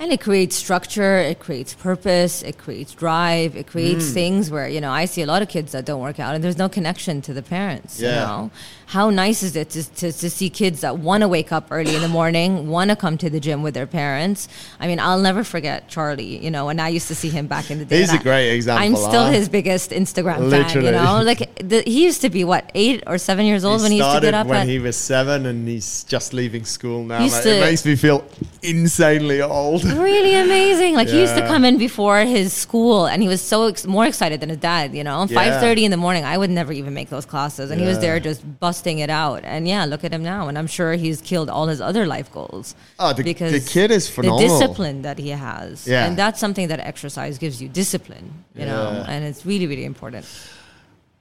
And 0.00 0.12
it 0.12 0.20
creates 0.20 0.54
structure, 0.54 1.18
it 1.18 1.40
creates 1.40 1.74
purpose, 1.74 2.44
it 2.44 2.56
creates 2.56 2.94
drive, 2.94 3.56
it 3.56 3.66
creates 3.66 4.04
Mm. 4.10 4.14
things 4.14 4.48
where, 4.50 4.68
you 4.68 4.80
know, 4.80 4.92
I 4.92 5.06
see 5.06 5.22
a 5.22 5.26
lot 5.26 5.42
of 5.42 5.48
kids 5.48 5.72
that 5.72 5.84
don't 5.84 6.00
work 6.00 6.20
out 6.20 6.36
and 6.36 6.44
there's 6.44 6.56
no 6.56 6.68
connection 6.68 7.20
to 7.22 7.34
the 7.34 7.42
parents. 7.42 7.98
You 8.00 8.06
Yeah. 8.06 8.14
know? 8.26 8.50
How 8.88 9.10
nice 9.10 9.42
is 9.42 9.54
it 9.54 9.68
to, 9.70 9.84
to, 9.96 10.12
to 10.12 10.30
see 10.30 10.48
kids 10.48 10.80
that 10.80 10.96
want 10.98 11.20
to 11.20 11.28
wake 11.28 11.52
up 11.52 11.68
early 11.70 11.94
in 11.94 12.00
the 12.00 12.08
morning, 12.08 12.68
want 12.76 12.88
to 12.88 12.96
come 12.96 13.18
to 13.18 13.28
the 13.28 13.38
gym 13.38 13.62
with 13.62 13.74
their 13.74 13.86
parents? 13.86 14.48
I 14.80 14.86
mean, 14.86 14.98
I'll 14.98 15.20
never 15.20 15.44
forget 15.44 15.88
Charlie, 15.88 16.42
you 16.42 16.50
know, 16.50 16.70
and 16.70 16.80
I 16.80 16.88
used 16.88 17.06
to 17.08 17.14
see 17.14 17.28
him 17.28 17.46
back 17.48 17.70
in 17.70 17.80
the 17.80 17.84
day. 17.84 17.98
He's 18.00 18.14
a 18.14 18.18
great 18.18 18.50
example, 18.54 18.86
I'm 18.86 18.96
still 18.96 19.26
huh? 19.26 19.30
his 19.30 19.50
biggest 19.50 19.90
Instagram 19.90 20.36
fan, 20.38 20.48
Literally. 20.48 20.86
you 20.86 20.92
know? 20.92 21.20
Like, 21.22 21.68
the, 21.68 21.82
he 21.82 22.02
used 22.02 22.22
to 22.22 22.30
be, 22.30 22.44
what, 22.44 22.70
eight 22.74 23.02
or 23.06 23.18
seven 23.18 23.44
years 23.44 23.62
old 23.62 23.80
he 23.80 23.82
when 23.82 23.92
he 23.92 23.98
used 23.98 24.14
to 24.14 24.20
get 24.22 24.32
up 24.32 24.46
when 24.46 24.60
at. 24.62 24.66
he 24.66 24.78
was 24.78 24.96
seven 24.96 25.44
and 25.44 25.68
he's 25.68 26.04
just 26.04 26.32
leaving 26.32 26.64
school 26.64 27.04
now. 27.04 27.18
Mate. 27.18 27.30
to- 27.42 27.56
it 27.58 27.60
makes 27.60 27.84
me 27.84 27.94
feel 27.94 28.24
insanely 28.62 29.42
old. 29.42 29.84
really 30.08 30.34
amazing. 30.34 30.94
Like 30.94 31.08
he 31.08 31.20
used 31.20 31.36
to 31.36 31.46
come 31.46 31.66
in 31.66 31.76
before 31.76 32.20
his 32.20 32.54
school, 32.54 33.04
and 33.06 33.20
he 33.20 33.28
was 33.28 33.42
so 33.42 33.66
ex- 33.66 33.86
more 33.86 34.06
excited 34.06 34.40
than 34.40 34.48
his 34.48 34.58
dad. 34.58 34.94
You 34.94 35.04
know, 35.04 35.26
Yeah. 35.28 35.34
five 35.34 35.60
thirty 35.60 35.84
in 35.84 35.90
the 35.90 35.98
morning. 35.98 36.24
I 36.24 36.38
would 36.38 36.48
never 36.48 36.72
even 36.72 36.94
make 36.94 37.10
those 37.10 37.26
classes, 37.26 37.70
and 37.70 37.78
he 37.78 37.86
was 37.86 37.98
there 37.98 38.18
just 38.18 38.40
busting 38.60 38.77
it 38.86 39.10
out. 39.10 39.44
And 39.44 39.66
yeah, 39.66 39.84
look 39.84 40.04
at 40.04 40.12
him 40.12 40.22
now, 40.22 40.48
and 40.48 40.56
I'm 40.58 40.66
sure 40.66 40.92
he's 40.94 41.20
killed 41.20 41.48
all 41.50 41.66
his 41.66 41.80
other 41.80 42.06
life 42.06 42.30
goals. 42.32 42.74
Oh, 42.98 43.12
the- 43.12 43.22
the 43.22 43.60
kid 43.60 43.90
is 43.90 44.08
phenomenal. 44.08 44.38
The 44.38 44.58
discipline 44.58 45.02
that 45.02 45.18
he 45.18 45.30
has, 45.30 45.86
Yeah. 45.86 46.06
and 46.06 46.16
that's 46.16 46.38
something 46.40 46.68
that 46.68 46.80
exercise 46.80 47.38
gives 47.38 47.60
you 47.62 47.68
discipline. 47.68 48.44
You 48.54 48.66
know, 48.66 49.04
and 49.08 49.24
it's 49.24 49.44
really 49.46 49.66
really 49.66 49.84
important. 49.84 50.24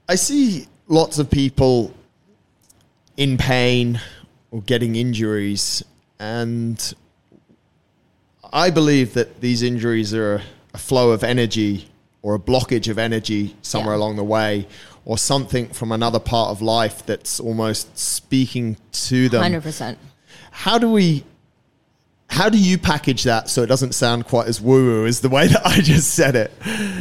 I 0.10 0.16
see 0.16 0.68
lots 0.88 1.20
of 1.20 1.30
people 1.30 1.92
in 3.18 3.38
pain 3.38 4.00
or 4.52 4.62
getting 4.62 4.96
injuries, 4.96 5.84
and 6.20 6.94
I 8.54 8.70
believe 8.70 9.14
that 9.16 9.42
these 9.42 9.62
injuries 9.64 10.14
are 10.14 10.42
a 10.74 10.78
flow 10.78 11.12
of 11.12 11.24
energy 11.24 11.90
or 12.22 12.36
a 12.36 12.40
blockage 12.40 12.88
of 12.90 12.98
energy 12.98 13.56
somewhere 13.62 13.94
Yeah. 13.96 14.00
along 14.00 14.16
the 14.16 14.24
way 14.24 14.68
or 15.08 15.18
something 15.18 15.70
from 15.70 15.90
another 15.94 16.20
part 16.20 16.50
of 16.52 16.62
life 16.62 17.06
that's 17.06 17.40
almost 17.40 17.98
speaking 17.98 18.76
to 18.92 19.30
them. 19.30 19.42
Hundred 19.42 19.64
percent. 19.64 19.98
How 20.52 20.78
do 20.78 20.92
we 20.92 21.24
how 22.30 22.50
do 22.50 22.58
you 22.58 22.78
package 22.78 23.24
that 23.24 23.50
so 23.50 23.64
it 23.64 23.68
doesn't 23.68 23.94
sound 23.94 24.26
quite 24.26 24.48
as 24.50 24.60
woo-woo 24.60 25.06
as 25.06 25.22
the 25.22 25.30
way 25.30 25.48
that 25.48 25.66
I 25.66 25.80
just 25.80 26.14
said 26.14 26.36
it? 26.36 26.52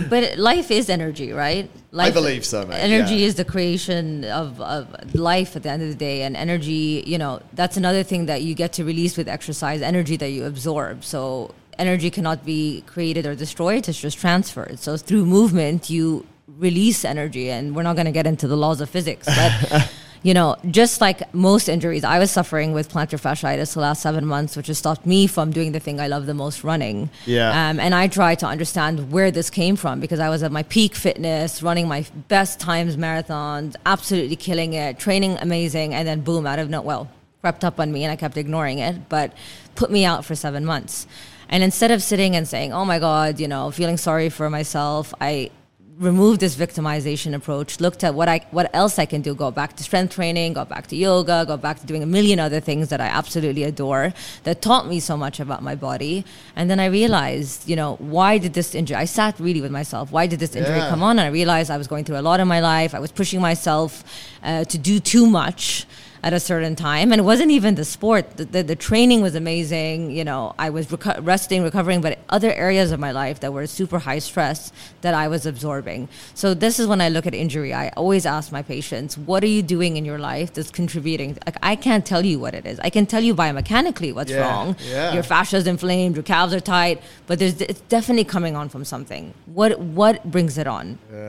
But 0.09 0.39
life 0.39 0.71
is 0.71 0.89
energy, 0.89 1.33
right? 1.33 1.69
Life, 1.91 2.15
believe 2.15 2.45
so, 2.45 2.65
mate. 2.65 2.77
Energy 2.77 3.17
Yeah. 3.17 3.27
is 3.27 3.35
the 3.35 3.45
creation 3.45 4.25
of, 4.27 4.61
of 4.61 5.17
life 5.17 5.57
at 5.57 5.65
the 5.65 5.71
end 5.71 5.83
of 5.83 5.89
the 5.89 5.97
day. 5.97 6.23
And 6.23 6.37
energy, 6.37 7.03
you 7.09 7.19
know, 7.19 7.41
that's 7.55 7.77
another 7.77 8.05
thing 8.05 8.27
that 8.27 8.43
you 8.43 8.55
get 8.55 8.73
to 8.75 8.85
release 8.85 9.17
with 9.17 9.27
exercise 9.27 9.83
energy 9.83 10.17
that 10.19 10.31
you 10.31 10.45
absorb. 10.45 11.03
So 11.03 11.53
energy 11.77 12.09
cannot 12.09 12.45
be 12.47 12.85
created 12.87 13.27
or 13.27 13.35
destroyed, 13.35 13.89
it's 13.89 14.01
just 14.01 14.19
transferred. 14.19 14.79
So 14.79 14.97
through 14.97 15.27
movement, 15.27 15.91
you 15.91 16.25
release 16.59 17.05
energy. 17.05 17.51
And 17.51 17.75
we're 17.75 17.83
not 17.83 17.97
going 17.97 18.07
to 18.07 18.13
get 18.13 18.27
into 18.27 18.49
the 18.49 18.57
laws 18.57 18.81
of 18.81 18.91
physics. 18.91 19.27
But. 19.27 19.93
You 20.27 20.35
know, 20.35 20.57
just 20.73 21.01
like 21.01 21.33
most 21.33 21.69
injuries, 21.69 22.03
I 22.03 22.19
was 22.19 22.33
suffering 22.33 22.73
with 22.73 22.91
plantar 22.91 23.21
fasciitis 23.21 23.75
the 23.75 23.81
last 23.81 24.03
seven 24.03 24.27
months, 24.27 24.57
which 24.57 24.67
has 24.67 24.77
stopped 24.77 25.07
me 25.07 25.29
from 25.29 25.53
doing 25.53 25.71
the 25.71 25.79
thing 25.79 26.01
I 26.01 26.09
love 26.09 26.27
the 26.27 26.35
most, 26.35 26.65
running. 26.65 27.11
Yeah. 27.27 27.69
Um, 27.69 27.79
and 27.79 27.95
I 27.95 28.09
tried 28.09 28.41
to 28.41 28.47
understand 28.47 29.13
where 29.13 29.31
this 29.31 29.51
came 29.51 29.77
from 29.77 30.01
because 30.01 30.19
I 30.19 30.29
was 30.29 30.43
at 30.43 30.51
my 30.51 30.65
peak 30.65 30.97
fitness, 30.97 31.63
running 31.63 31.87
my 31.87 32.05
best 32.27 32.59
times 32.59 32.97
marathons, 32.97 33.77
absolutely 33.87 34.35
killing 34.35 34.73
it, 34.73 34.99
training 34.99 35.37
amazing, 35.39 35.95
and 35.95 36.09
then 36.09 36.23
boom, 36.23 36.45
out 36.45 36.59
of 36.59 36.71
no 36.71 36.81
well, 36.81 37.09
crept 37.41 37.63
up 37.63 37.79
on 37.79 37.93
me, 37.93 38.03
and 38.03 38.11
I 38.11 38.17
kept 38.17 38.37
ignoring 38.37 38.81
it, 38.81 39.09
but 39.09 39.33
put 39.77 39.93
me 39.93 40.05
out 40.05 40.25
for 40.25 40.35
seven 40.35 40.65
months. 40.65 41.07
And 41.49 41.63
instead 41.63 41.93
of 41.93 42.03
sitting 42.03 42.35
and 42.35 42.49
saying, 42.49 42.73
"Oh 42.73 42.85
my 42.85 42.99
God," 42.99 43.39
you 43.39 43.47
know, 43.47 43.71
feeling 43.71 43.97
sorry 43.97 44.31
for 44.31 44.51
myself, 44.51 45.15
I 45.21 45.51
removed 45.99 46.41
this 46.41 46.57
victimization 46.57 47.35
approach 47.35 47.81
looked 47.81 48.05
at 48.05 48.15
what 48.15 48.29
i 48.29 48.39
what 48.51 48.69
else 48.75 48.99
i 48.99 49.07
can 49.07 49.23
do 49.23 49.35
go 49.35 49.51
back 49.51 49.75
to 49.77 49.83
strength 49.83 50.15
training 50.15 50.53
go 50.53 50.63
back 50.65 50.87
to 50.87 50.95
yoga 50.97 51.45
go 51.47 51.57
back 51.57 51.81
to 51.81 51.87
doing 51.87 52.03
a 52.03 52.07
million 52.07 52.39
other 52.39 52.61
things 52.61 52.89
that 52.91 53.01
i 53.01 53.07
absolutely 53.07 53.63
adore 53.63 54.13
that 54.45 54.61
taught 54.61 54.87
me 54.87 55.01
so 55.01 55.17
much 55.17 55.41
about 55.41 55.63
my 55.63 55.75
body. 55.75 56.23
And 56.55 56.69
then 56.71 56.81
i 56.81 56.87
realized 56.87 57.67
you 57.67 57.77
know 57.77 57.97
why 57.97 58.37
did 58.37 58.53
this 58.53 58.75
injury 58.75 58.97
i 58.97 59.07
sat 59.07 59.41
really 59.41 59.63
with 59.63 59.71
myself 59.71 60.13
why 60.13 60.27
did 60.27 60.39
this 60.39 60.55
injury 60.55 60.77
Yeah. 60.77 60.91
come 60.91 61.03
on? 61.03 61.19
And 61.19 61.27
i 61.27 61.31
realized 61.31 61.71
i 61.71 61.79
was 61.79 61.87
going 61.87 62.05
through 62.05 62.19
a 62.19 62.27
lot 62.31 62.41
in 62.41 62.49
my 62.49 62.61
life 62.61 62.95
i 62.95 62.99
was 62.99 63.11
pushing 63.11 63.41
myself 63.41 64.05
uh, 64.43 64.65
to 64.65 64.77
do 64.77 65.01
too 65.01 65.27
much 65.27 65.87
at 66.27 66.33
a 66.33 66.41
certain 66.41 66.75
time. 66.75 67.07
And 67.13 67.19
it 67.23 67.25
wasn't 67.33 67.53
even 67.59 67.73
the 67.77 67.85
sport. 67.97 68.25
The, 68.39 68.45
the, 68.55 68.63
the 68.73 68.79
training 68.89 69.21
was 69.27 69.35
amazing. 69.45 69.97
You 70.19 70.25
know 70.31 70.43
i 70.67 70.69
was 70.77 70.85
reco- 70.95 71.21
resting 71.33 71.61
recovering 71.71 72.01
but 72.07 72.13
other 72.37 72.53
areas 72.67 72.89
of 72.95 72.99
my 73.07 73.13
life 73.23 73.37
that 73.43 73.53
were 73.57 73.67
super 73.81 73.99
high 74.09 74.19
stress 74.31 74.59
that 75.05 75.15
i 75.23 75.27
was 75.35 75.43
absorbing. 75.53 76.01
So 76.43 76.47
this 76.65 76.75
is 76.81 76.87
when 76.93 77.01
i 77.07 77.09
look 77.17 77.27
at 77.31 77.35
injury. 77.45 77.71
I 77.83 77.87
always 78.03 78.25
ask 78.37 78.47
my 78.59 78.63
patients 78.75 79.11
what 79.31 79.41
are 79.47 79.53
you 79.57 79.63
doing 79.77 79.93
in 80.01 80.05
your 80.11 80.21
life 80.31 80.49
that's 80.55 80.73
contributing? 80.81 81.31
Like 81.47 81.59
i 81.73 81.75
can't 81.87 82.05
tell 82.13 82.25
you 82.31 82.37
what 82.45 82.55
it 82.61 82.65
is. 82.73 82.77
I 82.89 82.91
can 82.97 83.05
tell 83.13 83.23
you 83.29 83.35
biomechanically 83.45 84.11
what's 84.19 84.33
Yeah, 84.37 84.43
wrong. 84.47 84.69
yeah. 84.95 85.15
your 85.17 85.23
fascia 85.33 85.57
is 85.63 85.67
inflamed 85.75 86.15
your 86.21 86.27
calves 86.35 86.53
are 86.59 86.65
tight 86.81 86.97
but 87.29 87.35
there's 87.41 87.57
it's 87.73 87.83
definitely 87.97 88.25
coming 88.37 88.55
on 88.61 88.67
from 88.75 88.83
something. 88.95 89.23
What 89.59 89.73
what 90.01 90.17
brings 90.37 90.55
it 90.63 90.69
on? 90.79 90.85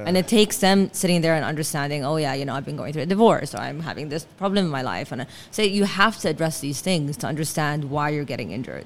And 0.08 0.14
it 0.22 0.28
takes 0.38 0.56
them 0.68 0.80
sitting 1.02 1.20
there 1.26 1.36
and 1.40 1.46
understanding 1.54 2.00
oh 2.10 2.18
yeah 2.26 2.34
you 2.40 2.46
know 2.48 2.56
i've 2.58 2.68
been 2.72 2.80
going 2.82 2.92
through 2.94 3.08
a 3.10 3.12
divorce 3.18 3.50
or 3.56 3.60
i'm 3.68 3.80
having 3.92 4.06
this 4.14 4.24
problem 4.42 4.62
in 4.68 4.72
my 4.80 4.82
life 4.82 4.87
and 4.88 5.28
so 5.52 5.62
you 5.62 5.84
have 5.86 6.18
to 6.20 6.30
address 6.30 6.60
these 6.62 6.82
things 6.82 7.18
to 7.18 7.28
understand 7.28 7.90
why 7.90 8.10
you're 8.10 8.24
getting 8.34 8.52
injured 8.52 8.86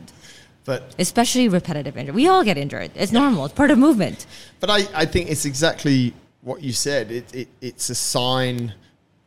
But 0.65 0.95
especially 0.99 1.47
repetitive 1.49 1.95
injury 1.97 2.15
we 2.15 2.27
all 2.27 2.43
get 2.43 2.57
injured 2.57 2.91
it's 2.95 3.11
normal 3.11 3.45
it's 3.45 3.53
part 3.53 3.71
of 3.71 3.77
movement 3.77 4.25
But 4.59 4.69
I, 4.69 4.79
I 4.93 5.05
think 5.05 5.29
it's 5.29 5.45
exactly 5.45 6.13
what 6.41 6.61
you 6.63 6.73
said. 6.73 7.11
It, 7.11 7.35
it, 7.35 7.47
it's 7.61 7.89
a 7.89 7.95
sign 7.95 8.73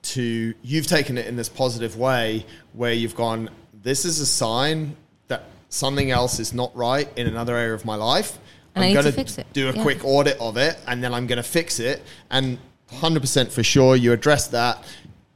to, 0.03 0.55
you've 0.63 0.87
taken 0.87 1.17
it 1.17 1.27
in 1.27 1.37
this 1.37 1.49
positive 1.49 1.97
way 1.97 2.45
where 2.73 2.93
you've 2.93 3.15
gone, 3.15 3.51
this 3.83 4.05
is 4.05 4.19
a 4.21 4.27
sign 4.27 4.97
that 5.29 5.45
something 5.69 6.11
else 6.11 6.41
is 6.41 6.53
not 6.53 6.75
right 6.77 7.09
in 7.17 7.27
another 7.29 7.57
area 7.57 7.75
of 7.75 7.85
my 7.85 7.95
life. 7.95 8.39
And 8.75 8.85
I'm 8.85 8.93
going 8.93 9.05
to 9.05 9.13
fix 9.13 9.39
it. 9.39 9.47
do 9.53 9.69
a 9.69 9.73
Yeah. 9.73 9.83
quick 9.83 10.05
audit 10.05 10.37
of 10.41 10.57
it 10.57 10.77
and 10.89 11.03
then 11.03 11.15
I'm 11.15 11.27
going 11.29 11.37
to 11.37 11.49
fix 11.59 11.79
it. 11.79 12.03
And 12.31 12.59
100% 12.91 13.51
for 13.53 13.63
sure, 13.63 13.95
you 13.97 14.13
address 14.13 14.49
that. 14.49 14.85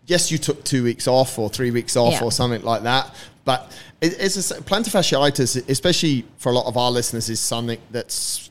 Yes, 0.08 0.30
you 0.32 0.38
took 0.38 0.64
two 0.64 0.82
weeks 0.82 1.06
off 1.06 1.38
or 1.38 1.48
three 1.48 1.70
weeks 1.70 1.96
off 1.96 2.14
Yeah. 2.14 2.24
or 2.24 2.32
something 2.32 2.62
like 2.62 2.82
that. 2.82 3.14
But 3.44 3.70
it, 4.00 4.16
it's 4.18 4.50
a, 4.50 4.54
plantar 4.62 4.90
fasciitis, 4.90 5.68
especially 5.68 6.24
for 6.38 6.50
a 6.50 6.52
lot 6.52 6.66
of 6.66 6.76
our 6.76 6.90
listeners, 6.90 7.28
is 7.30 7.38
something 7.40 7.78
that's 7.90 8.50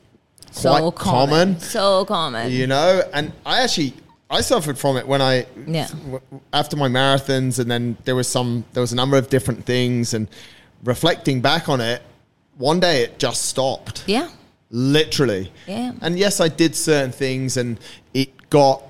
quite 0.54 0.78
so 0.80 0.90
common 0.90 1.60
so 1.60 2.04
common 2.06 2.50
you 2.50 2.66
know 2.66 3.02
and 3.12 3.30
i 3.44 3.60
actually 3.62 3.92
i 4.30 4.40
suffered 4.40 4.78
from 4.78 4.96
it 4.96 5.06
when 5.06 5.20
i 5.20 5.46
Yeah. 5.66 5.86
after 6.54 6.74
my 6.74 6.88
marathons 6.88 7.58
and 7.60 7.70
then 7.70 7.98
there 8.04 8.16
was 8.16 8.28
some 8.28 8.64
there 8.72 8.80
was 8.80 8.90
a 8.90 8.96
number 8.96 9.18
of 9.18 9.28
different 9.28 9.66
things 9.66 10.14
and 10.14 10.26
reflecting 10.84 11.42
back 11.42 11.68
on 11.68 11.80
it 11.82 12.02
one 12.56 12.80
day 12.80 13.02
it 13.02 13.18
just 13.18 13.44
stopped 13.44 14.04
yeah 14.06 14.28
literally 14.70 15.52
Yeah. 15.66 15.92
and 16.00 16.18
yes 16.18 16.40
i 16.40 16.48
did 16.48 16.74
certain 16.74 17.12
things 17.12 17.56
and 17.58 17.78
it 18.14 18.30
got 18.48 18.82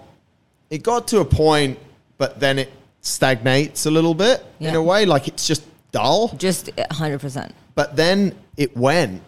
it 0.70 0.84
got 0.84 1.08
to 1.08 1.18
a 1.18 1.24
point 1.24 1.76
but 2.18 2.38
then 2.40 2.58
it 2.58 2.72
stagnates 3.00 3.86
a 3.86 3.90
little 3.90 4.14
bit 4.14 4.44
in 4.60 4.74
a 4.74 4.82
way 4.82 5.06
like 5.06 5.28
it's 5.28 5.46
just 5.46 5.64
dull 5.92 6.28
just 6.36 6.66
100% 6.76 7.52
but 7.74 7.94
then 7.96 8.34
it 8.56 8.76
went, 8.76 9.22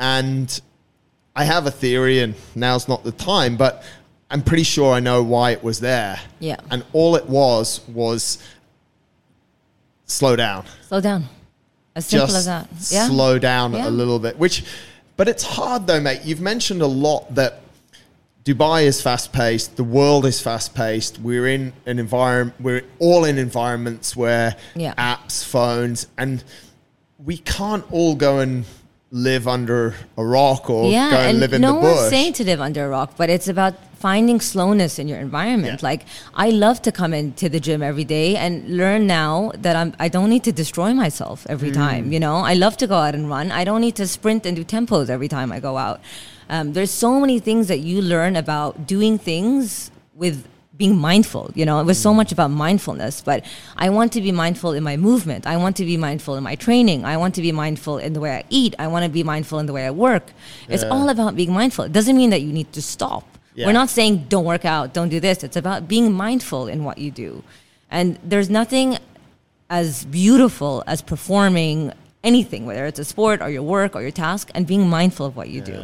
and 0.00 0.60
I 1.36 1.44
have 1.44 1.66
a 1.66 1.70
theory, 1.70 2.18
and 2.18 2.34
now's 2.56 2.88
not 2.88 3.04
the 3.04 3.12
time, 3.12 3.56
but 3.56 3.84
I'm 4.28 4.42
pretty 4.42 4.64
sure 4.64 4.92
I 4.92 4.98
know 4.98 5.22
why 5.22 5.52
it 5.52 5.62
was 5.62 5.78
there. 5.78 6.18
Yeah. 6.40 6.56
And 6.72 6.84
all 6.92 7.14
it 7.14 7.26
was 7.28 7.80
was 7.86 8.38
slow 10.06 10.34
down. 10.34 10.64
slow 10.88 11.00
down 11.00 11.24
as 11.94 12.06
simple 12.06 12.26
Just 12.26 12.36
as 12.38 12.46
that 12.46 12.68
yeah 12.92 13.06
slow 13.06 13.38
down 13.38 13.72
Yeah. 13.74 13.88
a 13.88 13.90
little 13.90 14.18
bit. 14.18 14.36
Which, 14.38 14.64
but 15.16 15.28
it's 15.28 15.44
hard 15.44 15.86
though, 15.86 16.00
mate. 16.00 16.22
You've 16.24 16.40
mentioned 16.40 16.82
a 16.82 16.86
lot 16.88 17.32
that 17.36 17.60
Dubai 18.44 18.82
is 18.84 19.00
fast 19.00 19.32
paced. 19.32 19.76
The 19.76 19.84
world 19.84 20.26
is 20.26 20.38
fast 20.40 20.74
paced. 20.74 21.18
We're 21.18 21.46
in 21.46 21.72
an 21.86 21.98
environment. 21.98 22.60
We're 22.60 22.82
all 22.98 23.24
in 23.24 23.38
environments 23.38 24.14
where 24.14 24.56
Yeah. 24.74 24.92
apps, 24.98 25.42
phones, 25.42 26.06
and 26.18 26.44
we 27.24 27.38
can't 27.38 27.84
all 27.90 28.14
go 28.14 28.40
and 28.40 28.64
live 29.10 29.46
under 29.48 29.94
a 30.18 30.24
rock 30.24 30.68
or 30.68 30.90
yeah, 30.90 31.10
go 31.10 31.16
and, 31.18 31.30
and 31.30 31.40
live 31.40 31.52
in 31.54 31.60
no 31.62 31.74
the 31.76 31.80
bush. 31.80 31.88
No 31.94 31.96
one's 32.02 32.10
saying 32.10 32.32
to 32.34 32.44
live 32.44 32.60
under 32.60 32.84
a 32.84 32.88
rock, 32.88 33.12
but 33.16 33.30
it's 33.30 33.48
about 33.48 33.74
finding 33.98 34.40
slowness 34.40 34.98
in 34.98 35.08
your 35.08 35.18
environment. 35.18 35.80
Yeah. 35.80 35.88
Like 35.90 36.04
I 36.34 36.50
love 36.50 36.82
to 36.82 36.92
come 36.92 37.14
into 37.14 37.48
the 37.48 37.60
gym 37.60 37.82
every 37.82 38.04
day 38.04 38.36
and 38.36 38.76
learn 38.76 39.06
now 39.06 39.52
that 39.56 39.74
I'm 39.76 39.94
I 39.98 40.08
don't 40.08 40.28
need 40.28 40.44
to 40.44 40.52
destroy 40.52 40.92
myself 40.92 41.46
every 41.48 41.70
Mm. 41.70 41.74
time. 41.74 42.12
You 42.12 42.20
know, 42.20 42.36
I 42.36 42.52
love 42.54 42.76
to 42.78 42.86
go 42.86 42.96
out 42.96 43.14
and 43.14 43.30
run. 43.30 43.50
I 43.52 43.64
don't 43.64 43.80
need 43.80 43.94
to 43.96 44.06
sprint 44.06 44.44
and 44.44 44.54
do 44.54 44.64
tempos 44.64 45.08
every 45.08 45.28
time 45.28 45.50
I 45.52 45.60
go 45.60 45.78
out. 45.78 46.00
Um, 46.48 46.72
there's 46.72 46.90
so 46.90 47.18
many 47.20 47.38
things 47.38 47.68
that 47.68 47.80
you 47.80 48.02
learn 48.02 48.36
about 48.36 48.86
doing 48.86 49.18
things 49.18 49.90
with 50.14 50.46
being 50.76 50.98
mindful. 50.98 51.50
You 51.54 51.64
know, 51.64 51.78
it 51.80 51.84
was 51.86 51.98
so 51.98 52.12
Mm. 52.12 52.16
much 52.16 52.32
about 52.32 52.50
mindfulness, 52.50 53.20
but 53.24 53.44
I 53.76 53.90
want 53.90 54.12
to 54.12 54.20
be 54.20 54.32
mindful 54.32 54.72
in 54.72 54.82
my 54.82 54.96
movement. 54.96 55.46
I 55.46 55.56
want 55.56 55.76
to 55.76 55.84
be 55.84 55.96
mindful 55.96 56.34
in 56.34 56.42
my 56.42 56.56
training. 56.56 57.04
I 57.04 57.16
want 57.16 57.34
to 57.36 57.42
be 57.42 57.52
mindful 57.52 57.98
in 57.98 58.12
the 58.12 58.20
way 58.20 58.32
I 58.34 58.44
eat. 58.50 58.74
I 58.78 58.88
want 58.88 59.04
to 59.04 59.08
be 59.08 59.22
mindful 59.22 59.60
in 59.60 59.66
the 59.66 59.72
way 59.72 59.86
I 59.86 59.92
work. 59.92 60.32
It's 60.68 60.82
Yeah. 60.82 60.88
all 60.90 61.08
about 61.10 61.36
being 61.36 61.52
mindful. 61.52 61.84
It 61.84 61.92
doesn't 61.92 62.16
mean 62.16 62.30
that 62.30 62.42
you 62.42 62.52
need 62.52 62.72
to 62.72 62.82
stop. 62.82 63.24
Yeah. 63.54 63.66
We're 63.66 63.72
not 63.72 63.88
saying 63.88 64.26
don't 64.28 64.44
work 64.44 64.64
out, 64.64 64.92
don't 64.92 65.10
do 65.10 65.20
this. 65.20 65.44
It's 65.44 65.56
about 65.56 65.86
being 65.86 66.12
mindful 66.12 66.66
in 66.66 66.82
what 66.82 66.98
you 66.98 67.12
do. 67.12 67.44
And 67.88 68.18
there's 68.24 68.50
nothing 68.50 68.98
as 69.70 70.04
beautiful 70.06 70.82
as 70.88 71.02
performing 71.02 71.92
anything, 72.24 72.66
whether 72.66 72.84
it's 72.86 72.98
a 72.98 73.04
sport 73.04 73.40
or 73.40 73.48
your 73.50 73.62
work 73.62 73.94
or 73.94 74.02
your 74.02 74.10
task, 74.10 74.50
and 74.56 74.66
being 74.66 74.88
mindful 74.88 75.24
of 75.26 75.36
what 75.36 75.50
you 75.50 75.60
do. 75.60 75.78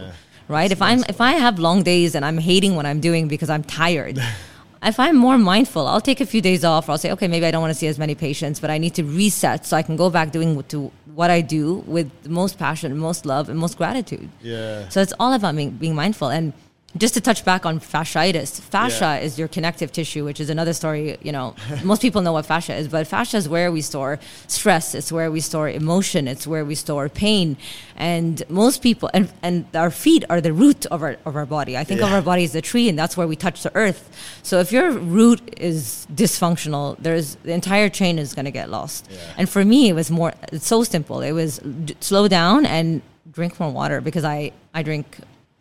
Right? 0.50 0.72
If 0.72 0.82
I'm 0.82 1.04
if 1.08 1.20
I 1.20 1.32
have 1.34 1.60
long 1.60 1.84
days 1.84 2.16
and 2.16 2.24
I'm 2.24 2.36
hating 2.36 2.74
what 2.74 2.84
I'm 2.84 3.00
doing 3.00 3.28
because 3.28 3.48
I'm 3.48 3.62
tired, 3.62 4.18
if 4.82 4.98
I'm 4.98 5.16
more 5.16 5.38
mindful, 5.38 5.86
I'll 5.86 6.00
take 6.00 6.20
a 6.20 6.26
few 6.26 6.40
days 6.40 6.64
off. 6.64 6.88
Or 6.88 6.92
I'll 6.92 6.98
say, 6.98 7.12
okay, 7.12 7.28
maybe 7.28 7.46
I 7.46 7.52
don't 7.52 7.60
want 7.60 7.70
to 7.70 7.78
see 7.78 7.86
as 7.86 7.98
many 8.00 8.16
patients, 8.16 8.58
but 8.58 8.68
I 8.68 8.78
need 8.78 8.94
to 8.94 9.04
reset 9.04 9.64
so 9.64 9.76
I 9.76 9.82
can 9.82 9.94
go 9.94 10.10
back 10.10 10.32
doing 10.32 10.56
what, 10.56 10.68
to 10.70 10.90
what 11.14 11.30
I 11.30 11.40
do 11.40 11.84
with 11.86 12.10
the 12.24 12.30
most 12.30 12.58
passion, 12.58 12.98
most 12.98 13.24
love, 13.26 13.48
and 13.48 13.58
most 13.58 13.76
gratitude. 13.76 14.28
Yeah. 14.42 14.88
So 14.88 15.00
it's 15.00 15.12
all 15.20 15.32
about 15.34 15.54
being, 15.54 15.70
being 15.70 15.94
mindful. 15.94 16.28
And 16.30 16.52
just 16.96 17.14
to 17.14 17.20
touch 17.20 17.44
back 17.44 17.64
on 17.64 17.78
fasciitis, 17.78 18.60
fascia 18.60 19.04
Yeah. 19.16 19.18
is 19.26 19.38
your 19.38 19.46
connective 19.46 19.92
tissue, 19.92 20.24
which 20.24 20.40
is 20.40 20.50
another 20.50 20.72
story. 20.72 21.18
You 21.22 21.30
know, 21.30 21.54
most 21.84 22.02
people 22.02 22.20
know 22.20 22.32
what 22.32 22.46
fascia 22.46 22.74
is, 22.74 22.88
but 22.88 23.06
fascia 23.06 23.36
is 23.36 23.48
where 23.48 23.70
we 23.70 23.80
store 23.80 24.18
stress. 24.48 24.94
It's 24.94 25.12
where 25.12 25.30
we 25.30 25.40
store 25.40 25.68
emotion. 25.68 26.26
It's 26.26 26.46
where 26.48 26.64
we 26.64 26.74
store 26.74 27.08
pain. 27.08 27.56
And 27.96 28.42
most 28.48 28.82
people, 28.82 29.08
and, 29.14 29.32
and 29.42 29.66
our 29.74 29.90
feet 29.90 30.24
are 30.28 30.40
the 30.40 30.52
root 30.52 30.84
of 30.86 31.02
our, 31.02 31.16
of 31.24 31.36
our 31.36 31.46
body. 31.46 31.76
I 31.76 31.84
think 31.84 32.00
of 32.02 32.10
our 32.12 32.22
body 32.22 32.42
as 32.44 32.52
the 32.52 32.62
tree, 32.62 32.88
and 32.88 32.98
that's 32.98 33.16
where 33.16 33.26
we 33.28 33.36
touch 33.36 33.62
the 33.62 33.70
earth. 33.76 34.10
So 34.42 34.58
if 34.58 34.72
your 34.72 34.90
root 34.90 35.40
is 35.58 36.06
dysfunctional, 36.12 36.96
there's 36.98 37.36
the 37.44 37.52
entire 37.52 37.88
chain 37.88 38.18
is 38.18 38.34
going 38.34 38.46
to 38.46 38.50
get 38.50 38.68
lost. 38.68 39.08
Yeah. 39.10 39.18
And 39.38 39.48
for 39.48 39.64
me, 39.64 39.90
it 39.90 39.92
was 39.94 40.10
more, 40.10 40.32
it's 40.52 40.66
so 40.66 40.82
simple. 40.82 41.20
It 41.20 41.32
was 41.32 41.58
d- 41.58 41.94
slow 42.00 42.26
down 42.26 42.66
and 42.66 43.02
drink 43.30 43.60
more 43.60 43.70
water 43.70 44.00
because 44.00 44.24
I, 44.24 44.50
I 44.74 44.82
drink 44.82 45.18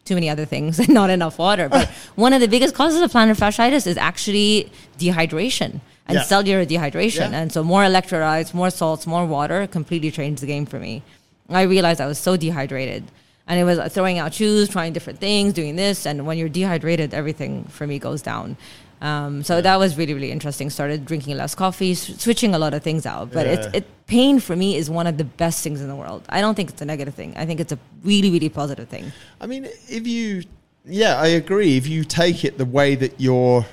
too 0.10 0.16
many 0.16 0.30
other 0.30 0.46
things 0.54 0.80
and 0.80 0.90
not 1.02 1.10
enough 1.10 1.38
water. 1.40 1.70
But 1.70 1.88
one 2.26 2.34
of 2.34 2.42
the 2.42 2.48
biggest 2.56 2.76
causes 2.76 3.00
of 3.02 3.12
plantar 3.12 3.38
fasciitis 3.44 3.86
is 3.88 3.98
actually 3.98 4.70
dehydration 5.04 5.72
and 6.08 6.16
Yeah. 6.18 6.24
cellular 6.24 6.66
dehydration. 6.66 7.32
Yeah. 7.32 7.40
And 7.40 7.52
so 7.54 7.64
more 7.64 7.84
electrolytes, 7.84 8.54
more 8.54 8.72
salts, 8.72 9.06
more 9.08 9.26
water 9.26 9.68
completely 9.68 10.12
changed 10.12 10.42
the 10.44 10.48
game 10.48 10.66
for 10.66 10.80
me. 10.80 11.04
I 11.50 11.62
realized 11.76 12.02
I 12.02 12.08
was 12.08 12.18
so 12.28 12.36
dehydrated. 12.36 13.04
And 13.48 13.60
it 13.60 13.64
was 13.64 13.78
throwing 13.94 14.20
out 14.20 14.32
shoes, 14.40 14.70
trying 14.70 14.94
different 14.94 15.20
things, 15.20 15.54
doing 15.54 15.76
this. 15.76 16.06
And 16.06 16.28
when 16.28 16.38
you're 16.38 16.50
dehydrated, 16.62 17.16
everything 17.16 17.64
for 17.78 17.88
me 17.88 17.98
goes 17.98 18.22
down. 18.22 18.58
Um, 19.02 19.44
so 19.44 19.62
that 19.62 19.78
was 19.78 19.98
really, 19.98 20.14
really 20.14 20.32
interesting. 20.32 20.70
Started 20.70 21.06
drinking 21.06 21.38
less 21.38 21.56
coffee, 21.56 21.92
s- 21.94 22.22
switching 22.22 22.54
a 22.54 22.60
lot 22.60 22.74
of 22.74 22.84
things 22.84 23.06
out. 23.06 23.32
But 23.32 23.48
it's, 23.48 23.66
Yeah. 23.68 23.78
it, 23.80 23.86
pain 24.08 24.40
for 24.40 24.56
me 24.56 24.76
is 24.76 24.90
one 24.90 25.08
of 25.08 25.18
the 25.18 25.24
best 25.24 25.64
things 25.64 25.80
in 25.82 25.88
the 25.88 25.96
world. 25.96 26.24
I 26.30 26.42
don't 26.42 26.56
think 26.56 26.70
it's 26.70 26.82
a 26.82 26.86
negative 26.86 27.16
thing. 27.16 27.34
I 27.38 27.46
think 27.46 27.60
it's 27.60 27.72
a 27.72 27.80
really, 28.04 28.30
really 28.30 28.50
positive 28.50 28.90
thing. 28.90 29.12
I 29.40 29.46
mean, 29.48 29.68
if 29.88 30.06
you, 30.06 30.44
yeah, 30.86 31.16
I 31.16 31.28
agree. 31.28 31.78
If 31.78 31.88
you 31.88 32.04
take 32.04 32.44
it 32.44 32.58
the 32.58 32.66
way 32.66 32.96
that 32.96 33.14
you're 33.20 33.66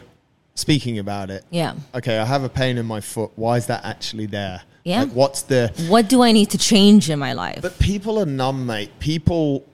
speaking 0.55 0.99
about 1.01 1.31
it, 1.31 1.45
Yeah. 1.51 1.75
okay, 1.95 2.19
I 2.19 2.25
have 2.25 2.45
a 2.45 2.49
pain 2.49 2.79
in 2.79 2.87
my 2.87 3.01
foot. 3.01 3.33
Why 3.37 3.57
is 3.57 3.67
that 3.67 3.85
actually 3.85 4.27
there? 4.27 4.63
Yeah. 4.85 5.01
Like, 5.03 5.13
what's 5.13 5.43
the? 5.43 5.73
What 5.89 6.09
do 6.09 6.23
I 6.23 6.31
need 6.31 6.51
to 6.51 6.59
change 6.59 7.11
in 7.11 7.19
my 7.19 7.33
life? 7.33 7.59
But 7.63 7.79
people 7.81 8.21
are 8.21 8.27
numb, 8.27 8.65
mate. 8.67 8.91
People, 9.01 9.65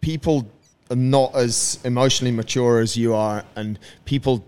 people 0.00 0.46
are 0.90 0.96
not 0.96 1.34
as 1.34 1.78
emotionally 1.84 2.30
mature 2.30 2.78
as 2.80 2.96
you 2.96 3.14
are, 3.14 3.44
and 3.56 3.78
people, 4.04 4.44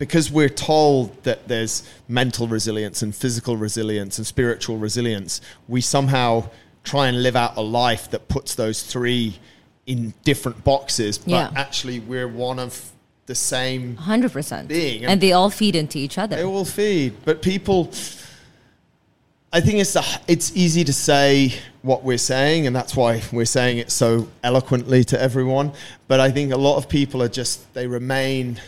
because 0.00 0.32
we're 0.32 0.48
told 0.48 1.22
that 1.24 1.46
there's 1.46 1.86
mental 2.08 2.48
resilience 2.48 3.02
and 3.02 3.14
physical 3.14 3.58
resilience 3.58 4.16
and 4.16 4.26
spiritual 4.26 4.78
resilience, 4.78 5.42
we 5.68 5.82
somehow 5.82 6.48
try 6.84 7.06
and 7.06 7.22
live 7.22 7.36
out 7.36 7.54
a 7.58 7.60
life 7.60 8.10
that 8.10 8.26
puts 8.26 8.54
those 8.54 8.82
three 8.82 9.38
in 9.86 10.14
different 10.24 10.64
boxes. 10.64 11.18
But 11.18 11.30
Yeah. 11.30 11.50
actually, 11.54 12.00
we're 12.00 12.26
one 12.26 12.58
of 12.58 12.92
the 13.26 13.34
same 13.34 13.98
100%. 13.98 14.68
Being. 14.68 15.04
And 15.04 15.20
they 15.20 15.32
all 15.32 15.50
feed 15.50 15.76
into 15.76 15.98
each 15.98 16.16
other. 16.16 16.36
they 16.36 16.44
all 16.44 16.64
feed, 16.64 17.12
but 17.26 17.42
people. 17.42 17.92
I 19.52 19.60
think 19.60 19.80
it's 19.80 19.96
a, 19.96 20.04
it's 20.28 20.56
easy 20.56 20.82
to 20.84 20.94
say 20.94 21.52
what 21.82 22.04
we're 22.04 22.16
saying, 22.18 22.66
and 22.66 22.74
that's 22.74 22.96
why 22.96 23.20
we're 23.32 23.44
saying 23.44 23.78
it 23.78 23.90
so 23.90 24.28
eloquently 24.42 25.04
to 25.04 25.20
everyone. 25.20 25.72
But 26.08 26.20
I 26.20 26.30
think 26.30 26.52
a 26.54 26.56
lot 26.56 26.76
of 26.78 26.88
people 26.88 27.22
are 27.22 27.28
just 27.28 27.74
they 27.74 27.86
remain 27.86 28.60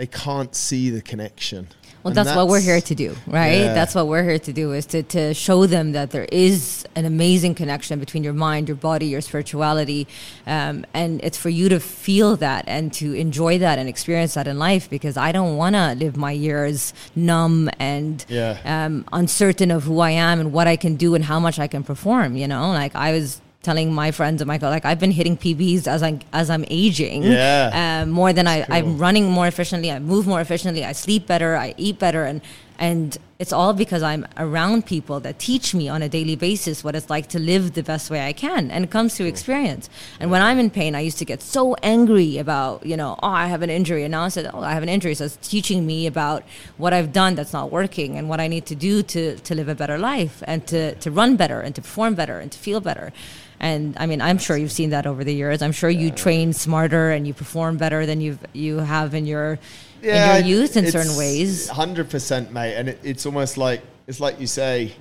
they 0.00 0.06
can't 0.06 0.54
see 0.54 0.88
the 0.88 1.02
connection. 1.02 1.68
Well, 2.02 2.08
And 2.12 2.16
that's, 2.16 2.34
what 2.34 2.48
we're 2.48 2.62
here 2.62 2.80
to 2.80 2.94
do, 2.94 3.14
right? 3.26 3.58
Yeah. 3.58 3.74
That's 3.74 3.94
what 3.94 4.06
we're 4.06 4.22
here 4.22 4.38
to 4.38 4.52
do 4.54 4.72
is 4.72 4.86
to, 4.86 5.02
to 5.02 5.34
show 5.34 5.66
them 5.66 5.92
that 5.92 6.10
there 6.10 6.24
is 6.32 6.86
an 6.94 7.04
amazing 7.04 7.54
connection 7.54 8.00
between 8.00 8.24
your 8.24 8.32
mind, 8.32 8.66
your 8.66 8.78
body, 8.78 9.08
your 9.08 9.20
spirituality. 9.20 10.08
Um, 10.46 10.86
and 10.94 11.20
it's 11.22 11.36
for 11.36 11.50
you 11.50 11.68
to 11.68 11.78
feel 11.80 12.36
that 12.36 12.64
and 12.66 12.90
to 12.94 13.12
enjoy 13.12 13.58
that 13.58 13.78
and 13.78 13.90
experience 13.90 14.32
that 14.32 14.48
in 14.48 14.58
life 14.58 14.88
because 14.88 15.18
I 15.18 15.32
don't 15.32 15.58
want 15.58 15.74
to 15.76 15.94
live 15.96 16.16
my 16.16 16.32
years 16.32 16.94
numb 17.14 17.68
and 17.78 18.24
Yeah. 18.26 18.56
um, 18.64 19.04
uncertain 19.12 19.70
of 19.70 19.82
who 19.84 20.00
I 20.00 20.12
am 20.12 20.40
and 20.40 20.50
what 20.50 20.66
I 20.66 20.76
can 20.76 20.96
do 20.96 21.14
and 21.14 21.22
how 21.26 21.38
much 21.38 21.58
I 21.58 21.66
can 21.66 21.84
perform, 21.84 22.38
you 22.38 22.48
know? 22.48 22.68
Like 22.70 22.96
I 22.96 23.12
was 23.12 23.42
telling 23.62 23.92
my 23.92 24.10
friends 24.10 24.40
and 24.40 24.48
Michael, 24.48 24.70
like 24.70 24.84
I've 24.86 24.98
been 24.98 25.10
hitting 25.10 25.36
PBs 25.36 25.86
as 25.86 26.02
I 26.02 26.18
as 26.32 26.48
I'm 26.50 26.64
aging, 26.70 27.22
Yeah. 27.24 28.00
um, 28.02 28.10
more 28.10 28.32
than 28.32 28.46
I, 28.46 28.62
cool. 28.62 28.74
I'm 28.74 28.98
running 28.98 29.30
more 29.30 29.46
efficiently. 29.46 29.90
I 29.92 29.98
move 29.98 30.26
more 30.26 30.40
efficiently. 30.40 30.84
I 30.84 30.92
sleep 30.92 31.26
better. 31.26 31.56
I 31.56 31.74
eat 31.76 31.98
better, 31.98 32.24
and 32.24 32.40
and 32.78 33.18
it's 33.38 33.52
all 33.52 33.74
because 33.74 34.02
I'm 34.02 34.26
around 34.38 34.86
people 34.86 35.20
that 35.20 35.38
teach 35.38 35.74
me 35.74 35.88
on 35.90 36.00
a 36.02 36.08
daily 36.08 36.34
basis 36.36 36.82
what 36.82 36.94
it's 36.94 37.10
like 37.10 37.26
to 37.28 37.38
live 37.38 37.74
the 37.74 37.82
best 37.82 38.10
way 38.10 38.26
I 38.26 38.32
can, 38.32 38.70
and 38.70 38.84
it 38.84 38.90
comes 38.90 39.14
through 39.14 39.26
experience. 39.26 39.90
And 40.18 40.30
when 40.30 40.40
I'm 40.40 40.58
in 40.58 40.70
pain, 40.70 40.94
I 40.94 41.00
used 41.00 41.18
to 41.18 41.26
get 41.26 41.42
so 41.42 41.74
angry 41.82 42.38
about 42.38 42.86
you 42.86 42.96
know, 42.96 43.18
oh, 43.22 43.28
I 43.28 43.46
have 43.48 43.60
an 43.60 43.68
injury, 43.68 44.04
and 44.04 44.12
now 44.12 44.22
I 44.24 44.28
said, 44.28 44.50
oh, 44.54 44.60
I 44.62 44.72
have 44.72 44.82
an 44.82 44.88
injury, 44.88 45.14
so 45.14 45.26
it's 45.26 45.36
teaching 45.46 45.84
me 45.86 46.06
about 46.06 46.44
what 46.78 46.94
I've 46.94 47.12
done 47.12 47.34
that's 47.34 47.52
not 47.52 47.70
working 47.70 48.16
and 48.16 48.30
what 48.30 48.40
I 48.40 48.48
need 48.48 48.64
to 48.66 48.74
do 48.74 49.02
to 49.02 49.36
to 49.36 49.54
live 49.54 49.68
a 49.68 49.74
better 49.74 49.98
life 49.98 50.42
and 50.46 50.66
to 50.68 50.94
to 50.94 51.10
run 51.10 51.36
better 51.36 51.60
and 51.60 51.74
to 51.74 51.82
perform 51.82 52.14
better 52.14 52.40
and 52.40 52.50
to 52.52 52.58
feel 52.58 52.80
better. 52.80 53.12
And 53.60 53.94
I 53.98 54.06
mean, 54.06 54.20
I'm 54.22 54.38
sure 54.38 54.56
you've 54.56 54.72
seen 54.72 54.90
that 54.90 55.06
over 55.06 55.22
the 55.22 55.34
years. 55.34 55.60
I'm 55.60 55.72
sure 55.72 55.90
you 55.90 56.10
train 56.10 56.52
smarter 56.54 57.10
and 57.10 57.26
you 57.26 57.34
perform 57.34 57.76
better 57.76 58.06
than 58.06 58.20
you've 58.20 58.38
you 58.54 58.78
have 58.78 59.14
in 59.14 59.26
your 59.26 59.58
in 60.02 60.16
your 60.16 60.38
youth 60.38 60.76
in 60.78 60.90
certain 60.90 61.14
ways. 61.16 61.68
Hundred 61.68 62.08
percent, 62.08 62.52
mate. 62.52 62.74
And 62.76 62.88
it, 62.88 62.98
it's 63.02 63.26
almost 63.26 63.58
like 63.58 63.82
it's 64.06 64.18
like 64.18 64.40
you 64.40 64.46
say, 64.46 64.94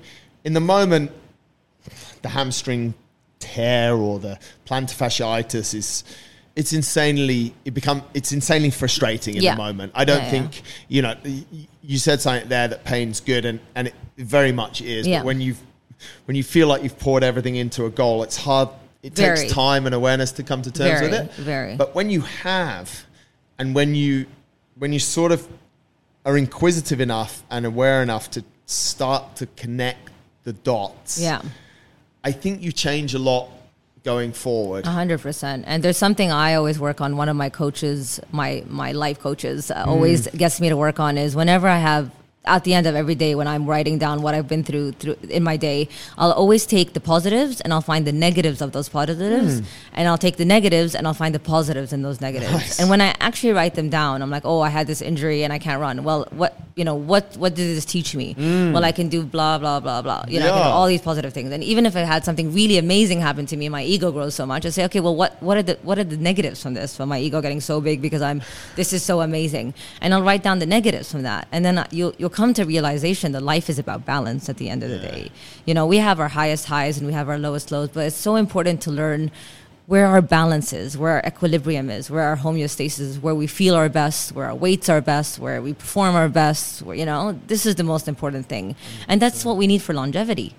in 0.43 0.51
the 0.53 0.59
moment, 0.59 1.11
the 2.21 2.27
hamstring 2.29 2.93
tear 3.39 3.95
or 3.95 4.19
the 4.19 4.37
plantar 4.65 4.93
fasciitis 4.95 5.73
is. 5.73 6.03
It's 6.55 6.73
insanely. 6.73 7.53
It 7.63 7.73
become. 7.73 8.03
It's 8.13 8.33
insanely 8.33 8.71
frustrating 8.71 9.35
in 9.37 9.41
Yeah. 9.43 9.55
the 9.55 9.61
moment. 9.61 9.93
I 9.95 10.03
don't 10.03 10.17
Yeah, 10.17 10.25
yeah. 10.25 10.29
think 10.31 10.61
you 10.89 11.01
know. 11.01 11.15
You 11.81 11.97
said 11.97 12.19
something 12.19 12.49
there 12.49 12.67
that 12.67 12.83
pain's 12.83 13.21
good, 13.21 13.45
and 13.45 13.61
and 13.75 13.87
it 13.87 13.93
very 14.17 14.51
much 14.51 14.81
is. 14.81 15.07
Yeah. 15.07 15.19
But 15.19 15.27
when 15.27 15.39
you 15.39 15.55
when 16.25 16.35
you 16.35 16.43
feel 16.43 16.67
like 16.67 16.83
you've 16.83 16.99
poured 16.99 17.23
everything 17.23 17.55
into 17.55 17.85
a 17.85 17.89
goal, 17.89 18.23
it's 18.23 18.37
hard. 18.37 18.69
It 19.01 19.13
Very. 19.13 19.37
takes 19.37 19.53
time 19.53 19.85
and 19.85 19.95
awareness 19.95 20.31
to 20.33 20.43
come 20.43 20.61
to 20.63 20.71
terms 20.71 21.01
with 21.01 21.13
it. 21.13 21.31
very. 21.33 21.75
But 21.75 21.95
when 21.95 22.09
you 22.09 22.21
have, 22.21 23.05
and 23.57 23.73
when 23.73 23.95
you 23.95 24.25
when 24.77 24.91
you 24.93 24.99
sort 24.99 25.31
of 25.31 25.47
are 26.25 26.37
inquisitive 26.37 26.99
enough 27.01 27.43
and 27.49 27.65
aware 27.65 28.01
enough 28.03 28.29
to 28.31 28.43
start 28.65 29.35
to 29.37 29.45
connect 29.55 30.09
the 30.43 30.53
dots, 30.53 31.19
Yeah. 31.19 31.41
I 32.23 32.31
think 32.33 32.61
you 32.61 32.71
change 32.73 33.13
a 33.13 33.19
lot 33.19 33.49
going 34.03 34.33
forward. 34.33 34.85
A 34.85 34.89
hundred 34.91 35.21
percent. 35.21 35.63
And 35.67 35.81
there's 35.83 35.97
something 35.97 36.31
I 36.31 36.55
always 36.55 36.77
work 36.79 36.99
on. 37.01 37.15
One 37.15 37.29
of 37.29 37.35
my 37.37 37.49
coaches, 37.49 38.19
my 38.31 38.63
my 38.67 38.91
life 38.91 39.19
coaches, 39.19 39.71
uh, 39.71 39.83
always 39.87 40.27
gets 40.27 40.59
me 40.59 40.67
to 40.69 40.75
work 40.77 40.99
on 40.99 41.17
is 41.17 41.35
whenever 41.35 41.67
I 41.67 41.77
have 41.79 42.11
at 42.45 42.63
the 42.63 42.73
end 42.73 42.87
of 42.87 42.95
every 42.95 43.15
day 43.15 43.35
when 43.35 43.47
I'm 43.47 43.65
writing 43.65 43.97
down 43.97 44.21
what 44.21 44.33
I've 44.33 44.47
been 44.47 44.63
through 44.63 44.93
through 44.93 45.17
in 45.29 45.43
my 45.43 45.57
day, 45.57 45.89
I'll 46.17 46.31
always 46.31 46.65
take 46.65 46.93
the 46.93 46.99
positives 46.99 47.59
and 47.61 47.73
I'll 47.73 47.81
find 47.81 48.07
the 48.07 48.13
negatives 48.13 48.61
of 48.61 48.71
those 48.71 48.87
positives, 48.87 49.59
hmm. 49.59 49.65
and 49.93 50.07
I'll 50.07 50.17
take 50.17 50.37
the 50.37 50.45
negatives 50.45 50.95
and 50.95 51.05
I'll 51.05 51.13
find 51.13 51.35
the 51.35 51.39
positives 51.39 51.91
in 51.93 52.01
those 52.01 52.21
negatives. 52.21 52.51
Nice. 52.51 52.79
And 52.79 52.89
when 52.89 53.01
I 53.01 53.13
actually 53.19 53.53
write 53.53 53.75
them 53.75 53.89
down, 53.89 54.21
I'm 54.21 54.29
like, 54.29 54.45
oh, 54.45 54.61
I 54.61 54.69
had 54.69 54.87
this 54.87 55.01
injury 55.01 55.43
and 55.43 55.51
I 55.51 55.59
can't 55.59 55.81
run. 55.81 56.03
Well, 56.03 56.27
what 56.31 56.57
you 56.75 56.85
know, 56.85 56.95
what 56.95 57.35
what 57.35 57.55
did 57.55 57.75
this 57.75 57.83
teach 57.85 58.15
me? 58.15 58.33
Hmm. 58.33 58.71
Well, 58.71 58.85
I 58.85 58.93
can 58.93 59.09
do 59.09 59.23
blah 59.23 59.57
blah 59.57 59.81
blah 59.81 60.01
blah. 60.01 60.23
You 60.27 60.39
know, 60.39 60.45
I 60.45 60.49
can 60.49 60.57
do 60.57 60.69
Yeah. 60.69 60.73
all 60.73 60.87
these 60.87 61.01
positive 61.01 61.33
things. 61.33 61.51
And 61.51 61.61
even 61.63 61.85
if 61.85 61.95
I 61.95 62.01
had 62.01 62.23
something 62.23 62.53
really 62.53 62.77
amazing 62.77 63.19
happen 63.19 63.45
to 63.47 63.57
me, 63.57 63.67
my 63.67 63.83
ego 63.83 64.11
grows 64.11 64.33
so 64.33 64.45
much. 64.45 64.65
I 64.65 64.69
say, 64.69 64.85
okay, 64.85 65.01
well, 65.01 65.15
what 65.15 65.41
what 65.43 65.57
are 65.57 65.63
the 65.63 65.77
what 65.83 65.99
are 65.99 66.05
the 66.05 66.17
negatives 66.17 66.63
from 66.63 66.73
this? 66.73 66.95
From 66.95 67.09
my 67.09 67.19
ego 67.19 67.41
getting 67.41 67.59
so 67.59 67.81
big 67.81 68.01
because 68.01 68.21
I'm 68.21 68.41
this 68.77 68.93
is 68.93 69.03
so 69.03 69.19
amazing, 69.21 69.73
and 69.99 70.13
I'll 70.13 70.23
write 70.23 70.41
down 70.41 70.59
the 70.59 70.65
negatives 70.65 71.11
from 71.11 71.23
that, 71.23 71.49
and 71.51 71.65
then 71.65 71.85
you'll 71.91 72.28
you'll 72.29 72.35
come 72.35 72.53
to 72.53 72.63
realization 72.63 73.31
that 73.31 73.41
life 73.41 73.69
is 73.69 73.79
about 73.79 74.05
balance 74.05 74.49
at 74.49 74.57
the 74.57 74.69
end 74.69 74.83
of 74.83 74.89
the 74.91 74.99
day. 74.99 75.31
You 75.65 75.73
know, 75.73 75.87
we 75.87 75.97
have 75.97 76.19
our 76.19 76.27
highest 76.27 76.65
highs 76.65 76.97
and 76.99 77.07
we 77.07 77.13
have 77.13 77.27
our 77.27 77.39
lowest 77.39 77.71
lows, 77.71 77.89
but 77.89 78.05
it's 78.05 78.15
so 78.15 78.35
important 78.35 78.81
to 78.81 78.91
learn 78.91 79.31
where 79.87 80.05
our 80.05 80.21
balance 80.21 80.71
is, 80.71 80.95
where 80.95 81.13
our 81.13 81.23
equilibrium 81.25 81.89
is, 81.89 82.11
where 82.11 82.25
our 82.25 82.37
homeostasis 82.37 82.99
is, 82.99 83.19
where 83.19 83.33
we 83.33 83.47
feel 83.47 83.73
our 83.73 83.89
best, 83.89 84.33
where 84.33 84.45
our 84.45 84.53
weights 84.53 84.87
are 84.89 85.01
best, 85.01 85.39
where 85.39 85.59
we 85.59 85.73
perform 85.73 86.13
our 86.13 86.29
best. 86.29 86.83
Where, 86.83 86.95
you 86.95 87.07
know, 87.07 87.39
this 87.47 87.65
is 87.65 87.73
the 87.73 87.83
most 87.83 88.07
important 88.07 88.45
thing, 88.45 88.75
and 89.07 89.19
that's 89.19 89.43
what 89.43 89.57
we 89.57 89.65
need 89.65 89.81
for 89.81 89.93
longevity. 89.95 90.53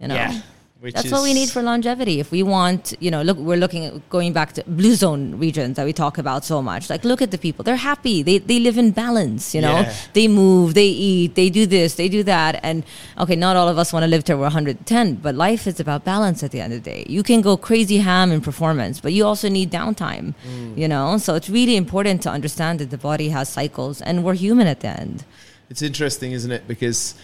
You 0.00 0.08
know, 0.08 0.16
Yeah, 0.16 0.40
which 0.86 0.94
that's 0.94 1.10
what 1.10 1.22
we 1.22 1.34
need 1.34 1.50
for 1.50 1.62
longevity. 1.62 2.20
If 2.20 2.30
we 2.30 2.42
want, 2.42 2.94
you 3.00 3.10
know, 3.10 3.22
look, 3.28 3.36
we're 3.48 3.62
looking 3.64 3.84
at 3.86 4.08
going 4.08 4.32
back 4.32 4.52
to 4.56 4.62
blue 4.80 4.94
zone 4.94 5.22
regions 5.46 5.76
that 5.76 5.84
we 5.84 5.92
talk 5.92 6.16
about 6.24 6.44
so 6.44 6.62
much. 6.62 6.88
Like, 6.88 7.04
look 7.10 7.20
at 7.26 7.30
the 7.34 7.38
people; 7.46 7.62
they're 7.66 7.84
happy. 7.92 8.22
They 8.22 8.38
they 8.38 8.58
live 8.60 8.78
in 8.78 8.88
balance. 8.92 9.54
You 9.56 9.62
know, 9.66 9.78
Yeah. 9.80 9.94
they 10.18 10.26
move, 10.28 10.74
they 10.74 10.90
eat, 11.10 11.34
they 11.34 11.48
do 11.50 11.66
this, 11.66 11.88
they 12.00 12.08
do 12.08 12.22
that. 12.34 12.52
And 12.62 12.84
okay, 13.18 13.36
not 13.46 13.56
all 13.56 13.68
of 13.68 13.78
us 13.82 13.92
want 13.92 14.04
to 14.04 14.10
live 14.14 14.22
till 14.24 14.38
we're 14.38 14.44
110, 14.44 15.14
but 15.26 15.34
life 15.34 15.66
is 15.66 15.80
about 15.80 16.04
balance 16.04 16.42
at 16.46 16.50
the 16.52 16.60
end 16.60 16.72
of 16.72 16.82
the 16.84 16.90
day. 16.94 17.04
You 17.08 17.22
can 17.30 17.40
go 17.40 17.56
crazy 17.56 17.98
ham 17.98 18.30
in 18.30 18.40
performance, 18.40 19.00
but 19.00 19.12
you 19.12 19.24
also 19.26 19.48
need 19.48 19.70
downtime. 19.70 20.26
Mm. 20.48 20.78
You 20.78 20.88
know, 20.88 21.18
so 21.18 21.34
it's 21.34 21.50
really 21.50 21.76
important 21.76 22.22
to 22.22 22.30
understand 22.30 22.78
that 22.80 22.90
the 22.90 22.98
body 23.10 23.28
has 23.30 23.48
cycles, 23.48 24.00
and 24.00 24.24
we're 24.24 24.34
human 24.46 24.66
at 24.74 24.80
the 24.80 24.92
end. 25.02 25.24
It's 25.68 25.82
interesting, 25.82 26.30
isn't 26.32 26.52
it? 26.58 26.68
Because 26.68 27.16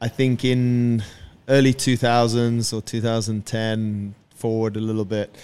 I 0.00 0.08
think 0.08 0.44
in 0.44 1.02
early 1.48 1.74
2000s 1.74 2.72
or 2.72 2.80
2010 2.82 4.14
forward 4.34 4.76
a 4.76 4.80
little 4.80 5.04
bit, 5.04 5.34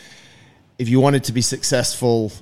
if 0.78 0.88
you 0.88 1.00
wanted 1.00 1.24
to 1.24 1.32
be 1.32 1.40
successful, 1.42 2.32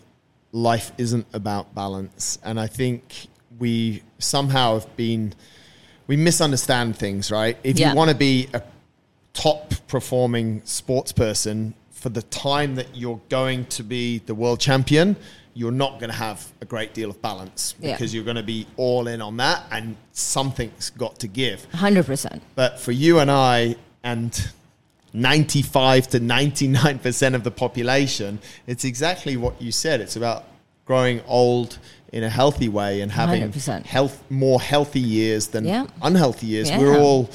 life 0.53 0.93
isn't 0.99 1.27
about 1.33 1.75
balance. 1.75 2.39
And 2.45 2.59
I 2.61 2.67
think 2.67 3.27
we 3.59 4.03
somehow 4.19 4.75
have 4.75 4.97
been, 4.97 5.35
we 6.07 6.17
misunderstand 6.17 6.97
things, 6.97 7.31
right? 7.31 7.57
If 7.65 7.79
Yeah. 7.79 7.91
you 7.91 7.97
want 7.97 8.11
to 8.11 8.17
be 8.17 8.49
a 8.53 8.63
top 9.33 9.75
performing 9.89 10.63
sports 10.65 11.13
person 11.13 11.75
for 11.91 12.09
the 12.09 12.23
time 12.23 12.75
that 12.77 12.95
you're 12.95 13.21
going 13.29 13.65
to 13.67 13.83
be 13.83 14.19
the 14.27 14.35
world 14.35 14.61
champion, 14.61 15.17
you're 15.55 15.71
not 15.73 16.01
going 16.01 16.11
to 16.11 16.17
have 16.17 16.45
a 16.61 16.65
great 16.65 16.93
deal 16.95 17.11
of 17.11 17.23
balance 17.23 17.75
Yeah. 17.81 17.93
because 17.93 18.13
you're 18.13 18.25
going 18.25 18.37
to 18.37 18.43
be 18.43 18.67
all 18.77 19.07
in 19.07 19.23
on 19.23 19.37
that 19.39 19.63
and 19.71 19.97
something's 20.13 20.91
got 20.91 21.19
to 21.21 21.29
give. 21.29 21.67
100%. 21.73 22.41
But 22.57 22.81
for 22.81 22.93
you 22.93 23.21
and 23.21 23.31
I, 23.31 23.77
and 24.03 24.51
95 25.13 26.09
to 26.09 26.21
99% 26.21 27.35
of 27.35 27.45
the 27.45 27.51
population, 27.51 28.41
it's 28.67 28.85
exactly 28.85 29.37
what 29.37 29.61
you 29.63 29.71
said. 29.71 30.01
It's 30.01 30.17
about 30.17 30.45
growing 30.85 31.21
old 31.27 31.79
in 32.15 32.23
a 32.23 32.31
healthy 32.41 32.69
way 32.69 33.01
and 33.03 33.11
having 33.11 33.43
100%. 33.43 33.85
health 33.87 34.15
more 34.31 34.61
healthy 34.73 35.01
years 35.19 35.49
than 35.49 35.65
Yeah. 35.65 35.87
unhealthy 36.09 36.47
years. 36.55 36.69
Yeah. 36.71 36.79
We're 36.81 36.99
all 37.05 37.29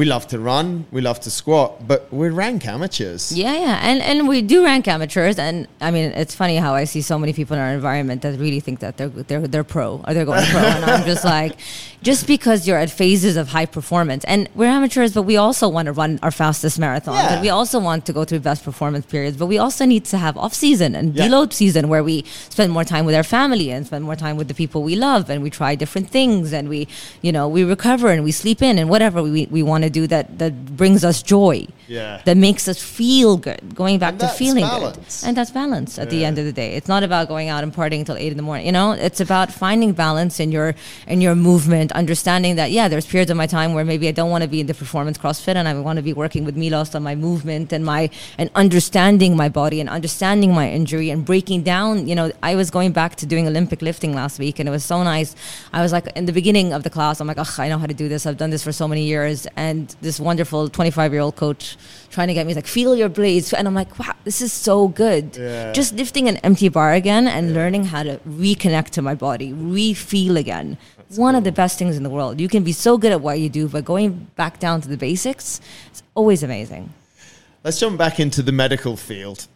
we 0.00 0.04
love 0.04 0.26
to 0.28 0.38
run, 0.38 0.84
we 0.92 1.00
love 1.00 1.18
to 1.20 1.30
squat, 1.30 1.88
but 1.90 2.00
we're 2.12 2.30
rank 2.44 2.66
amateurs. 2.68 3.32
Yeah, 3.32 3.54
yeah, 3.66 3.80
and 3.88 3.98
and 4.10 4.28
we 4.28 4.42
do 4.42 4.58
rank 4.62 4.84
amateurs, 4.96 5.36
and 5.46 5.66
I 5.80 5.88
mean 5.90 6.06
it's 6.22 6.34
funny 6.42 6.56
how 6.64 6.72
I 6.82 6.84
see 6.92 7.00
so 7.12 7.16
many 7.22 7.32
people 7.32 7.56
in 7.56 7.62
our 7.66 7.72
environment 7.80 8.18
that 8.24 8.32
really 8.38 8.60
think 8.66 8.80
that 8.84 8.92
they're 8.98 9.08
they're 9.28 9.46
they're 9.52 9.64
pro 9.76 9.88
or 10.06 10.10
they're 10.14 10.26
going 10.32 10.44
pro, 10.54 10.60
and 10.76 10.84
I'm 10.84 11.04
just 11.12 11.24
like, 11.36 11.52
just 12.10 12.22
because 12.34 12.58
you're 12.66 12.76
at 12.86 12.90
phases 13.02 13.34
of 13.42 13.46
high 13.56 13.64
performance, 13.78 14.22
and 14.32 14.40
we're 14.58 14.72
amateurs, 14.78 15.10
but 15.18 15.22
we 15.32 15.36
also 15.46 15.66
want 15.76 15.86
to 15.86 15.92
run 16.02 16.12
our 16.22 16.34
fastest 16.42 16.74
marathons, 16.84 17.16
Yeah. 17.22 17.32
and 17.32 17.40
we 17.46 17.48
also 17.58 17.78
want 17.88 18.00
to 18.08 18.12
go 18.18 18.22
through 18.28 18.40
best 18.50 18.60
performance 18.70 19.06
periods, 19.14 19.36
but 19.40 19.46
we 19.54 19.56
also 19.66 19.82
need 19.94 20.04
to 20.12 20.18
have 20.18 20.34
off 20.44 20.52
season 20.66 20.90
and 20.98 21.06
Yeah. 21.14 21.24
deload 21.24 21.54
season 21.62 21.82
where 21.92 22.04
we 22.10 22.16
spend 22.56 22.68
more 22.76 22.84
time 22.84 23.04
with 23.08 23.14
our 23.20 23.28
family 23.38 23.66
and 23.74 23.80
spend 23.90 24.02
more 24.04 24.16
time 24.24 24.25
with 24.34 24.48
the 24.48 24.54
people 24.54 24.82
we 24.82 24.96
love, 24.96 25.30
and 25.30 25.42
we 25.42 25.50
try 25.50 25.74
different 25.74 26.10
things, 26.10 26.52
and 26.52 26.68
we 26.68 26.88
you 27.22 27.32
know 27.32 27.46
we 27.48 27.62
recover 27.64 28.08
and 28.08 28.24
we 28.24 28.32
sleep 28.32 28.62
in 28.62 28.78
and 28.78 28.88
whatever 28.90 29.22
we 29.22 29.46
we 29.46 29.62
want 29.62 29.84
to 29.84 29.90
do 29.90 30.06
that 30.06 30.38
that 30.38 30.76
brings 30.76 31.04
us 31.04 31.22
joy 31.22 31.66
Yeah. 31.88 32.22
that 32.24 32.36
makes 32.36 32.68
us 32.68 32.82
feel 32.82 33.36
good. 33.36 33.74
Going 33.74 33.98
back 33.98 34.18
to 34.18 34.28
feeling 34.28 34.64
balance. 34.64 35.20
good, 35.20 35.28
and 35.28 35.36
that's 35.36 35.50
balance 35.50 35.98
at 35.98 36.10
the 36.10 36.24
end 36.24 36.38
of 36.38 36.44
the 36.44 36.52
day. 36.52 36.74
It's 36.74 36.88
not 36.88 37.02
about 37.02 37.28
going 37.28 37.48
out 37.48 37.62
and 37.62 37.72
partying 37.72 38.04
till 38.04 38.16
eight 38.16 38.32
in 38.32 38.36
the 38.36 38.42
morning. 38.42 38.66
You 38.66 38.72
know, 38.72 38.92
it's 38.92 39.20
about 39.20 39.52
finding 39.52 39.92
balance 39.92 40.40
in 40.40 40.50
your 40.52 40.74
in 41.06 41.20
your 41.20 41.34
movement, 41.34 41.92
understanding 41.92 42.56
that 42.56 42.70
yeah, 42.70 42.88
there's 42.88 43.06
periods 43.06 43.30
of 43.30 43.36
my 43.36 43.46
time 43.46 43.74
where 43.74 43.84
maybe 43.84 44.08
I 44.08 44.12
don't 44.12 44.30
want 44.30 44.42
to 44.42 44.48
be 44.48 44.60
in 44.60 44.66
the 44.66 44.74
performance 44.74 45.18
CrossFit, 45.18 45.56
and 45.56 45.68
I 45.68 45.74
want 45.78 45.96
to 45.98 46.02
be 46.02 46.12
working 46.12 46.44
with 46.44 46.56
Milos 46.56 46.94
on 46.94 47.02
my 47.02 47.14
movement 47.14 47.72
and 47.72 47.84
my 47.84 48.10
and 48.38 48.50
understanding 48.54 49.36
my 49.36 49.48
body 49.48 49.80
and 49.80 49.88
understanding 49.88 50.52
my 50.54 50.70
injury 50.70 51.10
and 51.10 51.24
breaking 51.24 51.62
down. 51.62 52.08
You 52.08 52.14
know, 52.14 52.32
I 52.42 52.56
was 52.56 52.70
going 52.70 52.92
back 52.92 53.16
to 53.16 53.26
doing 53.26 53.46
Olympic 53.46 53.82
lifting 53.82 54.14
last 54.14 54.38
week, 54.38 54.58
and 54.58 54.68
it 54.68 54.72
was 54.72 54.84
so 54.84 55.02
nice. 55.02 55.34
I 55.72 55.82
was 55.82 55.92
like 55.92 56.06
in 56.16 56.26
the 56.26 56.32
beginning 56.32 56.72
of 56.72 56.82
the 56.82 56.90
class, 56.90 57.20
I'm 57.20 57.26
like, 57.26 57.38
oh, 57.38 57.54
I 57.58 57.68
know 57.68 57.78
how 57.78 57.86
to 57.86 57.94
do 57.94 58.08
this. 58.08 58.26
I've 58.26 58.36
done 58.36 58.50
this 58.50 58.64
for 58.64 58.72
so 58.72 58.88
many 58.88 59.04
years, 59.04 59.46
and 59.56 59.94
this 60.00 60.18
wonderful 60.18 60.68
25 60.68 61.12
year 61.12 61.22
old 61.22 61.36
coach 61.36 61.75
trying 62.10 62.28
to 62.28 62.34
get 62.34 62.46
me 62.46 62.50
he's 62.50 62.56
like 62.56 62.66
feel 62.66 62.94
your 62.96 63.08
blades. 63.08 63.52
And 63.52 63.66
i'm 63.68 63.74
like 63.74 63.98
wow 63.98 64.14
this 64.24 64.40
is 64.42 64.52
so 64.52 64.88
good. 64.88 65.36
Yeah. 65.36 65.72
just 65.72 65.94
lifting 65.94 66.28
an 66.28 66.36
empty 66.38 66.68
bar 66.68 66.92
again 66.92 67.26
and 67.28 67.54
learning 67.54 67.84
how 67.84 68.02
to 68.02 68.18
reconnect 68.28 68.90
to 68.90 69.02
my 69.02 69.14
body 69.14 69.52
re-feel 69.52 70.36
again. 70.36 70.78
One 71.14 71.34
of 71.36 71.44
the 71.44 71.52
best 71.52 71.78
things 71.78 71.96
in 71.96 72.02
the 72.02 72.10
world. 72.10 72.40
You 72.40 72.48
can 72.48 72.64
be 72.64 72.72
so 72.72 72.98
good 72.98 73.12
at 73.12 73.20
what 73.20 73.38
you 73.38 73.48
do 73.48 73.68
but 73.68 73.84
going 73.84 74.28
back 74.36 74.58
down 74.58 74.80
to 74.82 74.88
the 74.88 74.96
basics 74.96 75.60
it's 75.90 76.02
always 76.14 76.42
amazing. 76.42 76.92
Let's 77.64 77.80
jump 77.80 77.98
back 77.98 78.20
into 78.20 78.42
the 78.42 78.52
medical 78.52 78.96
field. 78.96 79.46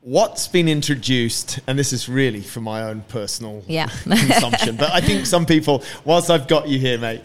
What's 0.00 0.48
been 0.48 0.68
introduced, 0.68 1.60
and 1.68 1.78
this 1.78 1.92
is 1.92 2.08
really 2.08 2.40
for 2.40 2.60
my 2.60 2.82
own 2.82 3.02
personal 3.02 3.62
Yeah. 3.68 3.86
consumption, 4.02 4.74
but 4.74 4.90
I 4.90 5.00
think 5.00 5.26
some 5.26 5.46
people, 5.46 5.84
whilst 6.04 6.28
I've 6.28 6.48
got 6.48 6.66
you 6.66 6.80
here, 6.80 6.98
mate, 6.98 7.22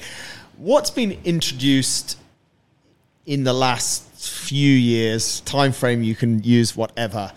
what's 0.58 0.92
been 0.92 1.18
introduced 1.26 2.20
in 3.28 3.44
the 3.44 3.54
last 3.54 4.04
few 4.16 4.72
years, 4.74 5.42
time 5.42 5.72
frame 5.74 6.02
you 6.02 6.16
can 6.16 6.42
use 6.44 6.76
whatever, 6.76 7.32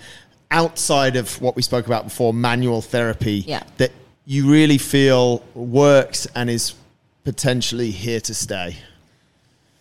outside 0.51 1.17
of 1.17 1.41
what 1.43 1.57
we 1.57 1.63
spoke 1.63 1.87
about 1.87 2.05
before, 2.05 2.33
manual 2.33 2.81
therapy, 2.81 3.45
Yeah. 3.47 3.63
that 3.77 3.91
you 4.25 4.51
really 4.51 4.79
feel 4.79 5.43
works 5.55 6.27
and 6.35 6.49
is 6.49 6.75
potentially 7.25 7.91
here 7.91 8.21
to 8.21 8.33
stay? 8.33 8.77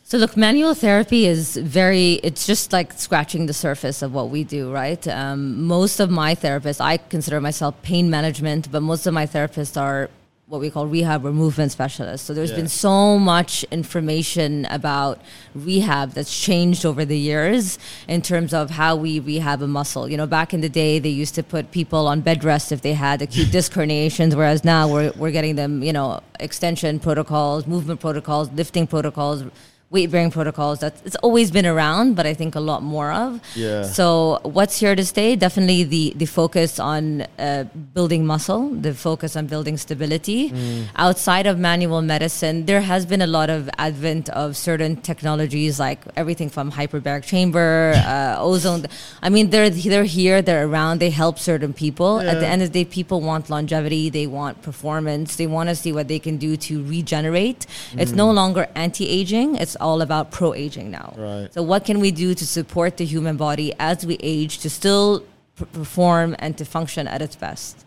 So 0.04 0.18
look, 0.18 0.36
manual 0.36 0.74
therapy 0.74 1.28
is 1.28 1.56
very, 1.56 2.14
it's 2.24 2.48
just 2.48 2.74
like 2.74 2.94
scratching 2.94 3.46
the 3.46 3.54
surface 3.54 4.02
of 4.02 4.12
what 4.12 4.32
we 4.32 4.44
do, 4.44 4.72
right? 4.72 5.08
Um, 5.08 5.64
most 5.68 6.00
of 6.00 6.10
my 6.10 6.34
therapists, 6.34 6.82
I 6.82 6.98
consider 6.98 7.40
myself 7.40 7.80
pain 7.84 8.10
management, 8.10 8.72
but 8.72 8.82
most 8.82 9.06
of 9.06 9.14
my 9.14 9.28
therapists 9.28 9.80
are 9.80 10.10
what 10.50 10.60
we 10.60 10.72
call 10.72 10.88
rehab 10.88 11.24
or 11.24 11.32
movement 11.32 11.72
specialists. 11.72 12.26
So 12.26 12.34
there's 12.34 12.50
Yeah. 12.50 12.56
been 12.58 12.68
so 12.68 13.20
much 13.20 13.64
information 13.70 14.66
about 14.72 15.22
rehab 15.54 16.14
that's 16.14 16.36
changed 16.36 16.88
over 16.88 17.06
the 17.06 17.18
years 17.20 17.78
in 18.08 18.24
terms 18.24 18.52
of 18.52 18.72
how 18.72 18.96
we 18.96 19.20
rehab 19.20 19.62
a 19.62 19.68
muscle. 19.68 20.10
You 20.10 20.18
know, 20.18 20.26
back 20.26 20.52
in 20.52 20.62
the 20.62 20.70
day, 20.70 20.98
they 20.98 21.10
used 21.10 21.36
to 21.36 21.44
put 21.44 21.70
people 21.70 22.08
on 22.08 22.22
bed 22.22 22.44
rest 22.44 22.72
if 22.72 22.82
they 22.82 22.94
had 22.94 23.22
acute 23.22 23.52
disc 23.58 23.74
herniations, 23.74 24.34
whereas 24.34 24.66
now 24.66 24.88
we're, 24.92 25.12
we're 25.18 25.30
getting 25.30 25.56
them, 25.56 25.84
you 25.84 25.94
know, 25.94 26.20
extension 26.40 26.98
protocols, 27.00 27.68
movement 27.68 28.00
protocols, 28.00 28.50
lifting 28.52 28.88
protocols, 28.88 29.44
weight 29.92 30.12
bearing 30.12 30.30
protocols 30.30 30.80
that 30.80 30.94
it's 31.04 31.16
always 31.18 31.50
been 31.50 31.66
around 31.66 32.14
but 32.14 32.26
i 32.28 32.34
think 32.34 32.54
a 32.56 32.60
lot 32.60 32.84
more 32.84 33.12
of. 33.12 33.42
Yeah. 33.56 33.84
so 33.84 34.40
what's 34.44 34.80
here 34.80 34.96
to 34.96 35.04
stay? 35.04 35.36
Definitely 35.36 35.84
the 35.84 36.14
the 36.16 36.26
focus 36.26 36.80
on 36.80 37.26
uh, 37.40 37.64
building 37.94 38.26
muscle 38.26 38.70
the 38.70 38.94
focus 38.94 39.36
on 39.36 39.48
building 39.48 39.78
stability. 39.78 40.54
Outside 40.96 41.48
of 41.48 41.58
manual 41.58 42.02
medicine 42.02 42.66
there 42.66 42.82
has 42.82 43.06
been 43.06 43.22
a 43.22 43.28
lot 43.28 43.50
of 43.50 43.70
advent 43.78 44.30
of 44.30 44.56
certain 44.56 44.98
technologies 44.98 45.80
like 45.80 46.00
everything 46.16 46.50
from 46.50 46.72
hyperbaric 46.72 47.24
chamber 47.24 47.94
uh, 48.14 48.36
ozone. 48.40 48.86
I 49.22 49.30
mean 49.30 49.50
they're 49.50 49.70
they're 49.70 50.12
here 50.20 50.42
they're 50.42 50.66
around 50.68 51.00
they 51.00 51.10
help 51.10 51.40
certain 51.40 51.74
people. 51.74 52.22
Yeah. 52.22 52.32
at 52.32 52.40
the 52.40 52.48
end 52.48 52.62
of 52.62 52.72
the 52.72 52.84
day 52.84 52.90
people 52.90 53.22
want 53.22 53.50
longevity 53.50 54.10
they 54.10 54.28
want 54.28 54.62
performance 54.62 55.36
they 55.36 55.48
want 55.48 55.70
to 55.70 55.76
see 55.76 55.92
what 55.92 56.08
they 56.08 56.20
can 56.20 56.38
do 56.38 56.58
to 56.68 56.84
regenerate. 56.84 57.66
It's 57.94 58.12
no 58.12 58.30
longer 58.32 58.68
anti-aging 58.76 59.56
it's 59.56 59.76
all 59.80 60.02
about 60.02 60.32
pro-aging 60.32 60.90
now 60.92 61.14
Right. 61.18 61.54
so 61.54 61.62
what 61.64 61.86
can 61.86 62.00
we 62.00 62.12
do 62.12 62.34
to 62.34 62.46
support 62.46 62.98
the 62.98 63.06
human 63.06 63.38
body 63.38 63.74
as 63.80 64.06
we 64.06 64.18
age 64.22 64.60
to 64.60 64.70
still 64.70 65.24
p- 65.58 65.66
perform 65.66 66.36
and 66.40 66.58
to 66.58 66.66
function 66.66 67.08
at 67.08 67.22
its 67.22 67.36
best 67.36 67.86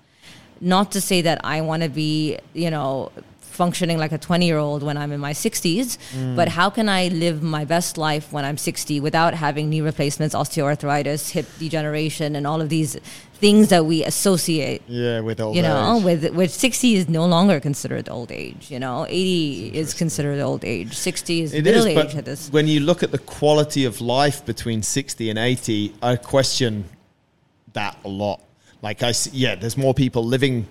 not 0.61 0.93
to 0.93 1.01
say 1.01 1.20
that 1.22 1.40
i 1.45 1.61
want 1.61 1.82
to 1.82 1.88
be 1.88 2.38
you 2.55 2.70
know 2.70 3.11
functioning 3.53 3.98
like 3.98 4.12
a 4.12 4.18
20 4.18 4.46
year 4.46 4.59
old 4.59 4.82
when 4.82 4.96
i'm 4.96 5.12
in 5.12 5.20
my 5.20 5.32
60s 5.32 5.98
mm. 6.14 6.36
but 6.36 6.48
how 6.48 6.70
can 6.70 6.88
i 6.88 7.09
live 7.09 7.42
my 7.42 7.64
best 7.64 7.98
life 7.98 8.32
when 8.32 8.44
i'm 8.44 8.57
60 8.57 9.00
without 9.00 9.34
having 9.34 9.68
knee 9.70 9.80
replacements 9.80 10.34
osteoarthritis 10.34 11.30
hip 11.30 11.46
degeneration 11.59 12.36
and 12.36 12.46
all 12.46 12.61
of 12.61 12.68
these 12.68 12.96
things 13.34 13.70
that 13.70 13.84
we 13.84 14.05
associate 14.05 14.82
Yeah, 14.86 15.18
with 15.20 15.40
old 15.40 15.57
you 15.57 15.62
know 15.62 15.96
age. 15.98 16.05
with 16.05 16.34
with 16.34 16.53
60 16.53 16.94
is 16.94 17.09
no 17.09 17.26
longer 17.26 17.59
considered 17.61 18.09
old 18.09 18.30
age 18.30 18.70
you 18.70 18.78
know 18.78 19.05
80 19.09 19.72
is 19.74 19.94
considered 19.94 20.40
old 20.40 20.64
age 20.64 20.94
60 20.94 21.40
is 21.40 21.53
It 21.53 21.64
middle 21.64 21.86
is, 21.86 21.96
age 21.96 22.14
at 22.14 22.24
this 22.24 22.48
when 22.50 22.68
you 22.68 22.80
look 22.80 23.03
at 23.03 23.11
the 23.11 23.18
quality 23.18 23.84
of 23.84 24.00
life 24.00 24.44
between 24.46 24.82
60 24.82 25.30
and 25.30 25.38
80, 25.38 25.94
I 26.03 26.16
question 26.16 26.84
that 27.72 27.96
a 28.05 28.09
lot. 28.09 28.40
Like, 28.80 29.03
I 29.03 29.12
yeah, 29.32 29.55
there's 29.55 29.76
more 29.76 29.94
people 29.94 30.24
living 30.24 30.66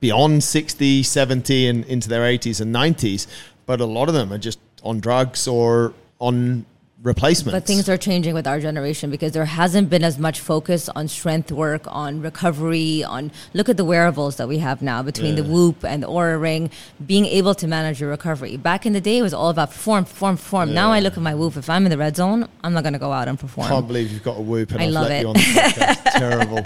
beyond 0.00 0.42
60, 0.42 1.02
70, 1.02 1.68
and 1.68 1.84
into 1.84 2.08
their 2.08 2.22
80s 2.22 2.60
and 2.60 2.74
90s, 2.74 3.26
but 3.66 3.80
a 3.80 3.86
lot 3.86 4.08
of 4.08 4.14
them 4.14 4.32
are 4.32 4.38
just 4.38 4.58
on 4.82 5.00
drugs 5.00 5.46
or 5.46 5.94
on 6.18 6.64
replacements. 7.02 7.54
But 7.54 7.66
things 7.66 7.88
are 7.88 7.96
changing 7.96 8.34
with 8.34 8.46
our 8.46 8.60
generation 8.60 9.10
because 9.10 9.32
there 9.32 9.44
hasn't 9.44 9.88
been 9.90 10.04
as 10.04 10.18
much 10.18 10.40
focus 10.40 10.88
on 10.90 11.08
strength 11.08 11.50
work, 11.50 11.82
on 11.86 12.20
recovery, 12.20 13.02
on 13.02 13.32
look 13.54 13.68
at 13.68 13.76
the 13.76 13.84
wearables 13.84 14.36
that 14.36 14.48
we 14.48 14.58
have 14.58 14.82
now 14.82 15.02
between 15.02 15.34
the 15.36 15.42
Whoop 15.44 15.84
and 15.84 16.02
the 16.02 16.08
Oura 16.08 16.40
Ring, 16.40 16.70
being 17.04 17.26
able 17.26 17.54
to 17.54 17.66
manage 17.66 18.00
your 18.00 18.10
recovery. 18.10 18.56
Back 18.56 18.86
in 18.86 18.92
the 18.92 19.00
day, 19.00 19.18
it 19.18 19.22
was 19.22 19.34
all 19.34 19.48
about 19.50 19.70
perform, 19.70 20.04
perform, 20.04 20.36
perform. 20.36 20.74
Now 20.74 20.92
I 20.92 21.00
look 21.00 21.16
at 21.16 21.22
my 21.22 21.34
Whoop. 21.34 21.56
If 21.56 21.70
I'm 21.70 21.84
in 21.86 21.90
the 21.90 21.98
red 21.98 22.16
zone, 22.16 22.48
I'm 22.62 22.72
not 22.72 22.82
going 22.82 22.92
to 22.92 22.98
go 22.98 23.12
out 23.12 23.28
and 23.28 23.38
perform. 23.38 23.66
I 23.66 23.70
can't 23.70 23.86
believe 23.86 24.12
you've 24.12 24.22
got 24.22 24.38
a 24.38 24.42
whoop 24.42 24.72
and 24.72 24.80
I 24.82 24.86
I've 24.86 24.90
love 24.92 25.08
let 25.08 25.12
it. 25.12 25.22
you 25.22 25.28
on 25.28 25.34
the 25.34 25.40
podcast. 25.40 26.12
Terrible. 26.18 26.62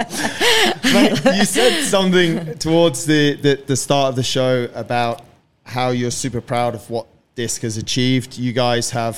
Mate, 0.93 1.39
you 1.39 1.45
said 1.45 1.85
something 1.85 2.55
towards 2.59 3.05
the, 3.07 3.35
the, 3.37 3.63
the 3.67 3.77
start 3.77 4.11
of 4.11 4.17
the 4.17 4.23
show 4.23 4.69
about 4.75 5.23
how 5.65 5.91
you're 5.91 6.11
super 6.11 6.41
proud 6.41 6.75
of 6.75 6.89
what 6.91 7.07
Disc 7.35 7.63
has 7.63 7.77
achieved. 7.77 8.39
You 8.39 8.53
guys 8.53 8.91
have 8.91 9.17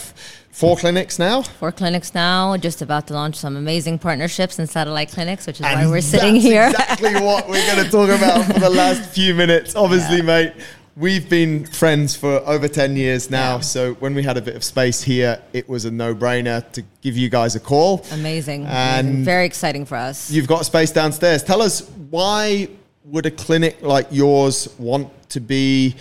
four 0.50 0.76
clinics 0.76 1.18
now. 1.18 1.42
Four 1.42 1.70
clinics 1.72 2.14
now, 2.14 2.56
just 2.56 2.80
about 2.80 3.06
to 3.08 3.14
launch 3.14 3.36
some 3.36 3.56
amazing 3.56 3.98
partnerships 3.98 4.58
and 4.58 4.68
satellite 4.68 5.10
clinics, 5.12 5.46
which 5.46 5.56
is 5.56 5.62
why 5.62 5.86
we're 5.86 6.00
sitting 6.00 6.34
that's 6.34 6.44
here. 6.44 6.68
exactly 6.68 7.14
what 7.14 7.46
we're 7.48 7.66
going 7.66 7.84
to 7.84 7.90
talk 7.90 8.08
about 8.08 8.46
for 8.46 8.58
the 8.60 8.70
last 8.70 9.10
few 9.14 9.34
minutes. 9.34 9.76
Obviously, 9.76 10.16
Yeah. 10.18 10.22
mate, 10.22 10.52
we've 10.96 11.28
been 11.28 11.66
friends 11.66 12.16
for 12.16 12.36
over 12.46 12.68
10 12.68 12.96
years 12.96 13.30
now. 13.30 13.56
Yeah. 13.56 13.60
So 13.60 13.94
when 13.94 14.14
we 14.14 14.22
had 14.22 14.38
a 14.38 14.42
bit 14.42 14.56
of 14.56 14.64
space 14.64 15.02
here, 15.02 15.42
it 15.52 15.68
was 15.68 15.84
a 15.84 15.90
no 15.90 16.14
brainer 16.14 16.64
to 16.72 16.82
give 17.02 17.18
you 17.18 17.28
guys 17.28 17.54
a 17.54 17.60
call. 17.60 18.06
amazing, 18.12 18.64
And- 18.64 19.08
amazing. 19.08 19.24
Very 19.26 19.44
exciting 19.44 19.84
for 19.84 19.96
us. 19.96 20.30
You've 20.30 20.46
got 20.48 20.64
space 20.64 20.90
downstairs. 20.90 21.42
Tell 21.42 21.60
us 21.60 21.80
why 22.08 22.68
would 23.04 23.26
a 23.26 23.30
clinic 23.30 23.82
like 23.82 24.06
yours 24.10 24.68
want 24.78 25.10
to 25.28 25.38
be 25.40 25.94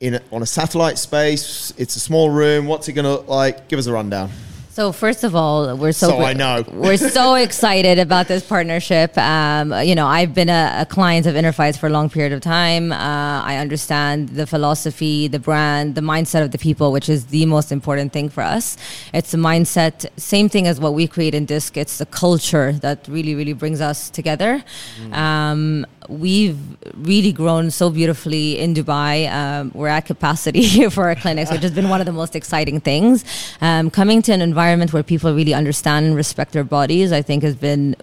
in 0.00 0.14
a, 0.14 0.20
on 0.32 0.42
a 0.42 0.46
satellite 0.46 0.98
space? 0.98 1.72
It's 1.76 1.96
a 1.96 2.00
small 2.00 2.30
room. 2.30 2.66
What's 2.66 2.88
it 2.88 2.92
going 2.92 3.04
to 3.04 3.10
look 3.12 3.28
like? 3.28 3.68
Give 3.68 3.78
us 3.78 3.86
a 3.86 3.92
rundown. 3.92 4.30
So 4.70 4.92
first 4.92 5.24
of 5.24 5.34
all, 5.34 5.74
we're 5.74 5.92
so, 5.92 6.08
So 6.10 6.18
I 6.20 6.34
know. 6.34 6.62
we're 6.70 6.98
so 6.98 7.34
excited 7.46 7.98
about 7.98 8.28
this 8.28 8.46
partnership. 8.46 9.16
Um, 9.16 9.72
you 9.82 9.94
know, 9.94 10.06
I've 10.06 10.34
been 10.34 10.50
a, 10.50 10.80
a 10.80 10.84
client 10.84 11.24
of 11.24 11.34
InnerFight's 11.34 11.78
for 11.78 11.86
a 11.86 11.88
long 11.88 12.10
period 12.10 12.34
of 12.34 12.42
time. 12.42 12.92
Uh, 12.92 13.40
I 13.42 13.56
understand 13.56 14.28
the 14.28 14.46
philosophy, 14.46 15.28
the 15.28 15.38
brand, 15.38 15.94
the 15.94 16.02
mindset 16.02 16.42
of 16.42 16.50
the 16.50 16.58
people, 16.58 16.92
which 16.92 17.08
is 17.08 17.24
the 17.28 17.46
most 17.46 17.72
important 17.72 18.12
thing 18.12 18.28
for 18.28 18.42
us. 18.42 18.76
It's 19.14 19.32
a 19.32 19.38
mindset, 19.38 20.04
same 20.18 20.50
thing 20.50 20.66
as 20.66 20.78
what 20.78 20.92
we 20.92 21.06
create 21.06 21.34
in 21.34 21.46
Disc. 21.46 21.78
It's 21.78 21.96
the 21.96 22.04
culture 22.04 22.72
that 22.72 23.08
really, 23.08 23.34
really 23.34 23.54
brings 23.54 23.80
us 23.80 24.10
together. 24.10 24.62
Um, 25.12 25.86
we've 26.08 26.58
really 26.94 27.32
grown 27.32 27.70
so 27.70 27.90
beautifully 27.90 28.58
in 28.58 28.74
Dubai. 28.74 29.30
Um, 29.32 29.72
we're 29.74 29.88
at 29.88 30.06
capacity 30.06 30.62
here 30.76 30.90
for 30.90 31.04
our 31.08 31.14
clinics, 31.14 31.50
which 31.50 31.62
has 31.62 31.72
been 31.72 31.88
one 31.88 32.00
of 32.00 32.06
the 32.06 32.12
most 32.12 32.36
exciting 32.36 32.80
things. 32.80 33.24
Um, 33.60 33.90
coming 33.90 34.22
to 34.22 34.32
an 34.32 34.40
environment 34.40 34.92
where 34.92 35.02
people 35.02 35.34
really 35.34 35.54
understand 35.54 36.06
and 36.06 36.16
respect 36.16 36.52
their 36.52 36.64
bodies, 36.64 37.12
I 37.12 37.22
think, 37.22 37.42
has 37.42 37.56
been 37.56 37.96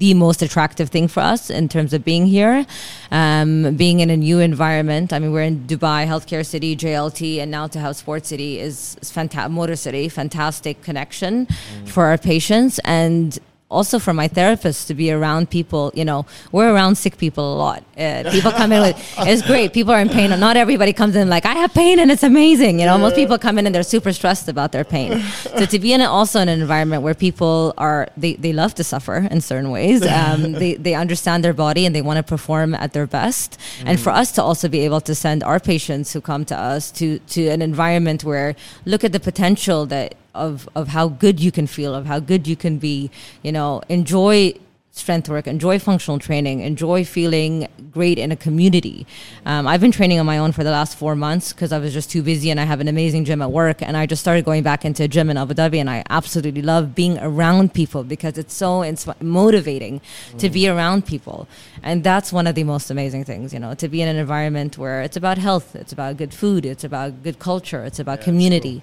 the 0.00 0.14
most 0.14 0.40
attractive 0.40 0.88
thing 0.88 1.08
for 1.08 1.20
us 1.20 1.50
in 1.50 1.68
terms 1.68 1.92
of 1.92 2.02
being 2.04 2.26
here, 2.26 2.64
um, 3.10 3.76
being 3.76 4.00
in 4.00 4.08
a 4.08 4.16
new 4.16 4.38
environment. 4.38 5.12
I 5.12 5.18
mean, 5.18 5.30
we're 5.30 5.42
in 5.42 5.60
Dubai, 5.66 6.06
healthcare 6.06 6.44
city, 6.44 6.74
JLT, 6.74 7.38
and 7.38 7.50
now 7.50 7.66
to 7.66 7.78
have 7.78 7.96
Sports 7.96 8.28
City 8.28 8.58
is, 8.58 8.96
is 9.02 9.10
fantastic. 9.10 9.52
Motor 9.52 9.76
City, 9.76 10.08
fantastic 10.08 10.82
connection 10.82 11.46
for 11.84 12.06
our 12.06 12.16
patients 12.16 12.78
and 12.84 13.38
also 13.70 13.98
for 13.98 14.12
my 14.12 14.26
therapist 14.28 14.88
to 14.88 14.94
be 14.94 15.12
around 15.12 15.48
people. 15.48 15.92
You 15.94 16.04
know, 16.04 16.26
we're 16.52 16.72
around 16.74 16.96
sick 16.96 17.16
people 17.16 17.54
a 17.54 17.56
lot. 17.56 17.84
Uh, 17.96 18.28
people 18.30 18.50
come 18.50 18.72
in 18.72 18.82
with 18.82 19.14
it's 19.18 19.42
great. 19.42 19.72
People 19.72 19.92
are 19.92 20.00
in 20.00 20.08
pain. 20.08 20.30
Not 20.38 20.56
everybody 20.56 20.92
comes 20.92 21.14
in 21.16 21.28
like 21.28 21.46
I 21.46 21.54
have 21.54 21.72
pain 21.72 21.98
and 21.98 22.10
it's 22.10 22.22
amazing. 22.22 22.80
You 22.80 22.86
know, 22.86 22.98
most 22.98 23.14
people 23.14 23.38
come 23.38 23.58
in 23.58 23.66
and 23.66 23.74
they're 23.74 23.82
super 23.82 24.12
stressed 24.12 24.48
about 24.48 24.72
their 24.72 24.84
pain. 24.84 25.20
So 25.56 25.66
to 25.66 25.78
be 25.78 25.92
in 25.92 26.00
also 26.00 26.40
in 26.40 26.48
an 26.48 26.60
environment 26.60 27.02
where 27.02 27.14
people 27.14 27.74
are 27.78 28.08
they, 28.16 28.34
they 28.34 28.52
love 28.52 28.74
to 28.74 28.84
suffer 28.84 29.28
in 29.30 29.40
certain 29.40 29.70
ways. 29.70 30.04
Um, 30.06 30.52
they 30.62 30.74
they 30.74 30.94
understand 30.94 31.44
their 31.44 31.54
body 31.54 31.86
and 31.86 31.94
they 31.94 32.02
want 32.02 32.16
to 32.16 32.22
perform 32.22 32.74
at 32.74 32.92
their 32.92 33.06
best. 33.06 33.58
And 33.84 34.00
for 34.00 34.10
us 34.10 34.32
to 34.32 34.42
also 34.42 34.68
be 34.68 34.80
able 34.80 35.00
to 35.02 35.14
send 35.14 35.42
our 35.44 35.60
patients 35.60 36.12
who 36.12 36.20
come 36.20 36.44
to 36.46 36.56
us 36.56 36.90
to 36.92 37.18
to 37.18 37.48
an 37.48 37.62
environment 37.62 38.24
where 38.24 38.56
look 38.84 39.04
at 39.04 39.12
the 39.12 39.20
potential 39.20 39.86
that 39.86 40.14
of 40.34 40.68
of 40.74 40.88
how 40.88 41.08
good 41.08 41.40
you 41.40 41.52
can 41.52 41.66
feel, 41.66 41.94
of 41.94 42.06
how 42.06 42.20
good 42.20 42.46
you 42.46 42.56
can 42.56 42.78
be. 42.78 43.10
You 43.42 43.52
know, 43.52 43.82
enjoy 43.88 44.54
strength 44.92 45.28
work, 45.28 45.46
enjoy 45.46 45.78
functional 45.78 46.18
training, 46.18 46.60
enjoy 46.60 47.04
feeling 47.04 47.68
great 47.92 48.18
in 48.18 48.32
a 48.32 48.36
community. 48.36 49.06
Um, 49.46 49.66
I've 49.66 49.80
been 49.80 49.92
training 49.92 50.18
on 50.18 50.26
my 50.26 50.38
own 50.38 50.52
for 50.52 50.64
the 50.64 50.70
last 50.70 50.98
four 50.98 51.14
months 51.14 51.52
because 51.52 51.72
I 51.72 51.78
was 51.78 51.92
just 51.92 52.10
too 52.10 52.22
busy, 52.22 52.50
and 52.50 52.58
I 52.58 52.64
have 52.64 52.80
an 52.80 52.88
amazing 52.88 53.24
gym 53.24 53.40
at 53.40 53.50
work, 53.52 53.82
and 53.82 53.96
I 53.96 54.06
just 54.06 54.20
started 54.20 54.44
going 54.44 54.62
back 54.62 54.84
into 54.84 55.04
a 55.04 55.08
gym 55.08 55.30
in 55.30 55.36
Abu 55.36 55.54
Dhabi, 55.54 55.78
and 55.78 55.88
I 55.88 56.02
absolutely 56.10 56.62
love 56.62 56.94
being 56.94 57.18
around 57.18 57.72
people 57.72 58.02
because 58.02 58.36
it's 58.36 58.54
so 58.54 58.80
insp- 58.80 59.20
motivating 59.22 60.00
to 60.38 60.50
be 60.50 60.68
around 60.68 61.06
people, 61.06 61.46
and 61.82 62.02
that's 62.02 62.32
one 62.32 62.46
of 62.46 62.54
the 62.54 62.64
most 62.64 62.90
amazing 62.90 63.24
things. 63.24 63.52
You 63.52 63.60
know, 63.60 63.74
to 63.74 63.88
be 63.88 64.02
in 64.02 64.08
an 64.08 64.16
environment 64.16 64.76
where 64.76 65.02
it's 65.02 65.16
about 65.16 65.38
health, 65.38 65.76
it's 65.76 65.92
about 65.92 66.16
good 66.16 66.34
food, 66.34 66.66
it's 66.66 66.84
about 66.84 67.22
good 67.22 67.38
culture, 67.38 67.84
it's 67.84 68.00
about 68.00 68.20
community. 68.20 68.82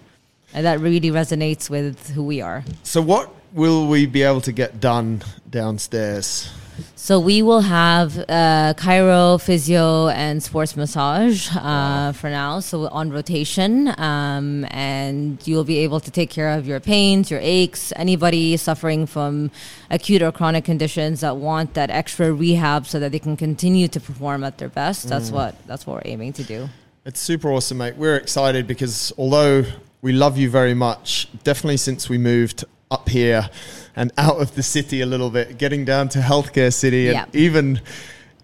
And 0.57 0.65
that 0.65 0.79
really 0.79 1.11
resonates 1.11 1.69
with 1.69 2.09
who 2.09 2.23
we 2.23 2.41
are. 2.41 2.63
So, 2.81 2.99
what 2.99 3.31
will 3.53 3.87
we 3.87 4.07
be 4.07 4.23
able 4.23 4.41
to 4.41 4.51
get 4.51 4.79
done 4.79 5.21
downstairs? 5.51 6.51
So 6.95 7.19
we 7.19 7.43
will 7.43 7.61
have 7.61 8.17
uh, 8.17 8.73
chiro, 8.75 9.39
physio, 9.39 10.07
and 10.07 10.41
sports 10.41 10.75
massage 10.75 11.47
uh, 11.55 12.11
for 12.11 12.31
now. 12.31 12.59
So 12.59 12.87
on 12.87 13.11
rotation, 13.11 13.93
um, 13.99 14.65
and 14.71 15.45
you'll 15.47 15.63
be 15.63 15.77
able 15.79 15.99
to 15.99 16.09
take 16.09 16.31
care 16.31 16.49
of 16.57 16.65
your 16.65 16.79
pains, 16.79 17.29
your 17.29 17.39
aches. 17.43 17.93
Anybody 17.95 18.57
suffering 18.57 19.05
from 19.05 19.51
acute 19.91 20.23
or 20.23 20.31
chronic 20.31 20.65
conditions 20.65 21.21
that 21.21 21.37
want 21.37 21.75
that 21.75 21.91
extra 21.91 22.33
rehab 22.33 22.87
so 22.87 22.99
that 22.99 23.11
they 23.11 23.19
can 23.19 23.37
continue 23.37 23.87
to 23.89 23.99
perform 23.99 24.43
at 24.43 24.57
their 24.57 24.69
best. 24.69 25.07
That's 25.07 25.29
what 25.29 25.55
that's 25.67 25.85
what 25.85 25.97
we're 25.97 26.11
aiming 26.11 26.33
to 26.33 26.43
do. 26.43 26.67
It's 27.05 27.19
super 27.21 27.51
awesome, 27.51 27.77
mate. 27.77 27.95
We're 27.95 28.17
excited 28.17 28.65
because 28.67 29.13
although 29.17 29.63
we 30.01 30.11
love 30.13 30.37
you 30.37 30.49
very 30.49 30.73
much, 30.73 31.27
definitely 31.43 31.77
since 31.77 32.09
we 32.09 32.17
moved 32.17 32.65
up 32.91 33.09
here 33.09 33.49
and 33.95 34.11
out 34.17 34.37
of 34.41 34.55
the 34.55 34.63
city 34.63 35.01
a 35.01 35.05
little 35.05 35.29
bit, 35.29 35.57
getting 35.57 35.85
down 35.85 36.09
to 36.09 36.19
healthcare 36.19 36.73
city 36.73 37.07
and 37.09 37.15
Yeah. 37.15 37.25
even 37.39 37.81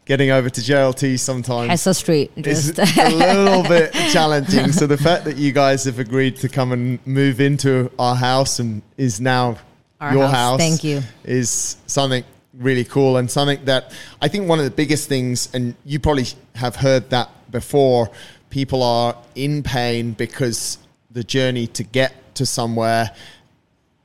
getting 0.06 0.32
over 0.32 0.50
to 0.50 0.62
JLT 0.62 1.18
sometimes 1.18 1.70
Hessa 1.70 1.94
Street, 1.94 2.32
is 2.36 2.78
a 2.78 3.10
little 3.10 3.64
bit 3.64 3.94
challenging. 4.12 4.72
So 4.74 4.86
the 4.86 4.98
fact 4.98 5.24
that 5.26 5.38
you 5.38 5.52
guys 5.54 5.86
have 5.86 5.98
agreed 6.00 6.36
to 6.38 6.50
come 6.50 6.74
and 6.74 7.00
move 7.08 7.40
into 7.40 7.90
our 7.98 8.16
house 8.16 8.60
and 8.60 8.82
is 8.98 9.22
now 9.22 9.58
Our 10.02 10.12
your 10.14 10.24
house. 10.28 10.34
house, 10.34 10.60
Thank 10.60 10.84
you. 10.84 11.02
is 11.24 11.78
something 11.88 12.26
really 12.54 12.84
cool 12.84 13.16
and 13.18 13.32
something 13.32 13.64
that 13.66 13.94
I 14.22 14.28
think 14.28 14.50
one 14.50 14.60
of 14.60 14.66
the 14.66 14.72
biggest 14.72 15.08
things, 15.08 15.48
and 15.54 15.74
you 15.86 16.00
probably 16.02 16.26
have 16.56 16.76
heard 16.76 17.10
that 17.12 17.30
before, 17.50 18.10
people 18.50 18.84
are 18.84 19.16
in 19.36 19.64
pain 19.64 20.12
because 20.12 20.80
the 21.14 21.24
journey 21.24 21.68
to 21.68 21.84
get 21.84 22.14
to 22.36 22.46
somewhere. 22.46 23.12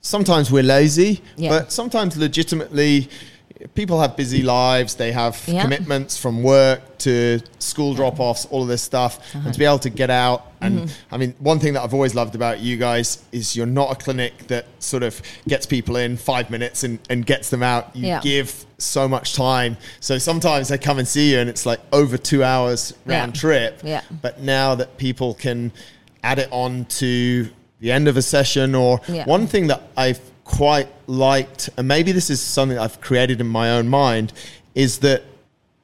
Sometimes 0.01 0.51
we're 0.51 0.63
lazy, 0.63 1.21
Yeah. 1.37 1.51
but 1.51 1.73
sometimes 1.73 2.17
legitimately 2.17 3.09
people 3.75 4.01
have 4.01 4.17
busy 4.17 4.43
lives. 4.43 4.95
They 4.95 5.11
have 5.11 5.43
Yeah. 5.47 5.63
commitments 5.63 6.17
from 6.17 6.43
work 6.45 6.99
to 6.99 7.41
school 7.59 7.95
drop 7.95 8.21
offs, 8.21 8.47
all 8.51 8.63
of 8.63 8.69
this 8.69 8.83
stuff. 8.83 9.19
Uh-huh. 9.35 9.41
And 9.47 9.53
to 9.53 9.59
be 9.59 9.65
able 9.65 9.81
to 9.81 9.91
get 9.91 10.11
out. 10.11 10.47
And 10.61 10.81
Mm-hmm. 10.81 11.15
I 11.15 11.17
mean, 11.17 11.35
one 11.41 11.59
thing 11.59 11.73
that 11.73 11.83
I've 11.83 11.95
always 11.95 12.15
loved 12.15 12.35
about 12.37 12.61
you 12.61 12.77
guys 12.77 13.19
is 13.33 13.57
you're 13.57 13.67
not 13.67 13.91
a 13.91 13.95
clinic 13.97 14.47
that 14.49 14.67
sort 14.79 15.03
of 15.03 15.21
gets 15.49 15.67
people 15.67 15.97
in 15.97 16.17
five 16.17 16.51
minutes 16.51 16.85
and, 16.85 16.99
and 17.11 17.27
gets 17.27 17.51
them 17.51 17.63
out. 17.65 17.91
You 17.97 18.07
Yeah. 18.07 18.21
give 18.21 18.65
so 18.79 19.09
much 19.09 19.35
time. 19.35 19.77
So 19.99 20.19
sometimes 20.19 20.69
they 20.69 20.79
come 20.79 20.99
and 21.01 21.09
see 21.09 21.33
you 21.33 21.39
and 21.41 21.51
it's 21.51 21.67
like 21.67 21.81
over 21.93 22.17
two 22.17 22.45
hours 22.45 22.95
round 23.07 23.35
Yeah. 23.35 23.41
trip. 23.41 23.81
Yeah. 23.83 24.01
But 24.23 24.41
now 24.41 24.77
that 24.77 24.99
people 24.99 25.35
can 25.35 25.73
add 26.23 26.39
it 26.39 26.49
on 26.51 26.85
to 26.87 27.49
the 27.81 27.93
end 27.93 28.09
of 28.09 28.17
a 28.17 28.23
session 28.23 28.75
or 28.75 29.01
Yeah. 29.09 29.25
one 29.25 29.47
thing 29.47 29.69
that 29.69 29.83
I've 29.97 30.21
quite 30.45 30.89
liked, 31.07 31.71
and 31.77 31.87
maybe 31.87 32.11
this 32.13 32.31
is 32.31 32.41
something 32.41 32.79
I've 32.79 33.01
created 33.01 33.41
in 33.41 33.47
my 33.47 33.71
own 33.73 33.89
mind, 33.89 34.33
is 34.75 34.99
that 34.99 35.23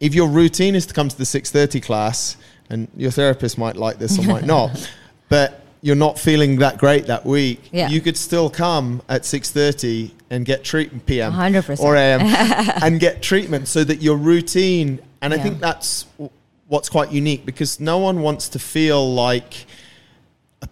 if 0.01 0.15
your 0.15 0.27
routine 0.29 0.75
is 0.75 0.87
to 0.87 0.95
come 0.95 1.09
to 1.09 1.17
the 1.17 1.25
6.30 1.25 1.81
class, 1.83 2.37
and 2.71 2.89
your 2.97 3.11
therapist 3.11 3.59
might 3.59 3.77
like 3.77 3.99
this 3.99 4.19
or 4.19 4.23
might 4.23 4.45
not, 4.47 4.91
but 5.29 5.61
you're 5.83 5.95
not 5.95 6.19
feeling 6.19 6.57
that 6.57 6.79
great 6.79 7.07
that 7.07 7.27
week, 7.27 7.69
Yeah. 7.73 7.89
you 7.91 8.01
could 8.01 8.17
still 8.17 8.49
come 8.49 9.03
at 9.09 9.23
6.30 9.23 10.13
and 10.31 10.47
get 10.47 10.65
treatment 10.65 11.05
PM 11.05 11.33
100%. 11.33 11.79
or 11.81 11.95
AM 11.95 12.23
and 12.83 12.99
get 12.99 13.21
treatment 13.23 13.69
so 13.69 13.85
that 13.85 14.01
your 14.01 14.17
routine, 14.17 14.99
and 15.21 15.35
I 15.35 15.39
think 15.39 15.61
that's 15.61 16.07
what's 16.69 16.89
quite 16.89 17.13
unique 17.13 17.45
because 17.45 17.79
no 17.79 17.99
one 17.99 18.23
wants 18.23 18.49
to 18.49 18.59
feel 18.59 19.13
like 19.15 19.67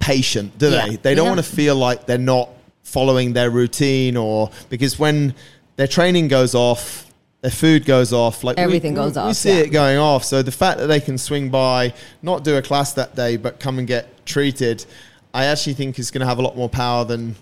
patient, 0.02 0.58
do 0.58 0.68
Yeah. 0.70 0.88
they? 0.88 0.96
They 0.96 1.14
don't 1.14 1.26
Yeah. 1.26 1.30
want 1.34 1.44
to 1.46 1.50
feel 1.56 1.76
like 1.76 2.06
they're 2.06 2.18
not 2.18 2.48
following 2.82 3.32
their 3.32 3.50
routine 3.50 4.16
or 4.16 4.50
because 4.68 4.98
when 4.98 5.34
their 5.76 5.86
training 5.86 6.28
goes 6.28 6.54
off, 6.54 7.06
their 7.40 7.50
food 7.52 7.84
goes 7.86 8.12
off, 8.12 8.44
like 8.44 8.58
Everything 8.58 8.92
we, 8.92 8.96
goes 8.96 9.14
We 9.14 9.20
off, 9.22 9.36
see 9.36 9.48
yeah. 9.50 9.64
it 9.64 9.68
going 9.70 9.98
off. 9.98 10.24
So 10.24 10.42
the 10.42 10.52
fact 10.52 10.78
that 10.80 10.86
they 10.88 11.00
can 11.00 11.16
swing 11.18 11.48
by, 11.50 11.94
not 12.22 12.44
do 12.44 12.56
a 12.56 12.62
class 12.62 12.92
that 12.94 13.14
day, 13.16 13.36
but 13.36 13.58
come 13.60 13.78
and 13.78 13.86
get 13.86 14.04
treated, 14.26 14.84
I 15.32 15.44
actually 15.46 15.74
think 15.74 15.98
is 15.98 16.10
going 16.10 16.20
to 16.20 16.26
have 16.26 16.38
a 16.38 16.42
lot 16.42 16.56
more 16.56 16.68
power 16.68 17.04
than. 17.04 17.36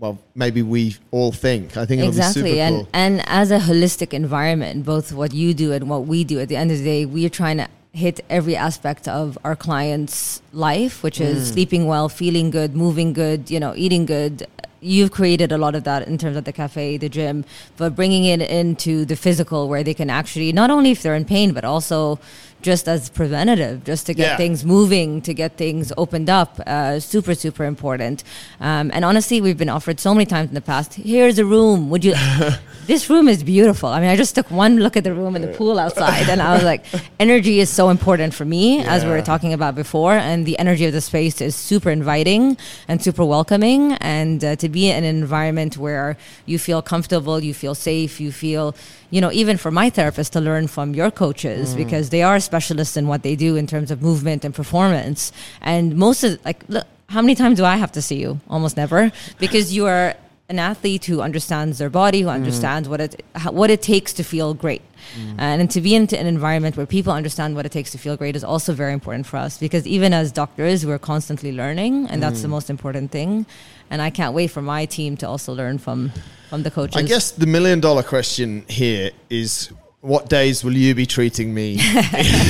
Well, 0.00 0.16
maybe 0.36 0.62
we 0.62 0.96
all 1.10 1.32
think. 1.32 1.76
I 1.76 1.84
think 1.84 1.98
it'll 2.00 2.12
be 2.12 2.18
exactly 2.18 2.50
super 2.52 2.60
and 2.60 2.76
cool. 2.76 2.88
and 2.92 3.28
as 3.28 3.50
a 3.50 3.58
holistic 3.58 4.12
environment 4.14 4.84
both 4.84 5.12
what 5.12 5.34
you 5.34 5.52
do 5.54 5.72
and 5.72 5.90
what 5.90 6.06
we 6.06 6.22
do 6.22 6.38
at 6.38 6.48
the 6.48 6.54
end 6.54 6.70
of 6.70 6.78
the 6.78 6.84
day 6.84 7.04
we're 7.04 7.28
trying 7.28 7.56
to 7.56 7.66
hit 7.92 8.20
every 8.28 8.54
aspect 8.54 9.08
of 9.08 9.38
our 9.44 9.56
clients 9.56 10.42
life 10.52 11.02
which 11.02 11.18
Mm. 11.18 11.24
is 11.26 11.48
sleeping 11.48 11.86
well 11.86 12.08
feeling 12.08 12.50
good 12.50 12.76
moving 12.76 13.12
good 13.12 13.50
you 13.50 13.58
know 13.58 13.72
eating 13.76 14.04
good 14.06 14.46
you've 14.80 15.10
created 15.10 15.50
a 15.50 15.58
lot 15.58 15.74
of 15.74 15.82
that 15.84 16.06
in 16.06 16.16
terms 16.18 16.36
of 16.36 16.44
the 16.44 16.52
cafe 16.52 16.96
the 16.98 17.08
gym 17.08 17.44
but 17.78 17.96
bringing 17.96 18.24
it 18.24 18.40
into 18.42 19.04
the 19.04 19.16
physical 19.16 19.68
where 19.68 19.82
they 19.82 19.94
can 19.94 20.10
actually 20.10 20.52
not 20.52 20.70
only 20.70 20.90
if 20.90 21.02
they're 21.02 21.16
in 21.16 21.24
pain 21.24 21.52
but 21.52 21.64
also 21.64 22.18
just 22.60 22.88
as 22.88 23.08
preventative 23.08 23.84
just 23.84 24.06
to 24.06 24.14
get 24.14 24.30
Yeah. 24.30 24.36
things 24.36 24.64
moving 24.64 25.20
to 25.22 25.32
get 25.32 25.56
things 25.56 25.92
opened 25.96 26.28
up 26.28 26.58
uh, 26.66 26.98
super 27.00 27.34
super 27.34 27.64
important. 27.64 28.24
Um, 28.60 28.90
and 28.92 29.04
honestly 29.04 29.40
we've 29.40 29.56
been 29.58 29.68
offered 29.68 30.00
so 30.00 30.12
many 30.14 30.26
times 30.26 30.48
in 30.48 30.54
the 30.54 30.60
past 30.60 30.94
here's 30.94 31.38
a 31.38 31.44
room. 31.44 31.88
Would 31.90 32.04
you 32.04 32.14
this 32.86 33.08
room 33.10 33.28
is 33.28 33.42
beautiful. 33.44 33.88
I 33.88 34.00
mean 34.00 34.10
i 34.10 34.16
just 34.16 34.34
took 34.34 34.50
one 34.50 34.78
look 34.78 34.96
at 34.96 35.04
the 35.04 35.14
room 35.14 35.36
and 35.36 35.44
the 35.44 35.48
pool 35.58 35.78
outside 35.78 36.28
and 36.28 36.40
i 36.42 36.54
was 36.54 36.64
like 36.64 36.84
energy 37.20 37.60
is 37.60 37.70
so 37.70 37.90
important 37.90 38.34
for 38.34 38.44
me 38.44 38.80
as 38.94 39.04
we 39.04 39.10
were 39.10 39.22
talking 39.22 39.52
about 39.52 39.74
before 39.74 40.14
and 40.14 40.44
the 40.46 40.58
energy 40.58 40.84
of 40.86 40.92
the 40.92 41.00
space 41.00 41.40
is 41.40 41.54
super 41.54 41.90
inviting 41.90 42.56
and 42.88 43.02
super 43.02 43.24
welcoming. 43.24 43.92
And 44.18 44.42
uh, 44.44 44.56
to 44.56 44.68
be 44.68 44.90
in 44.90 45.04
an 45.04 45.16
environment 45.22 45.76
where 45.76 46.16
you 46.46 46.58
feel 46.58 46.80
comfortable 46.82 47.36
you 47.48 47.54
feel 47.54 47.74
safe 47.74 48.20
you 48.20 48.30
feel 48.32 48.74
you 49.10 49.20
know 49.20 49.30
even 49.32 49.56
for 49.56 49.70
my 49.70 49.88
therapist 49.90 50.32
to 50.34 50.40
learn 50.40 50.66
from 50.66 50.94
your 50.94 51.10
coaches 51.10 51.74
because 51.74 52.10
they 52.10 52.22
are 52.22 52.40
specialists 52.52 52.96
in 53.00 53.04
what 53.12 53.20
they 53.26 53.34
do 53.46 53.50
in 53.62 53.66
terms 53.66 53.90
of 53.90 53.96
movement 54.10 54.40
and 54.46 54.52
performance. 54.62 55.20
And 55.60 55.84
most 55.96 56.24
of 56.24 56.30
like 56.48 56.60
look 56.68 56.86
how 57.14 57.22
many 57.22 57.34
times 57.34 57.56
do 57.60 57.64
i 57.64 57.76
have 57.84 57.92
to 57.98 58.02
see 58.08 58.18
you? 58.24 58.30
Almost 58.54 58.74
never. 58.76 59.00
Because 59.44 59.66
you 59.76 59.86
are 59.86 60.14
an 60.50 60.58
athlete 60.58 61.04
who 61.04 61.20
understands 61.20 61.76
their 61.78 61.90
body, 61.90 62.20
who 62.22 62.28
mm. 62.28 62.40
understands 62.40 62.88
what 62.88 63.00
it 63.00 63.12
how, 63.34 63.52
what 63.52 63.70
it 63.70 63.82
takes 63.82 64.12
to 64.14 64.22
feel 64.22 64.54
great. 64.54 64.82
Mm. 65.18 65.34
And 65.38 65.70
to 65.70 65.80
be 65.80 65.94
in 65.94 66.02
an 66.14 66.26
environment 66.26 66.76
where 66.76 66.86
people 66.86 67.12
understand 67.12 67.54
what 67.56 67.64
it 67.66 67.72
takes 67.72 67.90
to 67.92 67.98
feel 67.98 68.16
great 68.16 68.34
is 68.36 68.44
also 68.44 68.72
very 68.72 68.92
important 68.92 69.26
for 69.26 69.36
us. 69.36 69.58
Because 69.58 69.86
even 69.86 70.12
as 70.20 70.32
doctors, 70.32 70.86
we're 70.86 70.98
constantly 70.98 71.52
learning, 71.52 72.08
and 72.10 72.22
that's 72.22 72.40
the 72.42 72.48
mm. 72.48 72.56
most 72.56 72.68
important 72.70 73.10
thing. 73.10 73.46
And 73.90 73.98
I 74.08 74.10
can't 74.10 74.34
wait 74.34 74.50
for 74.50 74.62
my 74.62 74.86
team 74.86 75.16
to 75.18 75.26
also 75.28 75.52
learn 75.52 75.78
from 75.78 76.12
from 76.48 76.62
the 76.62 76.70
coaches. 76.70 76.96
I 76.96 77.02
guess 77.02 77.30
the 77.30 77.46
million 77.46 77.80
dollar 77.80 78.02
question 78.02 78.64
here 78.68 79.10
is 79.28 79.70
what 80.00 80.28
days 80.28 80.62
will 80.62 80.76
you 80.76 80.94
be 80.94 81.06
treating 81.06 81.52
me 81.52 81.72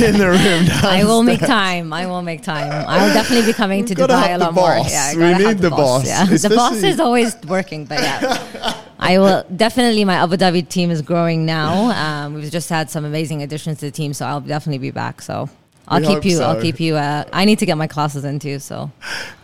in 0.08 0.18
the 0.18 0.28
room? 0.28 0.68
I 0.82 1.02
will 1.04 1.22
make 1.22 1.40
time. 1.40 1.92
I 1.92 2.04
will 2.06 2.20
make 2.22 2.42
time. 2.42 2.70
I 2.86 3.06
will 3.06 3.14
definitely 3.14 3.46
be 3.46 3.54
coming 3.54 3.86
to 3.86 3.94
Dubai 3.94 4.34
a 4.34 4.38
lot 4.38 4.52
more. 4.54 4.76
Yeah, 4.86 5.14
We 5.14 5.44
need 5.44 5.58
the 5.58 5.70
boss, 5.70 6.06
Yeah, 6.06 6.26
the 6.26 6.50
boss 6.54 6.82
is 6.82 7.00
always 7.00 7.34
working, 7.46 7.86
but 7.86 8.00
yeah, 8.00 8.74
I 8.98 9.18
will 9.18 9.44
definitely. 9.54 10.04
My 10.04 10.16
Abu 10.16 10.36
Dhabi 10.36 10.68
team 10.68 10.90
is 10.90 11.00
growing 11.02 11.46
now. 11.46 11.72
Um, 12.24 12.34
we've 12.34 12.50
just 12.50 12.68
had 12.68 12.90
some 12.90 13.04
amazing 13.04 13.42
additions 13.42 13.78
to 13.78 13.86
the 13.86 13.92
team, 13.92 14.12
so 14.12 14.26
I'll 14.26 14.40
definitely 14.42 14.78
be 14.78 14.90
back. 14.90 15.22
So 15.22 15.48
I'll 15.86 16.00
We 16.00 16.06
keep 16.06 16.24
you. 16.26 16.36
so. 16.36 16.44
I'll 16.44 16.60
keep 16.60 16.78
you. 16.80 16.96
Uh, 16.96 17.24
I 17.32 17.44
need 17.46 17.58
to 17.60 17.66
get 17.66 17.78
my 17.78 17.86
classes 17.86 18.24
in 18.24 18.38
too. 18.40 18.58
So 18.58 18.90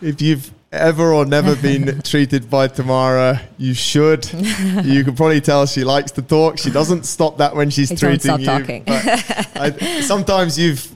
If 0.01 0.21
you've 0.21 0.51
ever 0.75 1.13
or 1.13 1.25
never 1.25 1.55
been 1.61 2.01
treated 2.01 2.49
by 2.49 2.67
Tamara, 2.67 3.41
you 3.57 3.73
should. 3.73 4.29
You 4.85 5.03
can 5.03 5.15
probably 5.15 5.41
tell 5.41 5.65
she 5.65 5.83
likes 5.83 6.11
to 6.11 6.21
talk. 6.21 6.57
She 6.57 6.69
doesn't 6.69 7.05
stop 7.05 7.37
that 7.37 7.55
when 7.55 7.69
she's 7.69 7.91
I 7.91 7.95
treating 7.95 8.39
you. 8.39 8.47
I, 8.87 10.01
sometimes 10.01 10.59
you've 10.59 10.87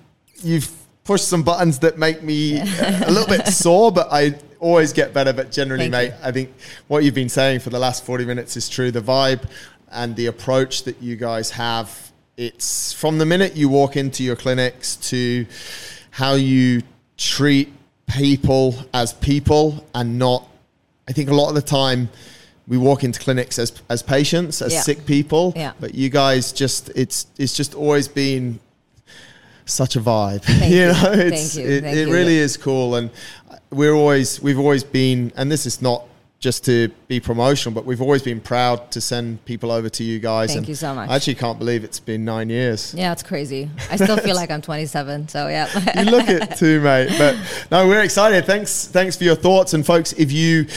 you've 0.44 0.72
pushed 1.04 1.28
some 1.28 1.44
buttons 1.44 1.80
that 1.80 1.98
make 1.98 2.22
me 2.22 2.60
uh, 2.60 3.08
a 3.08 3.12
little 3.12 3.28
bit 3.28 3.48
sore, 3.48 3.92
but 3.92 4.08
I 4.12 4.36
always 4.60 4.94
get 4.94 5.14
better. 5.14 5.34
But 5.34 5.52
generally, 5.52 5.90
Thank 5.90 6.14
mate, 6.14 6.20
I 6.22 6.32
think 6.32 6.54
what 6.88 7.04
you've 7.04 7.16
been 7.16 7.30
saying 7.30 7.62
for 7.62 7.70
the 7.70 7.80
last 7.80 8.06
forty 8.06 8.26
minutes 8.26 8.58
is 8.58 8.70
true. 8.70 8.92
The 8.92 9.02
vibe 9.02 9.50
and 9.92 10.16
the 10.16 10.28
approach 10.28 10.84
that 10.84 11.02
you 11.02 11.16
guys 11.16 11.52
have. 11.52 12.12
It's 12.38 12.94
from 12.94 13.18
the 13.18 13.26
minute 13.26 13.56
you 13.56 13.70
walk 13.70 13.98
into 13.98 14.24
your 14.24 14.36
clinics 14.36 14.96
to 15.10 15.46
how 16.12 16.34
you 16.36 16.82
treat 17.18 17.74
people 18.16 18.76
as 18.93 19.14
people 19.14 19.86
and 19.93 20.18
not 20.20 20.47
I 21.07 21.12
think 21.12 21.30
a 21.30 21.34
lot 21.34 21.49
of 21.49 21.55
the 21.55 21.62
time 21.62 22.10
we 22.68 22.78
walk 22.78 23.03
into 23.03 23.20
clinics 23.20 23.57
as 23.57 23.74
as 23.89 24.03
patients, 24.03 24.62
as 24.62 24.74
Yeah. 24.74 24.82
sick 24.82 25.05
people. 25.05 25.53
Yeah. 25.55 25.72
But 25.80 25.95
you 25.95 26.10
guys 26.10 26.51
just 26.51 26.89
it's 26.95 27.26
it's 27.38 27.55
just 27.55 27.74
always 27.74 28.07
been 28.07 28.60
such 29.66 29.95
a 29.95 29.99
vibe. 30.01 30.41
Thank 30.43 30.72
you 30.72 30.78
you. 30.80 30.86
know, 30.88 30.93
Thank 30.93 31.34
it's 31.34 31.55
you. 31.55 31.68
it, 31.68 31.82
Thank 31.84 31.97
it 31.97 32.07
you. 32.07 32.14
really 32.14 32.38
is 32.38 32.57
cool 32.57 32.95
and 32.95 33.10
we're 33.72 33.93
always 33.93 34.41
we've 34.41 34.60
always 34.60 34.84
been 34.84 35.32
and 35.36 35.51
this 35.51 35.66
is 35.66 35.82
not 35.82 36.03
just 36.40 36.64
to 36.66 36.88
be 37.08 37.20
promotional, 37.20 37.76
but 37.76 37.86
we've 37.86 38.02
always 38.02 38.24
been 38.24 38.40
proud 38.40 38.92
to 38.92 39.02
send 39.02 39.44
people 39.44 39.72
over 39.72 39.90
to 39.90 40.04
you 40.04 40.20
guys. 40.20 40.50
Thank 40.50 40.60
and 40.60 40.70
you 40.70 40.76
so 40.76 40.96
much. 40.96 41.10
I 41.10 41.16
actually 41.18 41.36
can't 41.36 41.60
believe 41.60 41.84
it's 41.84 42.00
been 42.00 42.24
nine 42.24 42.50
years. 42.50 42.94
yeah, 42.94 43.12
it's 43.12 43.24
crazy. 43.24 43.70
I 43.92 43.98
still 43.98 44.18
feel 44.18 44.36
like 44.36 44.50
I'm 44.50 44.62
27. 44.62 45.28
So 45.28 45.50
yeah. 45.50 45.68
you 46.04 46.10
look 46.10 46.30
it 46.30 46.56
too, 46.56 46.80
mate. 46.80 47.14
But 47.18 47.38
no, 47.72 47.88
we're 47.88 48.04
excited. 48.04 48.46
Thanks, 48.46 48.88
thanks 48.88 49.18
for 49.18 49.26
your 49.26 49.36
thoughts. 49.36 49.74
And 49.74 49.86
folks, 49.86 50.14
if 50.14 50.32
you 50.32 50.68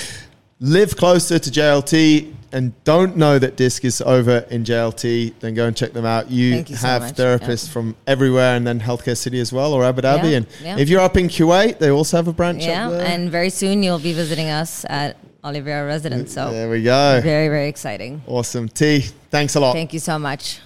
live 0.58 0.96
closer 0.96 1.38
to 1.38 1.50
JLT 1.50 2.34
and 2.50 2.72
don't 2.82 3.16
know 3.16 3.38
that 3.38 3.56
Disc 3.56 3.84
is 3.84 4.00
over 4.00 4.38
in 4.50 4.64
JLT, 4.64 5.34
then 5.38 5.54
go 5.54 5.66
and 5.68 5.76
check 5.76 5.92
them 5.92 6.04
out. 6.04 6.28
You, 6.28 6.64
you 6.66 6.76
have 6.76 7.02
much. 7.02 7.14
therapists 7.14 7.68
from 7.68 7.96
everywhere, 8.06 8.56
and 8.56 8.66
then 8.66 8.78
Healthcare 8.80 9.16
City 9.16 9.40
as 9.40 9.52
well, 9.52 9.72
or 9.72 9.84
Abu 9.84 10.02
Dhabi. 10.02 10.30
Yeah, 10.30 10.36
And 10.36 10.46
yeah. 10.62 10.76
if 10.78 10.88
you're 10.88 11.00
up 11.00 11.16
in 11.16 11.28
Kuwait, 11.28 11.78
they 11.78 11.90
also 11.90 12.18
have 12.18 12.28
a 12.28 12.32
branch 12.32 12.64
yeah, 12.64 12.90
and 12.90 13.30
very 13.30 13.48
soon 13.48 13.82
you'll 13.82 13.98
be 13.98 14.12
visiting 14.12 14.50
us 14.50 14.84
at 14.88 15.16
Oliveira 15.44 15.86
Residence. 15.86 16.32
So 16.32 16.50
there 16.50 16.70
we 16.70 16.82
go. 16.82 17.20
very 17.22 17.48
very 17.48 17.68
exciting. 17.68 18.22
Awesome. 18.26 18.68
T, 18.68 19.00
thanks 19.30 19.54
a 19.56 19.60
lot. 19.60 19.72
Thank 19.72 19.92
you 19.92 20.00
so 20.00 20.18
much. 20.18 20.60